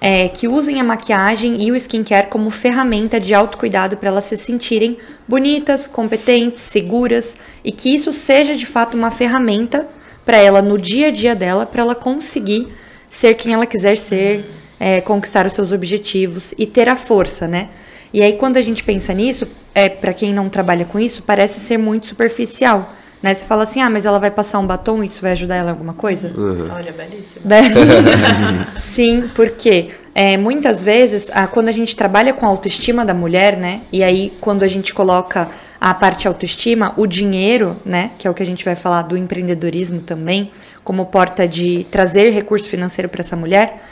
[0.00, 4.36] é, que usem a maquiagem e o skincare como ferramenta de autocuidado para elas se
[4.36, 4.96] sentirem
[5.28, 9.86] bonitas, competentes, seguras e que isso seja de fato uma ferramenta
[10.24, 12.68] para ela no dia a dia dela, para ela conseguir
[13.10, 14.44] ser quem ela quiser ser,
[14.78, 17.68] é, conquistar os seus objetivos e ter a força, né?
[18.12, 21.60] E aí quando a gente pensa nisso, é para quem não trabalha com isso, parece
[21.60, 22.94] ser muito superficial.
[23.22, 23.34] Né?
[23.34, 25.72] Você fala assim, ah, mas ela vai passar um batom, isso vai ajudar ela em
[25.72, 26.32] alguma coisa?
[26.34, 26.64] Uhum.
[26.74, 27.44] Olha, belíssimo.
[28.80, 33.58] Sim, porque é, muitas vezes, ah, quando a gente trabalha com a autoestima da mulher,
[33.58, 33.82] né?
[33.92, 35.48] E aí, quando a gente coloca
[35.78, 38.12] a parte autoestima, o dinheiro, né?
[38.18, 40.50] Que é o que a gente vai falar do empreendedorismo também,
[40.82, 43.82] como porta de trazer recurso financeiro para essa mulher,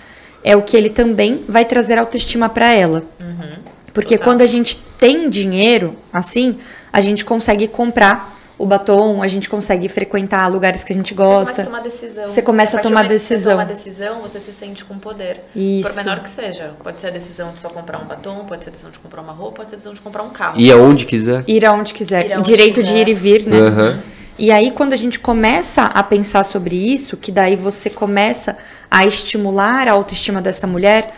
[0.42, 3.04] é o que ele também vai trazer autoestima para ela.
[3.20, 3.58] Uhum.
[3.92, 4.32] Porque Total.
[4.32, 6.56] quando a gente tem dinheiro, assim,
[6.90, 11.62] a gente consegue comprar o batom, a gente consegue frequentar lugares que a gente gosta.
[11.62, 12.28] Você começa a tomar decisão.
[12.28, 13.52] Você começa a, tomar decisão.
[13.52, 15.42] Você toma decisão, você se sente com poder.
[15.54, 15.88] Isso.
[15.88, 16.72] Por menor que seja.
[16.82, 19.22] Pode ser a decisão de só comprar um batom, pode ser a decisão de comprar
[19.22, 20.58] uma roupa, pode ser a decisão de comprar um carro.
[20.58, 21.44] Ir aonde quiser.
[21.46, 22.26] Ir aonde quiser.
[22.26, 22.92] Ir aonde Direito quiser.
[22.92, 23.60] de ir e vir, né?
[23.60, 23.98] Uhum.
[24.36, 28.56] E aí, quando a gente começa a pensar sobre isso, que daí você começa
[28.90, 31.14] a estimular a autoestima dessa mulher,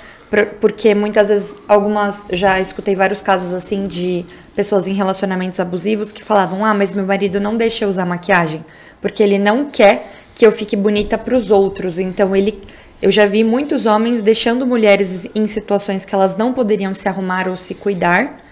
[0.61, 4.25] porque muitas vezes algumas já escutei vários casos assim de
[4.55, 8.65] pessoas em relacionamentos abusivos que falavam: "Ah, mas meu marido não deixa eu usar maquiagem,
[9.01, 11.99] porque ele não quer que eu fique bonita para os outros".
[11.99, 12.63] Então ele
[13.03, 17.49] eu já vi muitos homens deixando mulheres em situações que elas não poderiam se arrumar
[17.49, 18.45] ou se cuidar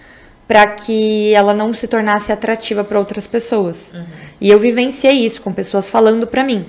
[0.47, 3.91] para que ela não se tornasse atrativa para outras pessoas.
[3.93, 4.03] Uhum.
[4.41, 6.65] E eu vivenciei isso com pessoas falando para mim.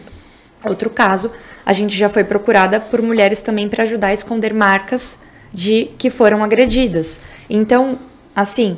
[0.65, 1.31] Outro caso,
[1.65, 5.19] a gente já foi procurada por mulheres também para ajudar a esconder marcas
[5.53, 7.19] de que foram agredidas.
[7.49, 7.99] Então,
[8.35, 8.77] assim,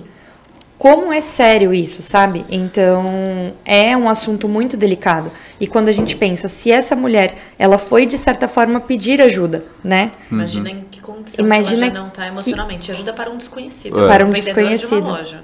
[0.82, 2.44] como é sério isso, sabe?
[2.50, 5.30] Então, é um assunto muito delicado.
[5.60, 9.64] E quando a gente pensa, se essa mulher, ela foi de certa forma pedir ajuda,
[9.84, 10.10] né?
[10.30, 12.86] Imagina em que condição Imagina ela já não está emocionalmente.
[12.86, 12.92] Que...
[12.92, 14.04] Ajuda para um desconhecido.
[14.04, 14.08] É.
[14.08, 15.22] Para um desconhecido.
[15.22, 15.36] De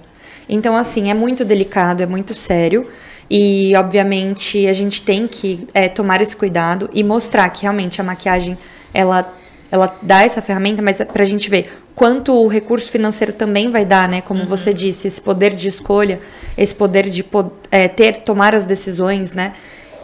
[0.48, 2.90] então, assim, é muito delicado, é muito sério.
[3.30, 8.04] E, obviamente, a gente tem que é, tomar esse cuidado e mostrar que realmente a
[8.04, 8.56] maquiagem
[8.92, 9.34] ela,
[9.70, 13.70] ela dá essa ferramenta, mas é para a gente ver quanto o recurso financeiro também
[13.70, 14.20] vai dar, né?
[14.20, 14.46] Como uhum.
[14.46, 16.20] você disse, esse poder de escolha,
[16.56, 17.24] esse poder de
[17.70, 19.52] é, ter, tomar as decisões, né?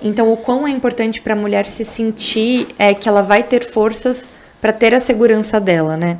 [0.02, 3.64] Então, o quão é importante para a mulher se sentir é, que ela vai ter
[3.64, 4.28] forças
[4.60, 6.18] para ter a segurança dela, né?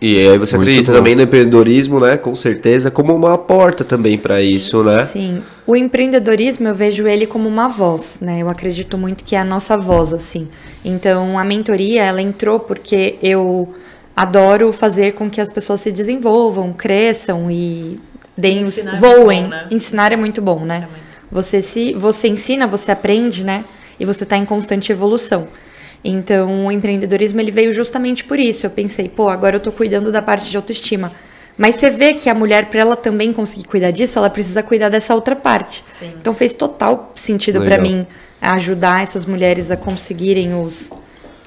[0.00, 0.98] E aí você Muito acredita bom.
[0.98, 2.16] também no empreendedorismo, né?
[2.16, 5.04] Com certeza, como uma porta também para isso, né?
[5.04, 5.42] Sim.
[5.66, 8.38] O empreendedorismo eu vejo ele como uma voz, né?
[8.40, 10.48] Eu acredito muito que é a nossa voz, assim.
[10.82, 13.74] Então a mentoria ela entrou porque eu
[14.16, 18.00] adoro fazer com que as pessoas se desenvolvam, cresçam e
[18.34, 19.40] deem os, é voem.
[19.40, 19.66] É bom, né?
[19.70, 20.76] Ensinar é muito bom, né?
[20.76, 21.10] É muito.
[21.30, 23.66] Você se você ensina, você aprende, né?
[23.98, 25.46] E você está em constante evolução.
[26.02, 28.66] Então, o empreendedorismo ele veio justamente por isso.
[28.66, 31.12] Eu pensei, pô, agora eu estou cuidando da parte de autoestima.
[31.58, 34.88] Mas você vê que a mulher, para ela também conseguir cuidar disso, ela precisa cuidar
[34.88, 35.84] dessa outra parte.
[35.98, 36.10] Sim.
[36.18, 38.06] Então, fez total sentido para mim
[38.40, 40.90] ajudar essas mulheres a conseguirem os,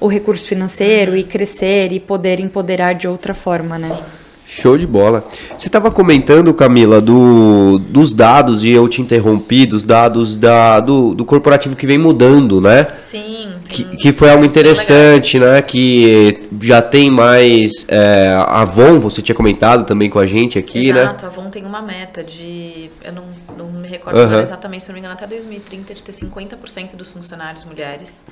[0.00, 1.18] o recurso financeiro uhum.
[1.18, 3.88] e crescer e poder empoderar de outra forma, né?
[3.88, 4.02] Sim.
[4.46, 5.26] Show de bola.
[5.58, 11.14] Você estava comentando, Camila, do, dos dados, e eu te interrompi, dos dados da, do,
[11.14, 12.86] do corporativo que vem mudando, né?
[12.98, 13.53] Sim.
[13.68, 15.60] Que, que foi algo interessante, né?
[15.62, 17.86] Que já tem mais.
[17.88, 21.02] É, a Avon, você tinha comentado também com a gente aqui, Exato, né?
[21.02, 22.90] Exato, a Avon tem uma meta de.
[23.02, 23.24] Eu não,
[23.56, 24.40] não me recordo uhum.
[24.40, 28.26] exatamente, se não me engano, até 2030 de ter 50% dos funcionários mulheres.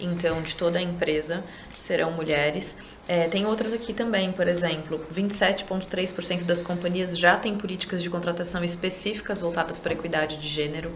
[0.00, 2.76] Então, de toda a empresa serão mulheres.
[3.08, 8.62] É, tem outras aqui também, por exemplo, 27,3% das companhias já têm políticas de contratação
[8.62, 10.92] específicas voltadas para a equidade de gênero.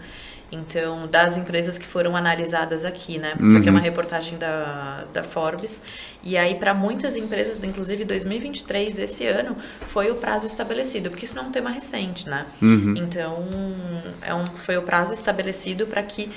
[0.52, 3.34] Então, das empresas que foram analisadas aqui, né?
[3.40, 3.48] Uhum.
[3.48, 3.84] Isso aqui é uma uhum.
[3.84, 5.82] reportagem da, da Forbes.
[6.22, 9.56] E aí, para muitas empresas, inclusive 2023, esse ano,
[9.88, 12.44] foi o prazo estabelecido, porque isso não é um tema recente, né?
[12.60, 12.94] Uhum.
[12.98, 13.48] Então,
[14.20, 16.30] é um, foi o prazo estabelecido para que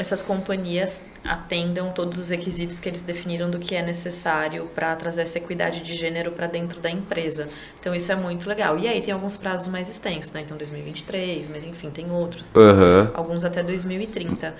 [0.00, 5.22] essas companhias atendam todos os requisitos que eles definiram do que é necessário para trazer
[5.22, 7.48] essa equidade de gênero para dentro da empresa.
[7.78, 8.78] Então isso é muito legal.
[8.78, 10.40] E aí tem alguns prazos mais extensos, né?
[10.40, 12.50] Então 2023, mas enfim, tem outros.
[12.54, 13.10] Uhum.
[13.12, 14.54] Alguns até 2030.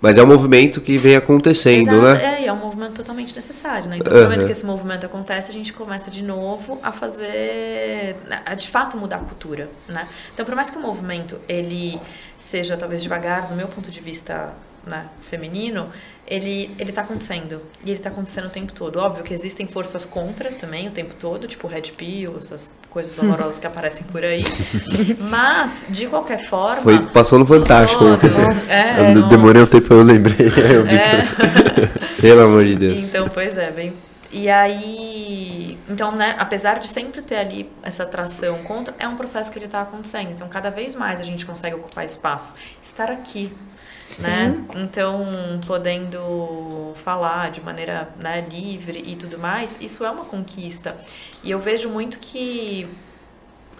[0.00, 2.42] Mas é um movimento que vem acontecendo, Exato, né?
[2.42, 3.98] É, é um movimento totalmente necessário, né?
[3.98, 4.20] Então, Uhum.
[4.20, 8.16] no momento que esse movimento acontece, a gente começa de novo a fazer,
[8.46, 10.08] a de fato mudar a cultura, né?
[10.32, 12.00] Então, por mais que o movimento ele
[12.38, 14.54] seja talvez devagar, do meu ponto de vista,
[14.86, 15.88] né, feminino,
[16.30, 18.98] ele ele está acontecendo e ele está acontecendo o tempo todo.
[19.00, 23.58] Óbvio que existem forças contra também o tempo todo, tipo Red Pill, essas coisas horrorosas
[23.58, 24.44] que aparecem por aí.
[25.18, 28.12] Mas de qualquer forma, Foi, passou no Fantástico Todo.
[28.14, 28.30] ontem.
[28.70, 30.46] É, Eu demorei um tempo, eu lembrei.
[30.70, 31.28] Eu vi É.
[32.20, 32.98] Pelo amor de Deus.
[32.98, 33.92] Então, pois é, bem.
[34.32, 39.50] E aí, então, né, apesar de sempre ter ali essa atração contra, é um processo
[39.50, 40.30] que ele está acontecendo.
[40.30, 43.52] Então, cada vez mais a gente consegue ocupar espaço, estar aqui,
[44.18, 44.64] né?
[44.76, 45.26] Então,
[45.66, 50.96] podendo falar de maneira né, livre e tudo mais, isso é uma conquista.
[51.42, 52.88] E eu vejo muito que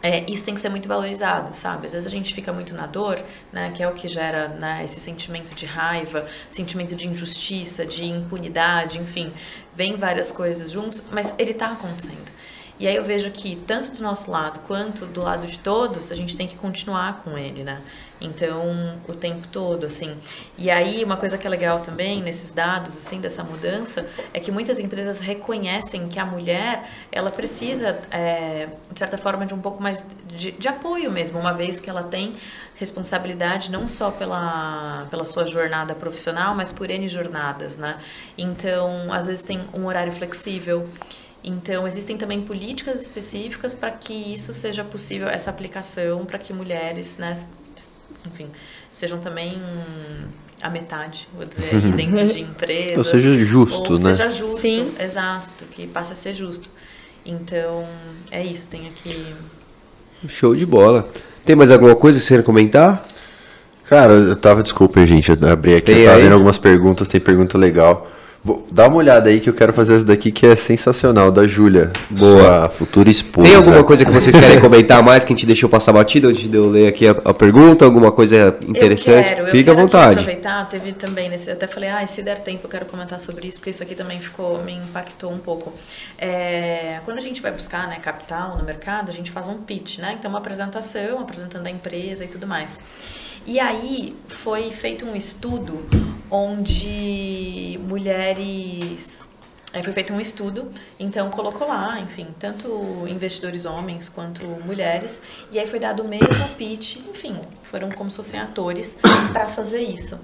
[0.02, 1.86] é, isso tem que ser muito valorizado, sabe?
[1.86, 3.70] Às vezes a gente fica muito na dor, né?
[3.74, 8.98] Que é o que gera né, esse sentimento de raiva, sentimento de injustiça, de impunidade,
[8.98, 9.32] enfim,
[9.74, 12.32] vem várias coisas juntos, mas ele está acontecendo.
[12.78, 16.14] E aí eu vejo que tanto do nosso lado quanto do lado de todos, a
[16.14, 17.82] gente tem que continuar com ele, né?
[18.20, 20.16] Então, o tempo todo, assim.
[20.58, 24.52] E aí, uma coisa que é legal também nesses dados, assim, dessa mudança, é que
[24.52, 29.82] muitas empresas reconhecem que a mulher, ela precisa, é, de certa forma, de um pouco
[29.82, 32.34] mais de, de apoio mesmo, uma vez que ela tem
[32.76, 37.98] responsabilidade não só pela, pela sua jornada profissional, mas por N jornadas, né?
[38.36, 40.88] Então, às vezes tem um horário flexível,
[41.42, 47.16] então, existem também políticas específicas para que isso seja possível, essa aplicação, para que mulheres,
[47.16, 47.32] né,
[48.26, 48.48] enfim,
[48.92, 49.60] sejam também
[50.62, 52.98] a metade, vou dizer, dentro de empresas.
[52.98, 54.14] Ou seja justo, ou né?
[54.14, 54.92] seja justo, Sim.
[54.98, 56.68] exato, que passe a ser justo.
[57.24, 57.86] Então,
[58.30, 59.34] é isso, tem aqui...
[60.28, 61.08] Show de bola.
[61.44, 63.02] Tem mais alguma coisa que você quer comentar?
[63.86, 66.22] Cara, eu tava, desculpa, gente, eu abri aqui, Tem eu tava aí?
[66.22, 68.09] vendo algumas perguntas, tem pergunta legal.
[68.42, 71.46] Vou, dá uma olhada aí que eu quero fazer essa daqui que é sensacional, da
[71.46, 71.92] Júlia.
[72.08, 72.70] Boa.
[72.70, 73.46] Futura esposa.
[73.46, 76.50] Tem alguma coisa que vocês querem comentar mais que a gente deixou passar batido antes
[76.50, 77.84] de eu ler aqui a, a pergunta?
[77.84, 79.28] Alguma coisa interessante?
[79.28, 80.20] Eu quero, eu Fique quero à vontade.
[80.20, 83.46] aproveitar, teve também nesse, eu até falei, ah, se der tempo eu quero comentar sobre
[83.46, 85.74] isso, porque isso aqui também ficou, me impactou um pouco.
[86.18, 89.98] É, quando a gente vai buscar né, capital no mercado, a gente faz um pitch,
[89.98, 90.16] né?
[90.18, 92.80] Então uma apresentação, apresentando a empresa e tudo mais.
[93.46, 95.84] E aí foi feito um estudo
[96.30, 99.28] onde mulheres
[99.72, 105.60] Aí foi feito um estudo, então colocou lá, enfim, tanto investidores homens quanto mulheres, e
[105.60, 108.98] aí foi dado o mesmo pitch, enfim, foram como se fossem atores
[109.32, 110.20] para fazer isso.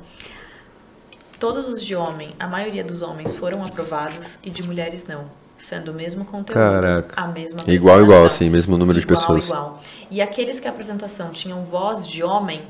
[1.39, 5.27] Todos os de homem, a maioria dos homens foram aprovados e de mulheres não,
[5.57, 7.12] sendo o mesmo conteúdo, Caraca.
[7.15, 8.39] a mesma Igual, igual, apresentação.
[8.39, 9.45] sim, mesmo número de Igual, pessoas.
[9.47, 9.81] Igual.
[10.11, 12.62] E aqueles que a apresentação tinham voz de homem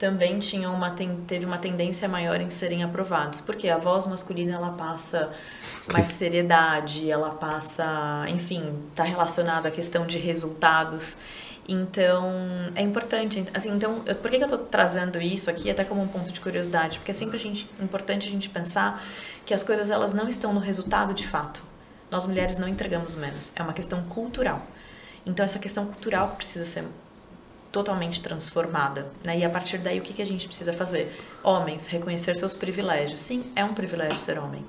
[0.00, 0.96] também tinham uma
[1.28, 5.30] teve uma tendência maior em serem aprovados, porque a voz masculina ela passa
[5.92, 11.18] mais seriedade, ela passa, enfim, está relacionada à questão de resultados.
[11.68, 12.32] Então,
[12.74, 13.44] é importante.
[13.52, 16.32] Assim, então, eu, por que, que eu estou trazendo isso aqui até como um ponto
[16.32, 16.98] de curiosidade?
[16.98, 19.04] Porque é sempre a gente, importante a gente pensar
[19.44, 21.62] que as coisas elas não estão no resultado de fato.
[22.10, 23.52] Nós mulheres não entregamos menos.
[23.54, 24.66] É uma questão cultural.
[25.26, 26.84] Então, essa questão cultural precisa ser
[27.72, 29.06] totalmente transformada.
[29.24, 29.38] Né?
[29.38, 31.14] E a partir daí, o que, que a gente precisa fazer?
[31.42, 33.20] Homens, reconhecer seus privilégios.
[33.20, 34.64] Sim, é um privilégio ser homem.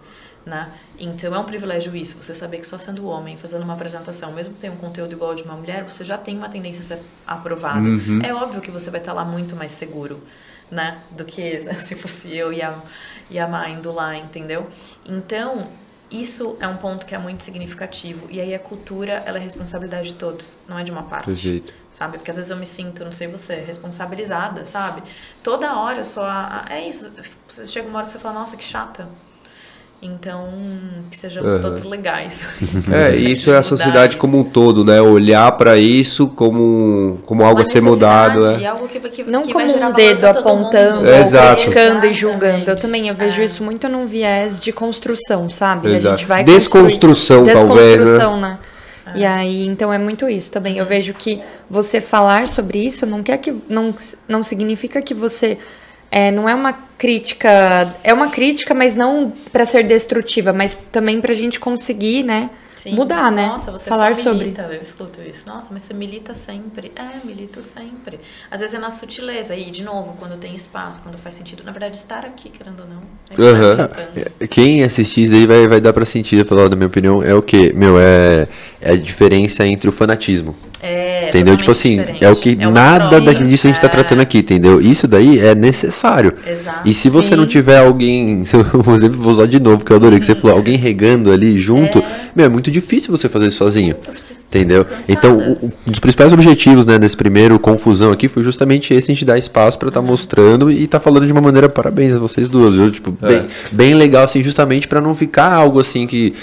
[0.46, 0.72] Né?
[0.98, 4.56] Então, é um privilégio isso, você saber que só sendo homem, fazendo uma apresentação, mesmo
[4.56, 6.86] que tenha um conteúdo igual ao de uma mulher, você já tem uma tendência a
[6.86, 7.86] ser aprovado.
[8.26, 10.20] É óbvio que você vai estar lá muito mais seguro,
[10.72, 11.00] né?
[11.12, 12.80] Do que se fosse eu e a,
[13.30, 14.68] e a Má indo lá, entendeu?
[15.06, 15.68] Então,
[16.12, 18.28] isso é um ponto que é muito significativo.
[18.30, 21.74] E aí a cultura, ela é responsabilidade de todos, não é de uma parte Perfeito.
[21.90, 22.18] sabe?
[22.18, 25.04] Porque às vezes eu me sinto, não sei você, responsabilizada, sabe?
[25.44, 27.12] Toda hora eu sou a, a- é isso.
[27.48, 29.08] Você chega uma hora que você fala, nossa, que chata.
[30.04, 30.50] Então,
[31.12, 31.62] que sejamos Aham.
[31.62, 32.48] todos legais.
[32.92, 34.18] É, isso é a sociedade isso.
[34.18, 35.00] como um todo, né?
[35.00, 38.66] Olhar pra isso como, como algo a ser mudado, né?
[38.66, 41.08] algo que, que, Não que como vai gerar um dedo apontando.
[41.08, 41.24] É,
[41.56, 42.72] criticando e julgando.
[42.72, 43.46] Eu também eu vejo É.
[43.46, 45.90] isso muito num viés de construção, sabe?
[45.90, 46.18] A Exato.
[46.18, 48.04] gente vai Desconstrução, construir- talvez, né?
[48.06, 48.58] Desconstrução, né?
[49.14, 50.78] E aí, então é muito isso também.
[50.78, 53.94] Eu vejo que você falar sobre isso não quer que não,
[54.28, 55.58] não significa que você
[56.12, 61.22] é, não é uma crítica, é uma crítica, mas não para ser destrutiva, mas também
[61.22, 62.96] pra gente conseguir, né, Sim.
[62.96, 63.48] mudar, né?
[63.48, 64.40] Nossa, você falar só sobre.
[64.40, 65.48] milita, eu escuto isso.
[65.48, 66.92] Nossa, mas você milita sempre.
[66.96, 68.20] É, milito sempre.
[68.50, 69.56] Às vezes é na sutileza.
[69.56, 71.64] E, de novo, quando tem espaço, quando faz sentido.
[71.64, 73.02] Na verdade, estar aqui, querendo ou não.
[73.30, 74.48] é militando.
[74.50, 77.36] Quem assistir isso daí vai, vai dar pra sentir, pelo lado da minha opinião, é
[77.36, 77.72] o que?
[77.72, 78.48] Meu, é,
[78.82, 80.56] é a diferença entre o fanatismo.
[80.82, 81.56] É, entendeu?
[81.58, 82.24] Tipo assim, diferente.
[82.26, 83.90] é o que É nada daqui disso a gente tá É.
[83.90, 84.82] tratando aqui, entendeu?
[84.82, 86.34] Isso daí é necessário.
[86.46, 86.88] Exato.
[86.88, 87.36] E se você Sim.
[87.36, 88.44] não tiver alguém,
[88.84, 91.58] por exemplo, vou usar de novo, que eu adorei que você falou, alguém regando ali
[91.60, 92.04] junto, É.
[92.36, 93.96] meu, é muito difícil você fazer isso sozinho.
[93.96, 94.86] Muito Entendeu?
[95.08, 95.38] Então,
[95.88, 99.38] um dos principais objetivos, né, desse primeiro confusão aqui foi justamente esse, a gente dar
[99.38, 102.92] espaço pra estar mostrando e tá falando de uma maneira, parabéns a vocês duas, viu?
[102.92, 106.34] Tipo, bem, bem legal, assim, justamente pra não ficar algo assim que.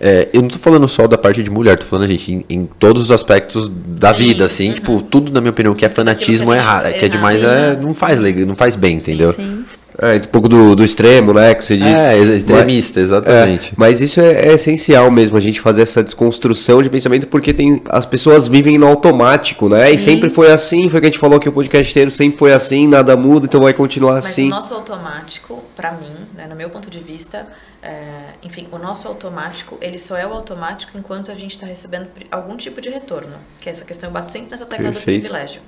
[0.00, 2.68] é, eu não tô falando só da parte de mulher, tô falando, gente, em, em
[2.78, 6.52] todos os aspectos da Sim, vida, assim, tipo, tudo, na minha opinião, que é fanatismo
[6.52, 9.32] é errado, que é demais, é, não faz legal, não faz bem, entendeu?
[9.32, 9.64] Sim.
[9.98, 11.88] É, um pouco do, do extremo, né, que você disse.
[11.88, 13.68] É, ex- extremista, exatamente.
[13.70, 17.54] É, mas isso é, é essencial mesmo, a gente fazer essa desconstrução de pensamento, porque
[17.54, 19.90] tem, as pessoas vivem no automático, né?
[19.90, 22.38] E sempre foi assim, foi o que a gente falou que o podcast inteiro sempre
[22.38, 24.46] foi assim, nada muda, então vai continuar Mas assim.
[24.46, 27.46] o nosso automático, pra mim, né, no meu ponto de vista,
[27.82, 32.08] é, enfim, o nosso automático, ele só é o automático enquanto a gente está recebendo
[32.30, 33.36] algum tipo de retorno.
[33.60, 35.22] Que é essa questão, eu bato sempre nessa tecla Perfeito.
[35.22, 35.60] do privilégio.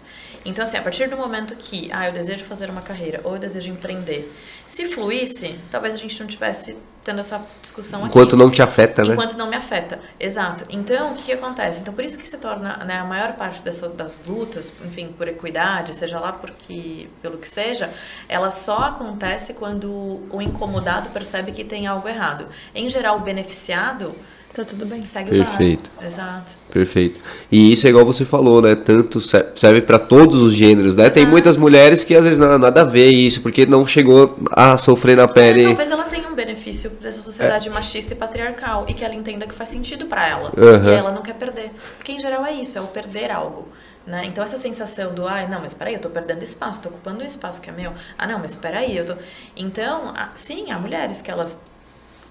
[0.45, 3.39] Então, assim, a partir do momento que, ah, eu desejo fazer uma carreira, ou eu
[3.39, 4.33] desejo empreender,
[4.67, 8.11] se fluísse, talvez a gente não tivesse tendo essa discussão aqui.
[8.11, 9.15] Enquanto não te afeta, né?
[9.15, 9.99] Enquanto não me afeta.
[10.21, 10.65] Exato.
[10.69, 11.81] Então, o que, que acontece?
[11.81, 15.27] Então, por isso que se torna, né, a maior parte dessa, das lutas, enfim, por
[15.27, 17.91] equidade, seja lá porque, pelo que seja,
[18.29, 22.47] ela só acontece quando o incomodado percebe que tem algo errado.
[22.75, 24.15] Em geral, o beneficiado
[24.55, 25.05] Tá tudo bem.
[25.05, 25.89] segue Perfeito.
[25.89, 26.07] o barco.
[26.07, 26.53] Exato.
[26.73, 27.21] Perfeito.
[27.51, 28.75] E isso é igual você falou, né?
[28.75, 31.09] Tanto se- serve para todos os gêneros, né?
[31.11, 31.31] Tem Exato.
[31.33, 35.17] muitas mulheres que às vezes não, nada a ver isso, porque não chegou a sofrer
[35.17, 35.65] na É, pele.
[35.65, 39.55] talvez ela tenha um benefício dessa sociedade machista e patriarcal e que ela entenda que
[39.55, 40.53] faz sentido pra ela.
[40.57, 40.93] Aham.
[40.93, 41.71] E ela não quer perder.
[41.97, 43.69] Porque em geral é isso, é o perder algo.
[44.07, 44.23] Né?
[44.25, 47.27] Então essa sensação do, ai, não, mas peraí, eu tô perdendo espaço, tô ocupando um
[47.27, 47.93] espaço que é meu.
[48.17, 49.15] Ah, não, mas peraí, eu tô.
[49.55, 51.61] Então, ah, sim, há mulheres que elas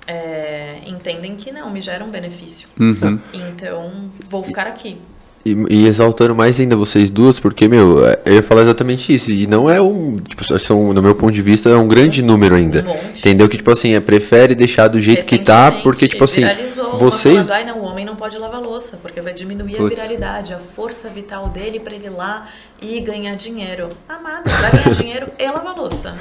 [0.07, 2.67] é, entendem que não, me gera um benefício.
[2.79, 3.19] Uhum.
[3.33, 4.97] Então, vou ficar aqui.
[5.45, 9.31] E, e exaltando mais ainda vocês duas, porque, meu, é, eu ia falar exatamente isso.
[9.31, 10.17] E não é um.
[10.17, 12.81] Tipo, são, no meu ponto de vista, é um grande número ainda.
[12.81, 13.19] Um monte.
[13.19, 13.47] Entendeu?
[13.47, 17.09] Que, tipo assim, é, prefere deixar do jeito que tá, porque, tipo assim, viralizou uma
[17.11, 17.47] vocês.
[17.47, 19.89] falando, Ai, não, o homem não pode lavar louça, porque vai diminuir a Putz.
[19.95, 22.47] viralidade, a força vital dele pra ele ir lá
[22.81, 23.89] e ganhar dinheiro.
[24.07, 26.15] Amado, pra ganhar dinheiro e lavar louça.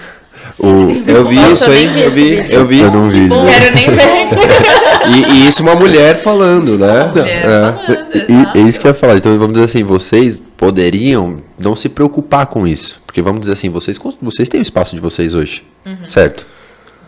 [0.59, 0.67] O,
[1.07, 2.81] Eu vi Nossa, isso aí, eu vi, eu vi.
[2.81, 3.27] eu não vi.
[3.27, 3.53] Bom, né?
[3.59, 4.07] quero nem ver.
[5.07, 7.05] E, e isso uma mulher falando, né?
[7.15, 7.43] Mulher É.
[7.43, 8.59] falando, E exato.
[8.59, 9.17] é isso que eu ia falar.
[9.17, 13.01] Então, vamos dizer assim, vocês poderiam não se preocupar com isso.
[13.07, 15.63] Porque, vamos dizer assim, vocês, vocês têm o espaço de vocês hoje.
[15.87, 15.97] Uhum.
[16.07, 16.45] Certo?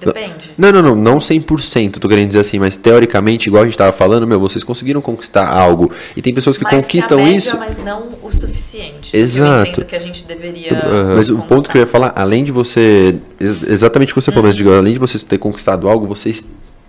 [0.07, 0.53] Depende.
[0.57, 3.93] Não, não, não, não 100%, tô querendo dizer assim, mas teoricamente, igual a gente tava
[3.93, 5.91] falando, meu, vocês conseguiram conquistar algo.
[6.17, 7.57] E tem pessoas que Mas conquistam a média, isso.
[7.59, 9.17] Mas não o suficiente.
[9.17, 9.85] Exato.
[9.85, 10.71] Que a gente deveria.
[11.17, 13.17] Mas o ponto que eu ia falar, além de você.
[13.41, 16.45] ex- Exatamente o que você falou, mas digo, além de você ter conquistado algo, vocês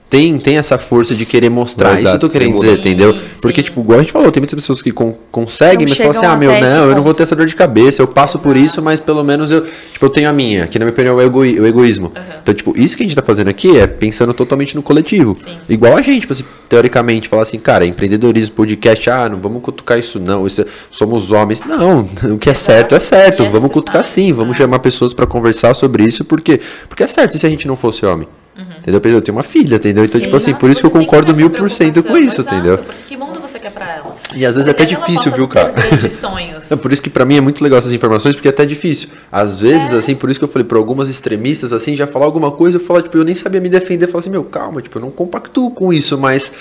[0.10, 1.90] têm, têm essa força de querer mostrar.
[1.92, 3.14] Exato, Isso eu tô querendo tem dizer, sim, entendeu?
[3.14, 3.20] sim.
[3.42, 6.12] Porque, tipo, igual a gente falou, tem muitas pessoas que con- conseguem, Não mas falam
[6.12, 8.58] assim, ah, meu, não, eu não vou ter essa dor de cabeça, eu passo por
[8.58, 9.62] isso, mas pelo menos eu,
[9.94, 12.12] tipo, eu tenho a minha, que na minha opinião é o, egoi- o egoísmo.
[12.42, 15.36] Então, tipo, isso que a gente tá fazendo aqui é pensando totalmente no coletivo.
[15.38, 15.58] Sim.
[15.70, 20.00] Igual a gente, tipo assim, teoricamente, falar assim, cara, empreendedorismo, podcast, ah, não vamos cutucar
[20.00, 21.62] isso não, isso é- somos homens.
[21.66, 24.60] Não, o que é certo é certo, é vamos cutucar sim, vamos É.
[24.60, 27.76] chamar pessoas pra conversar sobre isso, porque porque é certo, e se a gente não
[27.78, 28.28] fosse homem?
[28.58, 29.02] Entendeu?
[29.14, 30.04] Eu tenho uma filha, entendeu?
[30.04, 32.56] Então, Sim, tipo assim, por isso que eu concordo mil por cento com isso, exato,
[32.56, 32.80] entendeu?
[33.08, 34.16] Que mundo você quer pra ela?
[34.36, 35.70] E às vezes é até difícil, viu, cara?
[35.70, 36.72] grandes sonhos.
[36.72, 39.10] É por isso que pra mim é muito legal essas informações, porque é até difícil.
[39.32, 42.52] Às vezes, assim, por isso que eu falei, pra algumas extremistas, assim, já falar alguma
[42.52, 44.98] coisa, eu falo, tipo, eu nem sabia me defender, eu falo assim, meu, calma, tipo,
[44.98, 46.52] eu não compactuo com isso, mas.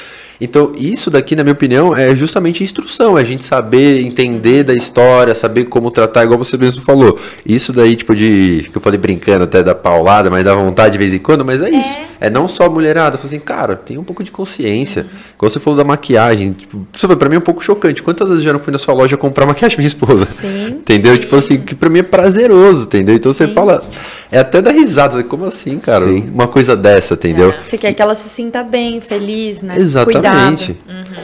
[0.41, 4.73] Então, isso daqui, na minha opinião, é justamente instrução, é a gente saber entender da
[4.73, 7.19] história, saber como tratar, igual você mesmo falou.
[7.45, 8.69] Isso daí, tipo, de.
[8.71, 11.61] que eu falei brincando até da paulada, mas dá vontade de vez em quando, mas
[11.61, 11.97] é isso.
[12.21, 15.07] É não só mulherada, eu falo assim, cara, tem um pouco de consciência.
[15.35, 16.87] Igual você falou da maquiagem, tipo,
[17.17, 18.03] pra mim é um pouco chocante.
[18.03, 20.25] Quantas vezes eu já não fui na sua loja comprar maquiagem minha esposa?
[20.27, 20.67] Sim.
[20.69, 21.15] Entendeu?
[21.15, 21.21] Sim.
[21.21, 23.17] Tipo assim, que pra mim é prazeroso, entendeu?
[23.17, 23.55] Então você Sim.
[23.55, 23.83] fala.
[24.31, 26.07] É até da risada, você, como assim, cara?
[26.07, 26.29] Sim.
[26.33, 27.51] Uma coisa dessa, entendeu?
[27.51, 27.63] É.
[27.63, 29.75] Você quer que ela se sinta bem, feliz, né?
[29.79, 30.75] Exatamente.
[30.75, 31.19] Cuidado.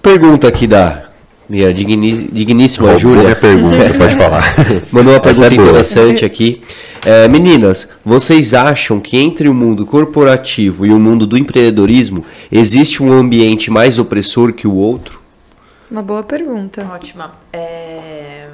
[0.00, 1.04] Pergunta aqui da
[1.48, 3.22] minha digni- digníssima Roubou Júlia.
[3.22, 4.54] minha pergunta, pode falar.
[4.92, 6.60] Mandou uma Essa pergunta é interessante aqui.
[7.04, 13.02] É, meninas, vocês acham que entre o mundo corporativo e o mundo do empreendedorismo existe
[13.02, 15.20] um ambiente mais opressor que o outro?
[15.90, 16.86] Uma boa pergunta.
[16.92, 17.32] Ótima.
[17.52, 18.46] É,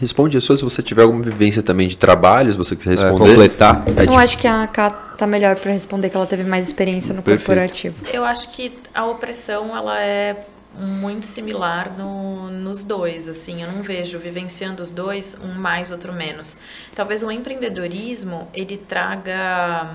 [0.00, 3.08] Responde a sua se você tiver alguma vivência também de trabalho, se você quiser É,
[3.10, 3.30] responder.
[3.30, 3.84] completar.
[3.96, 7.14] É, Eu acho que a Ká tá melhor pra responder que ela teve mais experiência
[7.14, 7.46] no Perfeito.
[7.46, 7.94] corporativo.
[8.12, 10.36] Eu acho que a opressão ela é
[10.78, 16.12] muito similar no- nos dois, assim, eu não vejo vivenciando os dois um mais outro
[16.12, 16.58] menos.
[16.94, 19.88] Talvez o empreendedorismo ele traga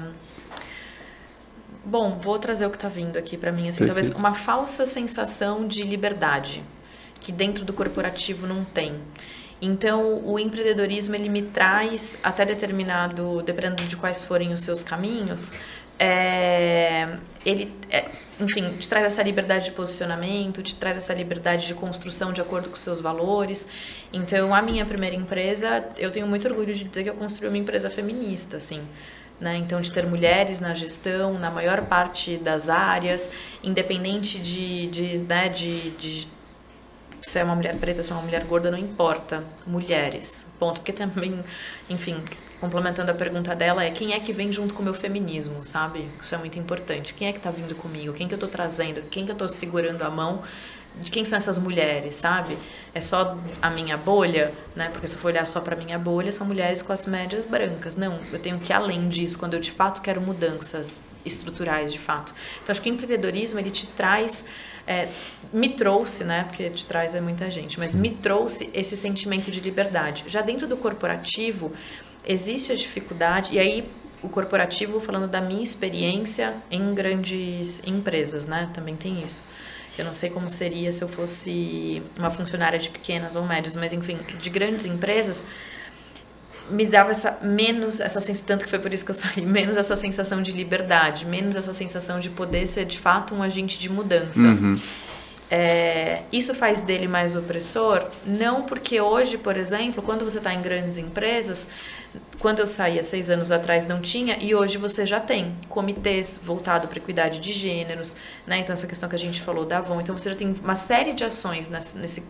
[1.83, 5.67] Bom, vou trazer o que está vindo aqui para mim, assim, talvez uma falsa sensação
[5.67, 6.63] de liberdade.
[7.19, 8.95] que dentro do corporativo não tem.
[9.61, 15.53] Então, o empreendedorismo ele me traz até determinado, dependendo de quais forem os seus caminhos,
[15.99, 17.07] é,
[17.45, 18.05] ele, é,
[18.39, 22.69] enfim, te traz essa liberdade de posicionamento, te traz essa liberdade de construção de acordo
[22.69, 23.67] com os seus valores.
[24.11, 27.57] Então, a minha primeira empresa, eu tenho muito orgulho de dizer que eu construí uma
[27.57, 28.81] empresa feminista, assim.
[29.39, 29.57] Né?
[29.57, 33.29] Então, de ter mulheres na gestão, na maior parte das áreas,
[33.63, 36.27] independente de, de, né, de, de
[37.21, 39.43] se é uma mulher preta, se é uma mulher gorda, não importa.
[39.65, 40.81] Mulheres, ponto.
[40.81, 41.43] Porque também,
[41.89, 42.23] enfim,
[42.59, 46.09] complementando a pergunta dela, é quem é que vem junto com o meu feminismo, sabe?
[46.21, 47.13] Isso é muito importante.
[47.13, 48.13] Quem é que está vindo comigo?
[48.13, 49.01] Quem que eu estou trazendo?
[49.09, 50.41] Quem que eu estou segurando a mão?
[50.99, 52.57] De quem são essas mulheres, sabe?
[52.93, 54.89] É só a minha bolha, né?
[54.89, 57.95] Porque se eu for olhar só para minha bolha, são mulheres classe médias brancas.
[57.95, 61.99] Não, eu tenho que ir além disso, quando eu de fato quero mudanças estruturais, de
[61.99, 62.33] fato.
[62.61, 64.43] Então, acho que o empreendedorismo, ele te traz
[64.85, 65.07] é,
[65.51, 66.43] me trouxe, né?
[66.45, 70.23] Porque de trás é muita gente, mas me trouxe esse sentimento de liberdade.
[70.27, 71.71] Já dentro do corporativo
[72.25, 73.83] existe a dificuldade e aí
[74.21, 78.69] o corporativo falando da minha experiência em grandes empresas, né?
[78.73, 79.43] Também tem isso.
[79.97, 83.93] Eu não sei como seria se eu fosse uma funcionária de pequenas ou médias, mas
[83.93, 85.43] enfim, de grandes empresas,
[86.71, 89.77] me dava essa menos essa sensação tanto que foi por isso que eu saí menos
[89.77, 93.89] essa sensação de liberdade menos essa sensação de poder ser de fato um agente de
[93.89, 94.79] mudança uhum.
[95.49, 100.61] é, isso faz dele mais opressor não porque hoje por exemplo quando você está em
[100.61, 101.67] grandes empresas
[102.39, 106.41] quando eu saí há seis anos atrás não tinha e hoje você já tem comitês
[106.43, 108.15] voltado para equidade de gêneros
[108.47, 110.75] né então essa questão que a gente falou da Avon então você já tem uma
[110.75, 112.23] série de ações nesse, nesse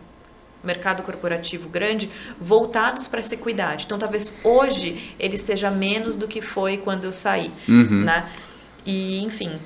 [0.62, 2.10] mercado corporativo grande
[2.40, 3.84] voltados para essa equidade.
[3.84, 8.04] Então, talvez hoje ele esteja menos do que foi quando eu saí, uhum.
[8.04, 8.30] né?
[8.84, 9.58] E, enfim,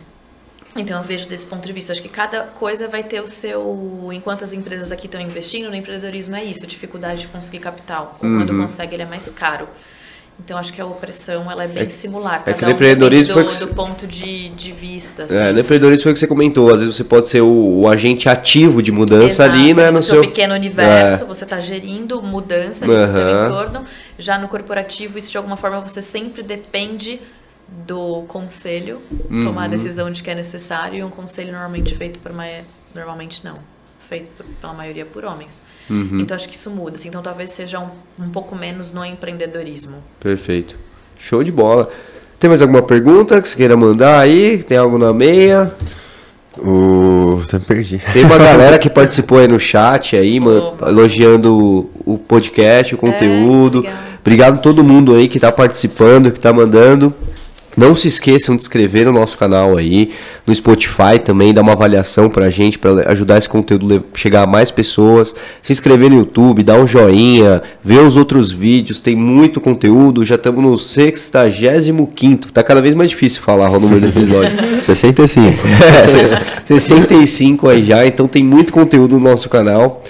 [0.77, 4.11] então eu vejo desse ponto de vista, acho que cada coisa vai ter o seu.
[4.13, 8.19] Enquanto as empresas aqui estão investindo, no empreendedorismo é isso, dificuldade de conseguir capital.
[8.21, 8.39] Ou uhum.
[8.39, 9.67] quando consegue, ele é mais caro.
[10.39, 12.43] Então acho que a opressão ela é bem é, similar.
[12.47, 13.59] É que no empreendedorismo do, que...
[13.59, 15.25] do ponto de, de vista.
[15.25, 15.37] Assim.
[15.37, 16.73] É, no empreendedorismo foi o que você comentou.
[16.73, 19.87] Às vezes você pode ser o, o agente ativo de mudança Exato, ali, né?
[19.87, 21.27] No, no seu pequeno universo, é.
[21.27, 23.07] você está gerindo mudança ali uhum.
[23.07, 23.87] no teu entorno.
[24.19, 27.19] Já no corporativo, isso de alguma forma você sempre depende
[27.87, 29.43] do conselho uhum.
[29.43, 32.45] tomar a decisão de que é necessário e um conselho normalmente feito por uma
[32.95, 33.55] normalmente não
[34.09, 35.63] feito pela maioria por homens.
[35.89, 36.21] Uhum.
[36.21, 36.97] Então acho que isso muda.
[36.97, 40.03] Assim, então talvez seja um, um pouco menos no empreendedorismo.
[40.21, 40.77] Perfeito.
[41.19, 41.91] Show de bola.
[42.39, 44.63] Tem mais alguma pergunta que você queira mandar aí?
[44.63, 45.73] Tem algo na meia?
[46.59, 48.01] Uh, até perdi.
[48.13, 53.87] Tem uma galera que participou aí no chat aí, mano, elogiando o podcast, o conteúdo.
[53.87, 57.15] É, Obrigado a todo mundo aí que está participando, que está mandando.
[57.77, 60.11] Não se esqueçam de inscrever no nosso canal aí,
[60.47, 64.47] no Spotify também, dar uma avaliação pra gente, para ajudar esse conteúdo a chegar a
[64.47, 65.35] mais pessoas.
[65.63, 70.25] Se inscrever no YouTube, dar um joinha, ver os outros vídeos, tem muito conteúdo.
[70.25, 72.51] Já estamos no 65.
[72.51, 74.53] Tá cada vez mais difícil falar o número do episódio.
[74.83, 75.57] 65.
[76.65, 80.03] é, 65 aí já, então tem muito conteúdo no nosso canal.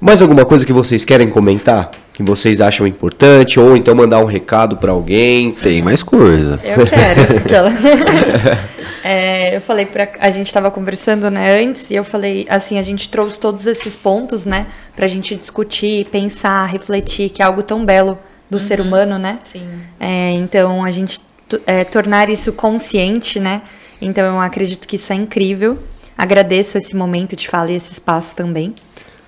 [0.00, 1.90] Mais alguma coisa que vocês querem comentar?
[2.20, 5.52] Que vocês acham importante, ou então mandar um recado para alguém.
[5.52, 6.60] Tem mais coisa.
[6.62, 7.70] Eu quero.
[9.02, 12.82] é, eu falei para a gente estava conversando, né, antes, e eu falei assim, a
[12.82, 17.62] gente trouxe todos esses pontos, né, para a gente discutir, pensar, refletir, que é algo
[17.62, 18.18] tão belo
[18.50, 18.62] do uhum.
[18.62, 19.38] ser humano, né?
[19.44, 19.66] Sim.
[19.98, 21.20] É, então a gente
[21.66, 23.62] é, tornar isso consciente, né?
[24.02, 25.78] Então eu acredito que isso é incrível.
[26.18, 28.74] Agradeço esse momento de fala e esse espaço também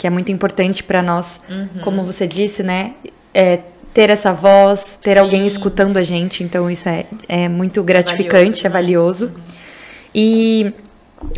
[0.03, 1.81] que é muito importante para nós, uhum.
[1.85, 2.95] como você disse, né?
[3.33, 3.61] É,
[3.95, 5.21] ter essa voz, ter Sim.
[5.21, 9.27] alguém escutando a gente, então isso é, é muito gratificante, valioso, é valioso.
[9.27, 9.33] Uhum.
[10.13, 10.73] E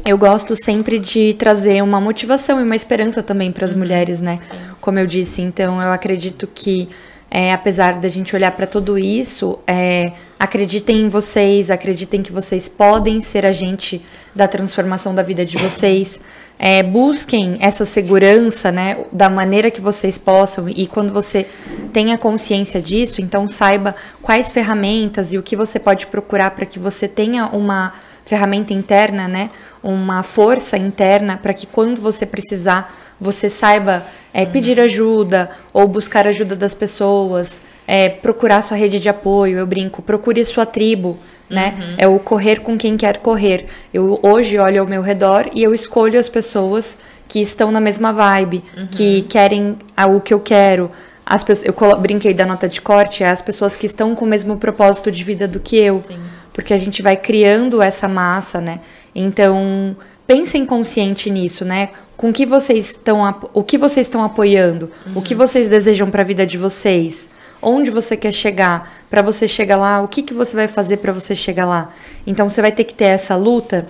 [0.02, 3.80] eu gosto sempre de trazer uma motivação e uma esperança também para as uhum.
[3.80, 4.38] mulheres, né?
[4.40, 4.56] Sim.
[4.80, 6.88] Como eu disse, então eu acredito que
[7.30, 10.10] é, apesar da gente olhar para tudo isso, é,
[10.44, 14.04] acreditem em vocês, acreditem que vocês podem ser agente
[14.34, 16.20] da transformação da vida de vocês.
[16.58, 20.68] É, busquem essa segurança, né, da maneira que vocês possam.
[20.68, 21.46] E quando você
[21.92, 26.78] tenha consciência disso, então saiba quais ferramentas e o que você pode procurar para que
[26.78, 27.92] você tenha uma
[28.24, 29.50] ferramenta interna, né,
[29.82, 36.26] uma força interna para que quando você precisar você saiba é, pedir ajuda ou buscar
[36.26, 39.58] ajuda das pessoas, é, procurar sua rede de apoio.
[39.58, 41.74] Eu brinco, procure sua tribo, né?
[41.78, 41.94] Uhum.
[41.98, 43.66] É o correr com quem quer correr.
[43.92, 46.96] Eu hoje olho ao meu redor e eu escolho as pessoas
[47.28, 48.86] que estão na mesma vibe, uhum.
[48.86, 49.76] que querem
[50.08, 50.90] o que eu quero.
[51.24, 54.28] As pessoas, eu brinquei da nota de corte, é as pessoas que estão com o
[54.28, 56.02] mesmo propósito de vida do que eu.
[56.06, 56.18] Sim.
[56.52, 58.80] Porque a gente vai criando essa massa, né?
[59.14, 59.96] Então,
[60.26, 61.90] pensem consciente nisso, né?
[62.16, 66.24] Com que vocês estão, o que vocês estão apoiando, o que vocês desejam para a
[66.24, 67.28] vida de vocês,
[67.64, 71.12] onde você quer chegar, para você chegar lá, o que que você vai fazer para
[71.12, 71.90] você chegar lá.
[72.26, 73.86] Então você vai ter que ter essa luta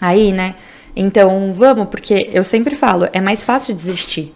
[0.00, 0.54] aí, né?
[0.94, 4.34] Então vamos, porque eu sempre falo, é mais fácil desistir,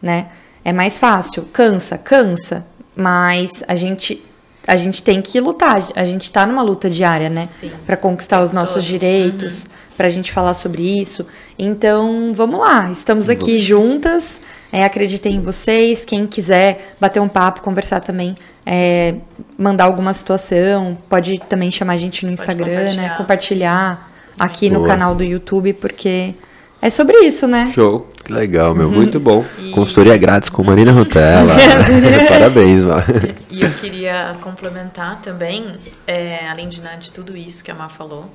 [0.00, 0.28] né?
[0.64, 4.24] É mais fácil, cansa, cansa, mas a gente
[4.66, 7.48] a gente tem que lutar, a gente tá numa luta diária, né?
[7.84, 9.68] Para conquistar os nossos todo.
[10.02, 11.24] Direitos, pra gente falar sobre isso.
[11.56, 14.40] Então, vamos lá, estamos aqui juntas.
[14.72, 16.04] É, acreditem em vocês.
[16.04, 18.34] Quem quiser bater um papo, conversar também,
[18.64, 19.14] é,
[19.56, 23.14] mandar alguma situação, pode também chamar a gente no Instagram, né?
[23.16, 23.16] compartilhar.
[23.18, 24.88] Compartilhar aqui no Boa.
[24.88, 26.34] canal do YouTube, porque
[26.80, 27.70] é sobre isso, né?
[27.74, 28.08] Show.
[28.24, 28.88] Que legal, meu.
[28.88, 29.44] Muito bom.
[29.74, 31.54] Consultoria grátis com Marina Rutella.
[32.28, 33.04] Parabéns, mano.
[33.50, 35.74] E eu queria complementar também,
[36.06, 38.30] é, além de, né, de tudo isso que a Má falou,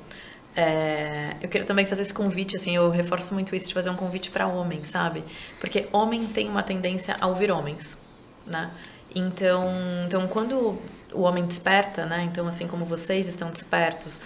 [0.59, 3.95] é, eu queria também fazer esse convite, assim, eu reforço muito isso de fazer um
[3.95, 5.23] convite para homem, sabe?
[5.59, 8.01] Porque homem tem uma tendência a ouvir homens,
[8.43, 8.71] né?
[9.13, 9.69] Então,
[10.07, 10.81] então quando
[11.13, 12.23] o homem desperta, né?
[12.23, 14.19] Então, assim como vocês estão despertos,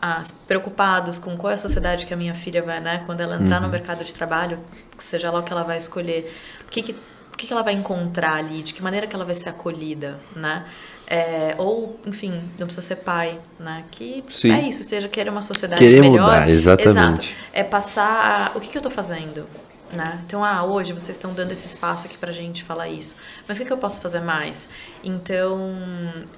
[0.00, 3.02] as, preocupados com qual é a sociedade que a minha filha vai, né?
[3.06, 4.58] Quando ela entrar no mercado de trabalho,
[4.98, 6.30] seja lá o que ela vai escolher,
[6.66, 9.24] o que, que, o que, que ela vai encontrar ali, de que maneira que ela
[9.24, 10.66] vai ser acolhida, né?
[11.14, 13.84] É, ou, enfim, não precisa ser pai, né?
[13.90, 14.50] Que Sim.
[14.50, 16.22] é isso, seja querer uma sociedade Querer melhor.
[16.22, 17.32] mudar, exatamente.
[17.34, 17.50] Exato.
[17.52, 19.44] É passar a- o que, que eu estou fazendo,
[19.92, 20.22] né?
[20.26, 23.14] Então, ah, hoje vocês estão dando esse espaço aqui pra gente falar isso.
[23.46, 24.70] Mas o que, que eu posso fazer mais?
[25.04, 25.70] Então,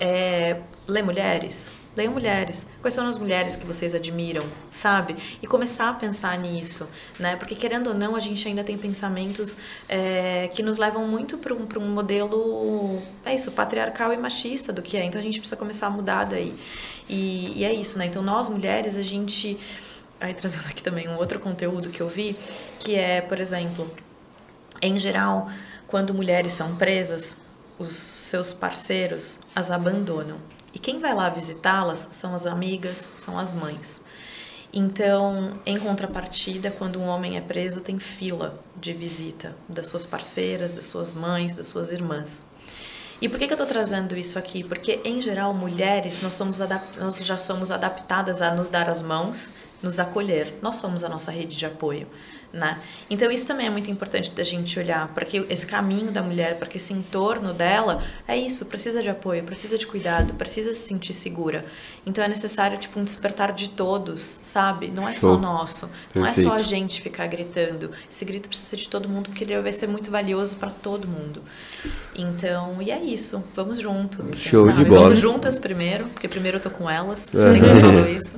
[0.01, 0.56] é,
[0.88, 1.72] ler mulheres.
[1.96, 2.66] Leiam mulheres.
[2.80, 5.16] Quais são as mulheres que vocês admiram, sabe?
[5.40, 6.88] E começar a pensar nisso,
[7.20, 7.36] né?
[7.36, 9.56] Porque querendo ou não, a gente ainda tem pensamentos
[9.88, 14.82] é, que nos levam muito para um, um modelo, é isso, patriarcal e machista do
[14.82, 15.04] que é.
[15.04, 16.54] Então a gente precisa começar a mudar daí.
[17.08, 18.06] E, e é isso, né?
[18.06, 19.56] Então nós mulheres, a gente
[20.20, 22.36] aí trazendo aqui também um outro conteúdo que eu vi,
[22.78, 23.90] que é, por exemplo,
[24.80, 25.48] em geral,
[25.86, 27.36] quando mulheres são presas,
[27.78, 30.38] os seus parceiros as abandonam.
[30.74, 34.05] E quem vai lá visitá-las são as amigas, são as mães.
[34.72, 40.72] Então, em contrapartida, quando um homem é preso, tem fila de visita das suas parceiras,
[40.72, 42.44] das suas mães, das suas irmãs.
[43.20, 44.64] E por que, que eu estou trazendo isso aqui?
[44.64, 46.59] Porque, em geral, mulheres, nós, somos
[46.98, 50.59] nós já somos adaptadas a nos dar as mãos, nos acolher.
[50.60, 52.09] Nós somos a nossa rede de apoio.
[52.55, 52.78] Né?
[53.10, 56.76] Então, isso também é muito importante da gente olhar, porque esse caminho da mulher, porque
[56.76, 61.64] esse entorno dela, é isso, precisa de apoio, precisa de cuidado, precisa se sentir segura.
[62.06, 64.86] Então, é necessário, tipo, um despertar de todos, sabe?
[64.86, 66.68] Não é só nosso, não é só a Perfeito.
[66.68, 67.90] gente ficar gritando.
[68.09, 71.09] Esse grito precisa ser de todo mundo, porque ele vai ser muito valioso para todo
[71.09, 71.43] mundo.
[72.16, 73.43] Então, e é isso.
[73.56, 74.20] Vamos juntos.
[74.20, 74.85] assim, Show de sabe?
[74.89, 75.02] bola.
[75.02, 77.35] Vamos juntas primeiro, porque primeiro eu tô com elas.
[77.35, 77.47] Aham.
[77.59, 78.36] Sempre falo isso.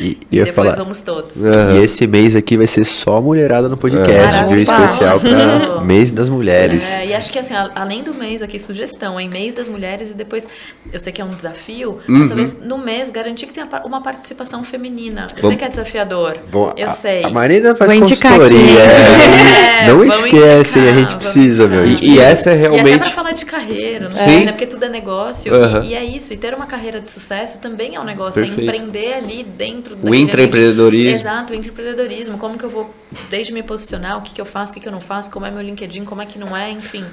[0.00, 0.74] E, E depois falar.
[0.76, 1.44] vamos todos.
[1.44, 1.74] Aham.
[1.80, 3.20] E esse mês aqui vai ser só
[3.60, 4.44] no podcast, É.
[4.46, 4.58] viu?
[4.62, 6.84] Especial para mês das mulheres.
[6.90, 10.10] É, e acho que assim, a- além do mês aqui, sugestão, em mês das mulheres
[10.10, 10.48] e depois,
[10.92, 12.18] eu sei que é um desafio, Uhum.
[12.18, 15.28] mas talvez no mês garantir que tenha uma participação feminina.
[15.36, 16.38] Eu sei que é desafiador.
[16.50, 17.24] Bom, eu a, sei.
[17.24, 18.80] A Marina faz Vou consultoria.
[19.82, 19.86] é.
[19.86, 21.84] Não É, vamos esquece, indicar, a gente precisa, meu.
[21.86, 22.98] E, e essa é E até realmente.
[23.00, 24.52] pra falar de carreira, não sei, né?
[24.52, 25.52] Porque tudo é negócio.
[25.54, 25.82] Aham.
[25.84, 26.32] E, e é isso.
[26.32, 28.40] E ter uma carreira de sucesso também é um negócio.
[28.40, 28.60] Perfeito.
[28.70, 31.16] É empreender ali dentro O daquele intraempreendedorismo.
[31.16, 32.38] Exato, o intraempreendedorismo.
[32.38, 32.94] Como que eu vou,
[33.42, 35.44] desde me posicionar, o que, que eu faço, o que, que eu não faço, como
[35.44, 37.04] é meu LinkedIn, como é que não é, enfim.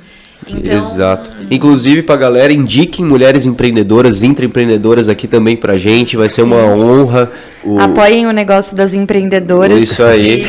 [0.48, 1.32] Então, Exato.
[1.50, 6.16] Inclusive, pra galera, indiquem mulheres empreendedoras, intraempreendedoras aqui também pra gente.
[6.16, 7.30] Vai ser uma honra.
[7.64, 7.78] O...
[7.80, 9.82] Apoiem o negócio das empreendedoras.
[9.82, 10.46] Isso aí.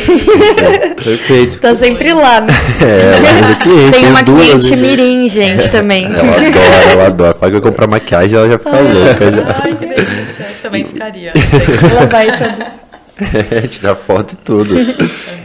[1.02, 1.58] Perfeito.
[1.58, 2.52] Tá sempre lá, né?
[2.80, 6.04] É, mas o cliente, Tem uma cliente mirim, gente, também.
[6.04, 7.34] Ela adora, ela adora.
[7.34, 9.32] Paga comprar maquiagem, ela já fica louca.
[9.32, 9.62] Já.
[9.64, 10.46] Ai, que delícia.
[10.62, 11.32] Também ficaria.
[11.90, 12.79] Ela vai toda.
[13.20, 14.74] É, tirar foto e tudo.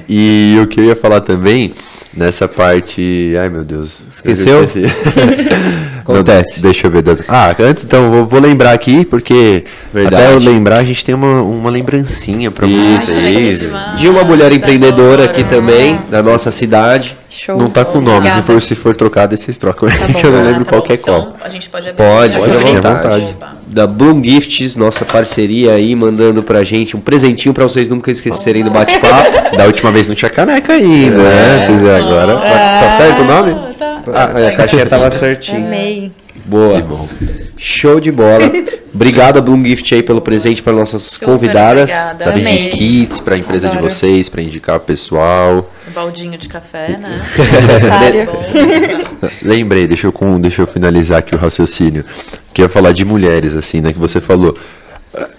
[0.07, 1.73] E o que eu ia falar também,
[2.13, 3.33] nessa parte.
[3.39, 3.97] Ai meu Deus.
[4.11, 4.67] Esqueceu?
[5.99, 6.57] Acontece.
[6.57, 7.01] Não, deixa eu ver.
[7.01, 10.23] das- Ah, antes então, vou, vou lembrar aqui, porque Verdade.
[10.23, 13.07] até eu lembrar, a gente tem uma, uma lembrancinha pra Isso.
[13.07, 13.59] vocês.
[13.97, 17.17] De uma mulher Nossa, empreendedora aqui também, da nossa cidade.
[17.29, 17.57] Show.
[17.57, 19.89] Não tá com nome, se for, se for trocado, vocês trocam.
[20.07, 20.13] bom.
[20.19, 20.87] que eu não lembro tá qual bom.
[20.87, 21.37] que é Então, qual.
[21.41, 22.03] a gente pode abrir.
[22.05, 23.25] Pode, Pode à vontade.
[23.25, 23.35] vontade.
[23.75, 28.63] Da Bloom Gifts, nossa parceria aí, mandando pra gente um presentinho pra vocês nunca esquecerem
[28.63, 29.35] do bate-papo.
[29.57, 31.65] Da última vez não tinha caneca ainda, né?
[31.65, 32.37] Vocês vê agora.
[32.37, 33.73] Tá certo o nome?
[33.77, 34.01] Tá.
[34.13, 35.65] Ah, a caixinha tava certinho.
[35.65, 36.09] Amei.
[36.45, 36.81] Boa.
[36.81, 37.09] Que bom.
[37.57, 38.49] Show de bola.
[38.93, 41.89] Obrigado a Bloom Gift aí pelo presente para nossas Super convidadas.
[41.89, 42.23] obrigada.
[42.23, 42.69] Sabe Amei.
[42.69, 43.93] de kits pra empresa de Adoro.
[43.93, 45.69] vocês, pra indicar o pessoal.
[45.89, 47.19] Um baldinho de café, né?
[48.25, 49.29] Bom.
[49.41, 52.05] Lembrei, deixa eu, com, deixa eu finalizar aqui o raciocínio.
[52.55, 53.91] Que ia falar de mulheres, assim, né?
[53.91, 54.57] Que você falou.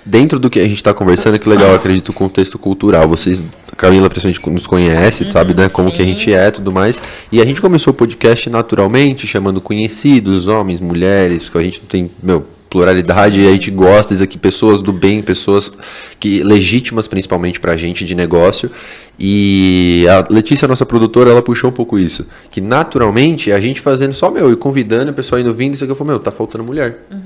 [0.05, 3.09] Dentro do que a gente está conversando, que legal, eu acredito, o contexto cultural.
[3.09, 3.43] Vocês
[3.77, 5.69] Camila principalmente nos conhece, uhum, sabe, né?
[5.69, 5.97] Como sim.
[5.97, 7.03] que a gente é tudo mais.
[7.33, 11.89] E a gente começou o podcast naturalmente, chamando conhecidos, homens, mulheres, porque a gente não
[11.89, 15.73] tem, meu, pluralidade e a gente gosta disso aqui, pessoas do bem, pessoas
[16.19, 18.71] que legítimas principalmente pra gente de negócio.
[19.19, 22.27] E a Letícia, nossa produtora, ela puxou um pouco isso.
[22.51, 25.93] Que naturalmente a gente fazendo só, meu, e convidando, o pessoal indo vindo, isso aqui
[25.93, 27.07] eu falei, meu, tá faltando mulher.
[27.11, 27.21] Uhum.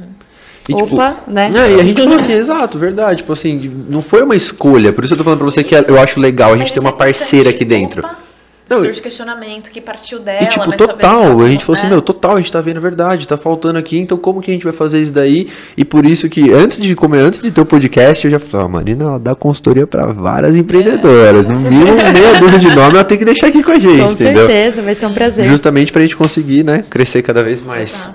[0.69, 1.51] E, tipo, Opa, tipo, né?
[1.53, 3.19] É, e a gente falou assim, exato, verdade.
[3.19, 4.93] Tipo assim, não foi uma escolha.
[4.93, 6.81] Por isso eu tô falando pra você que é, eu acho legal a gente ter
[6.81, 8.01] uma parceira aqui dentro.
[8.01, 8.30] Opa.
[8.71, 10.45] Não, surge questionamento que partiu dela.
[10.45, 13.27] E tipo, total, a gente falou assim, meu, total, a gente tá vendo a verdade,
[13.27, 15.49] tá faltando aqui, então como que a gente vai fazer isso daí?
[15.77, 18.67] E por isso que, antes de comer, antes de ter o podcast, eu já falei,
[18.67, 21.47] ah, Marina, ela dá consultoria para várias empreendedoras.
[21.47, 21.49] É.
[21.49, 24.13] No mínimo, meia dúzia de nome ela tem que deixar aqui com a gente, com
[24.13, 24.47] entendeu?
[24.47, 25.49] Com certeza, vai ser um prazer.
[25.49, 27.95] Justamente pra gente conseguir, né, crescer cada vez mais.
[27.95, 28.15] Exato.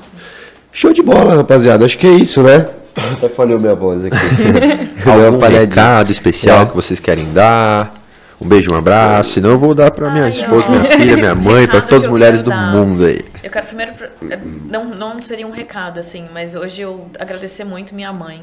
[0.71, 1.85] Show de bola, rapaziada.
[1.85, 2.65] Acho que é isso, né?
[2.95, 4.15] Até falhou minha voz aqui.
[5.05, 6.65] Algum recado especial é.
[6.65, 8.04] que vocês querem dar?
[8.39, 9.31] Um beijo, um abraço.
[9.31, 12.11] Senão eu vou dar para minha Ai, esposa, minha filha, minha mãe, para todas as
[12.11, 12.73] mulheres do dar.
[12.73, 13.25] mundo aí.
[13.43, 13.93] Eu quero primeiro.
[14.29, 14.37] É,
[14.69, 18.41] não, não seria um recado, assim, mas hoje eu agradecer muito minha mãe,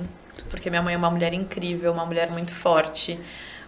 [0.51, 3.19] porque minha mãe é uma mulher incrível, uma mulher muito forte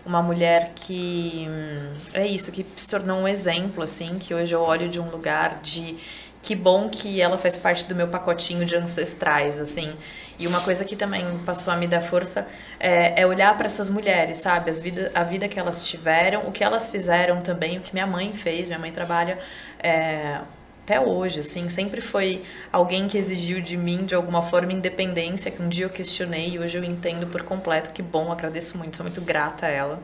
[0.06, 4.60] uma mulher que hum, é isso que se tornou um exemplo assim que hoje eu
[4.60, 5.96] olho de um lugar de
[6.45, 9.95] que bom que ela faz parte do meu pacotinho de ancestrais assim
[10.39, 12.47] e uma coisa que também passou a me dar força
[12.81, 14.71] é, é olhar para essas mulheres, sabe?
[14.71, 18.07] As vida, a vida que elas tiveram, o que elas fizeram também, o que minha
[18.07, 18.66] mãe fez.
[18.66, 19.39] Minha mãe trabalha
[19.79, 20.41] é,
[20.83, 22.43] até hoje, assim, sempre foi
[22.73, 26.59] alguém que exigiu de mim, de alguma forma, independência, que um dia eu questionei e
[26.59, 27.93] hoje eu entendo por completo.
[27.93, 30.03] Que bom, agradeço muito, sou muito grata a ela.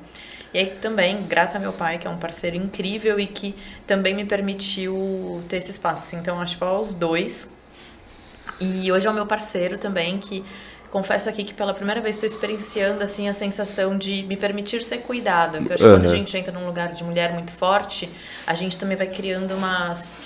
[0.52, 3.55] E aí também, grata a meu pai, que é um parceiro incrível e que
[3.86, 6.02] também me permitiu ter esse espaço.
[6.02, 7.52] Assim, então, acho que aos dois
[8.60, 10.44] e hoje é o meu parceiro também, que
[10.90, 14.98] confesso aqui que pela primeira vez estou experienciando assim a sensação de me permitir ser
[14.98, 15.59] cuidada.
[15.59, 18.10] Porque eu acho que quando a gente entra num lugar de mulher muito forte,
[18.47, 20.20] a gente também vai criando umas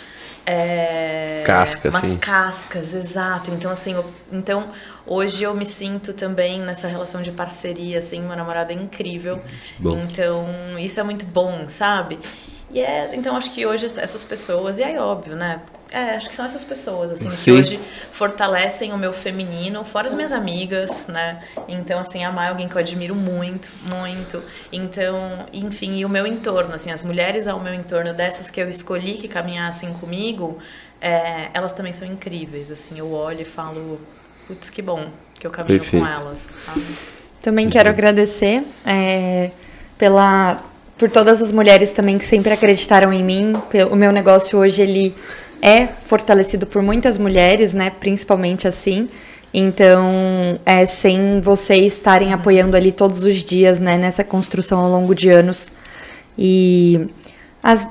[0.46, 2.16] é, cascas, umas sim.
[2.18, 3.50] cascas, exato.
[3.50, 4.70] Então assim, eu, então
[5.06, 9.40] hoje eu me sinto também nessa relação de parceria, assim, meu namorado é incrível.
[9.78, 9.98] Bom.
[10.00, 10.46] Então
[10.78, 12.18] isso é muito bom, sabe?
[12.74, 15.60] E é, então acho que hoje essas pessoas, e aí óbvio, né?
[15.92, 17.44] É, acho que são essas pessoas, assim, Sim.
[17.44, 17.80] que hoje
[18.10, 21.40] fortalecem o meu feminino, fora as minhas amigas, né?
[21.68, 24.42] Então, assim, amar alguém que eu admiro muito, muito.
[24.72, 28.68] Então, enfim, e o meu entorno, assim, as mulheres ao meu entorno, dessas que eu
[28.68, 30.58] escolhi que caminhassem comigo,
[31.00, 34.00] é, elas também são incríveis, assim, eu olho e falo,
[34.48, 36.04] putz, que bom que eu caminho Perfeito.
[36.04, 36.84] com elas, sabe?
[37.40, 39.52] Também quero agradecer é,
[39.96, 40.60] pela
[40.96, 43.54] por todas as mulheres também que sempre acreditaram em mim.
[43.90, 45.14] O meu negócio hoje ele
[45.60, 47.90] é fortalecido por muitas mulheres, né?
[47.90, 49.08] Principalmente assim.
[49.52, 53.96] Então, é sem vocês estarem apoiando ali todos os dias, né?
[53.96, 55.72] Nessa construção ao longo de anos.
[56.36, 57.08] E
[57.62, 57.86] as,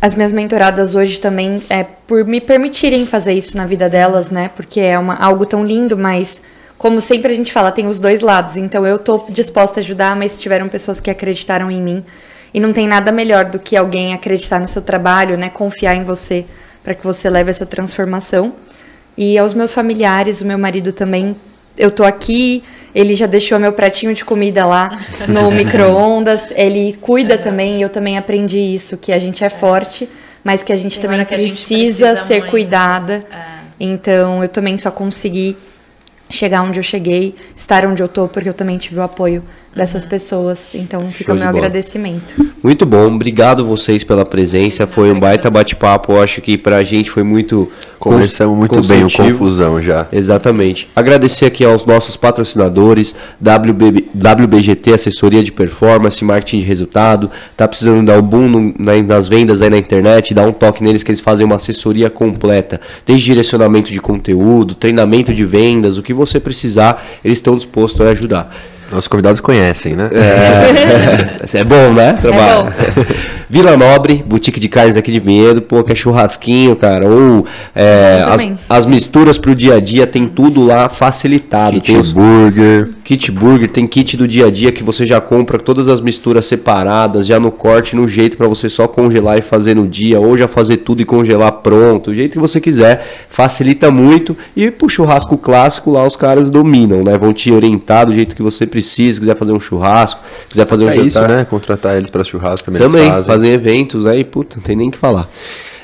[0.00, 4.50] as minhas mentoradas hoje também é por me permitirem fazer isso na vida delas, né?
[4.56, 6.40] Porque é uma, algo tão lindo, mas
[6.78, 8.56] como sempre a gente fala, tem os dois lados.
[8.56, 12.04] Então eu tô disposta a ajudar, mas tiveram pessoas que acreditaram em mim
[12.52, 15.48] e não tem nada melhor do que alguém acreditar no seu trabalho, né?
[15.48, 16.44] Confiar em você
[16.82, 18.54] para que você leve essa transformação.
[19.16, 21.36] E aos meus familiares, o meu marido também,
[21.76, 22.62] eu tô aqui,
[22.94, 24.98] ele já deixou meu pratinho de comida lá
[25.28, 30.08] no micro-ondas, ele cuida também, e eu também aprendi isso, que a gente é forte,
[30.42, 32.50] mas que a gente também precisa, gente precisa, ser muito.
[32.50, 33.24] cuidada.
[33.30, 33.60] É.
[33.78, 35.56] Então, eu também só consegui
[36.30, 39.42] chegar onde eu cheguei, estar onde eu tô, porque eu também tive o apoio
[39.74, 40.74] dessas pessoas.
[40.74, 42.34] Então fica o meu agradecimento.
[42.62, 44.86] Muito bom, obrigado vocês pela presença.
[44.86, 46.20] Foi um baita bate-papo.
[46.20, 47.70] Acho que pra gente foi muito.
[47.98, 50.06] Conversamos muito bem o Confusão já.
[50.10, 50.88] Exatamente.
[50.96, 57.30] Agradecer aqui aos nossos patrocinadores, WB, WBGT, assessoria de performance, marketing de resultado.
[57.56, 61.02] Tá precisando dar um boom no, nas vendas aí na internet, dá um toque neles
[61.02, 62.80] que eles fazem uma assessoria completa.
[63.06, 68.10] Desde direcionamento de conteúdo, treinamento de vendas, o que você precisar, eles estão dispostos a
[68.10, 68.54] ajudar.
[68.90, 70.10] Nossos convidados conhecem, né?
[70.12, 72.14] É, é bom, né?
[72.14, 72.68] Trabalho.
[72.68, 73.39] É bom.
[73.50, 77.04] Vila Nobre, boutique de carnes aqui de Vinhedo, pô, que é churrasquinho, cara.
[77.08, 77.44] Ou
[77.74, 81.72] é, as, as, misturas pro dia a dia, tem tudo lá facilitado.
[81.72, 82.90] Kit tem os, burger.
[83.02, 86.46] Kit burger, tem kit do dia a dia que você já compra todas as misturas
[86.46, 90.38] separadas, já no corte, no jeito para você só congelar e fazer no dia, ou
[90.38, 93.04] já fazer tudo e congelar pronto, o jeito que você quiser.
[93.28, 94.36] Facilita muito.
[94.54, 97.18] E pro churrasco clássico lá os caras dominam, né?
[97.18, 100.92] Vão te orientar do jeito que você precisa, quiser fazer um churrasco, quiser fazer Até
[100.92, 101.06] um jantar.
[101.08, 101.44] isso, né?
[101.50, 102.80] Contratar eles para churrasco também.
[102.80, 103.10] Também,
[103.40, 105.28] fazer eventos aí, puta, não tem nem que falar.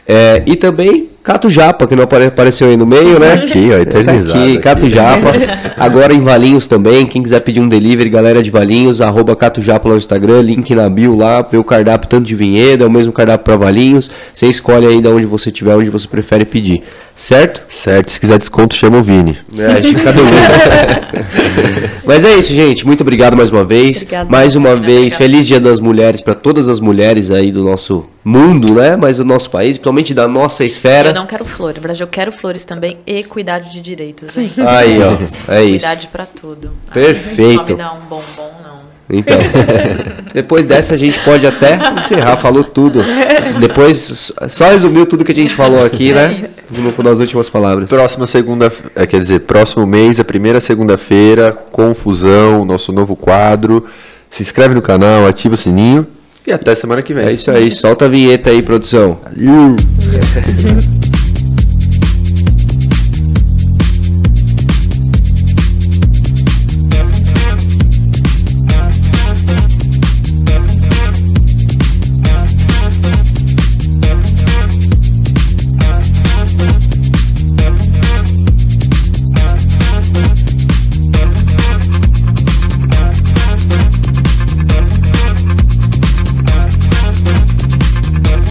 [0.06, 3.32] É, e também Cato Japa, que não apare- apareceu aí no meio, né?
[3.32, 4.58] Aqui, ó, eternizado Aqui, aqui.
[4.60, 5.32] Cato Japa.
[5.76, 7.04] Agora em Valinhos também.
[7.04, 10.72] Quem quiser pedir um delivery, galera de Valinhos, arroba Cato Japa lá no Instagram, link
[10.72, 14.08] na bio lá, vê o cardápio tanto de Vinhedo, é o mesmo cardápio para Valinhos.
[14.32, 16.84] Você escolhe aí de onde você tiver, onde você prefere pedir.
[17.16, 17.62] Certo?
[17.70, 19.36] Certo, se quiser desconto, chama o Vini.
[19.58, 20.24] É, cadê o?
[22.06, 22.86] Mas é isso, gente.
[22.86, 23.96] Muito obrigado mais uma vez.
[24.02, 24.30] Obrigada.
[24.30, 28.74] Mais uma vez, feliz Dia das Mulheres para todas as mulheres aí do nosso mundo,
[28.74, 28.96] né?
[28.96, 31.12] Mas do nosso país, principalmente da nossa esfera.
[31.16, 34.50] Eu não quero flores, Brasil, eu quero flores também e cuidado de direitos, hein?
[34.66, 35.12] Aí, ó.
[35.52, 35.80] É isso.
[35.86, 36.72] Cuidado pra tudo.
[36.92, 37.68] Perfeito.
[37.68, 38.76] Só me dá um bombom, não.
[39.08, 39.38] Então,
[40.34, 43.00] depois dessa a gente pode até encerrar, falou tudo.
[43.58, 46.44] Depois só resumiu tudo que a gente falou aqui, né?
[46.70, 47.88] No- Nas últimas palavras.
[47.88, 53.86] Próxima segunda, é, quer dizer, próximo mês, a primeira segunda-feira, confusão, nosso novo quadro.
[54.28, 56.06] Se inscreve no canal, ativa o sininho
[56.46, 57.26] e até semana que vem.
[57.26, 59.18] É isso aí, solta a vinheta aí, produção.
[59.24, 59.76] Valeu.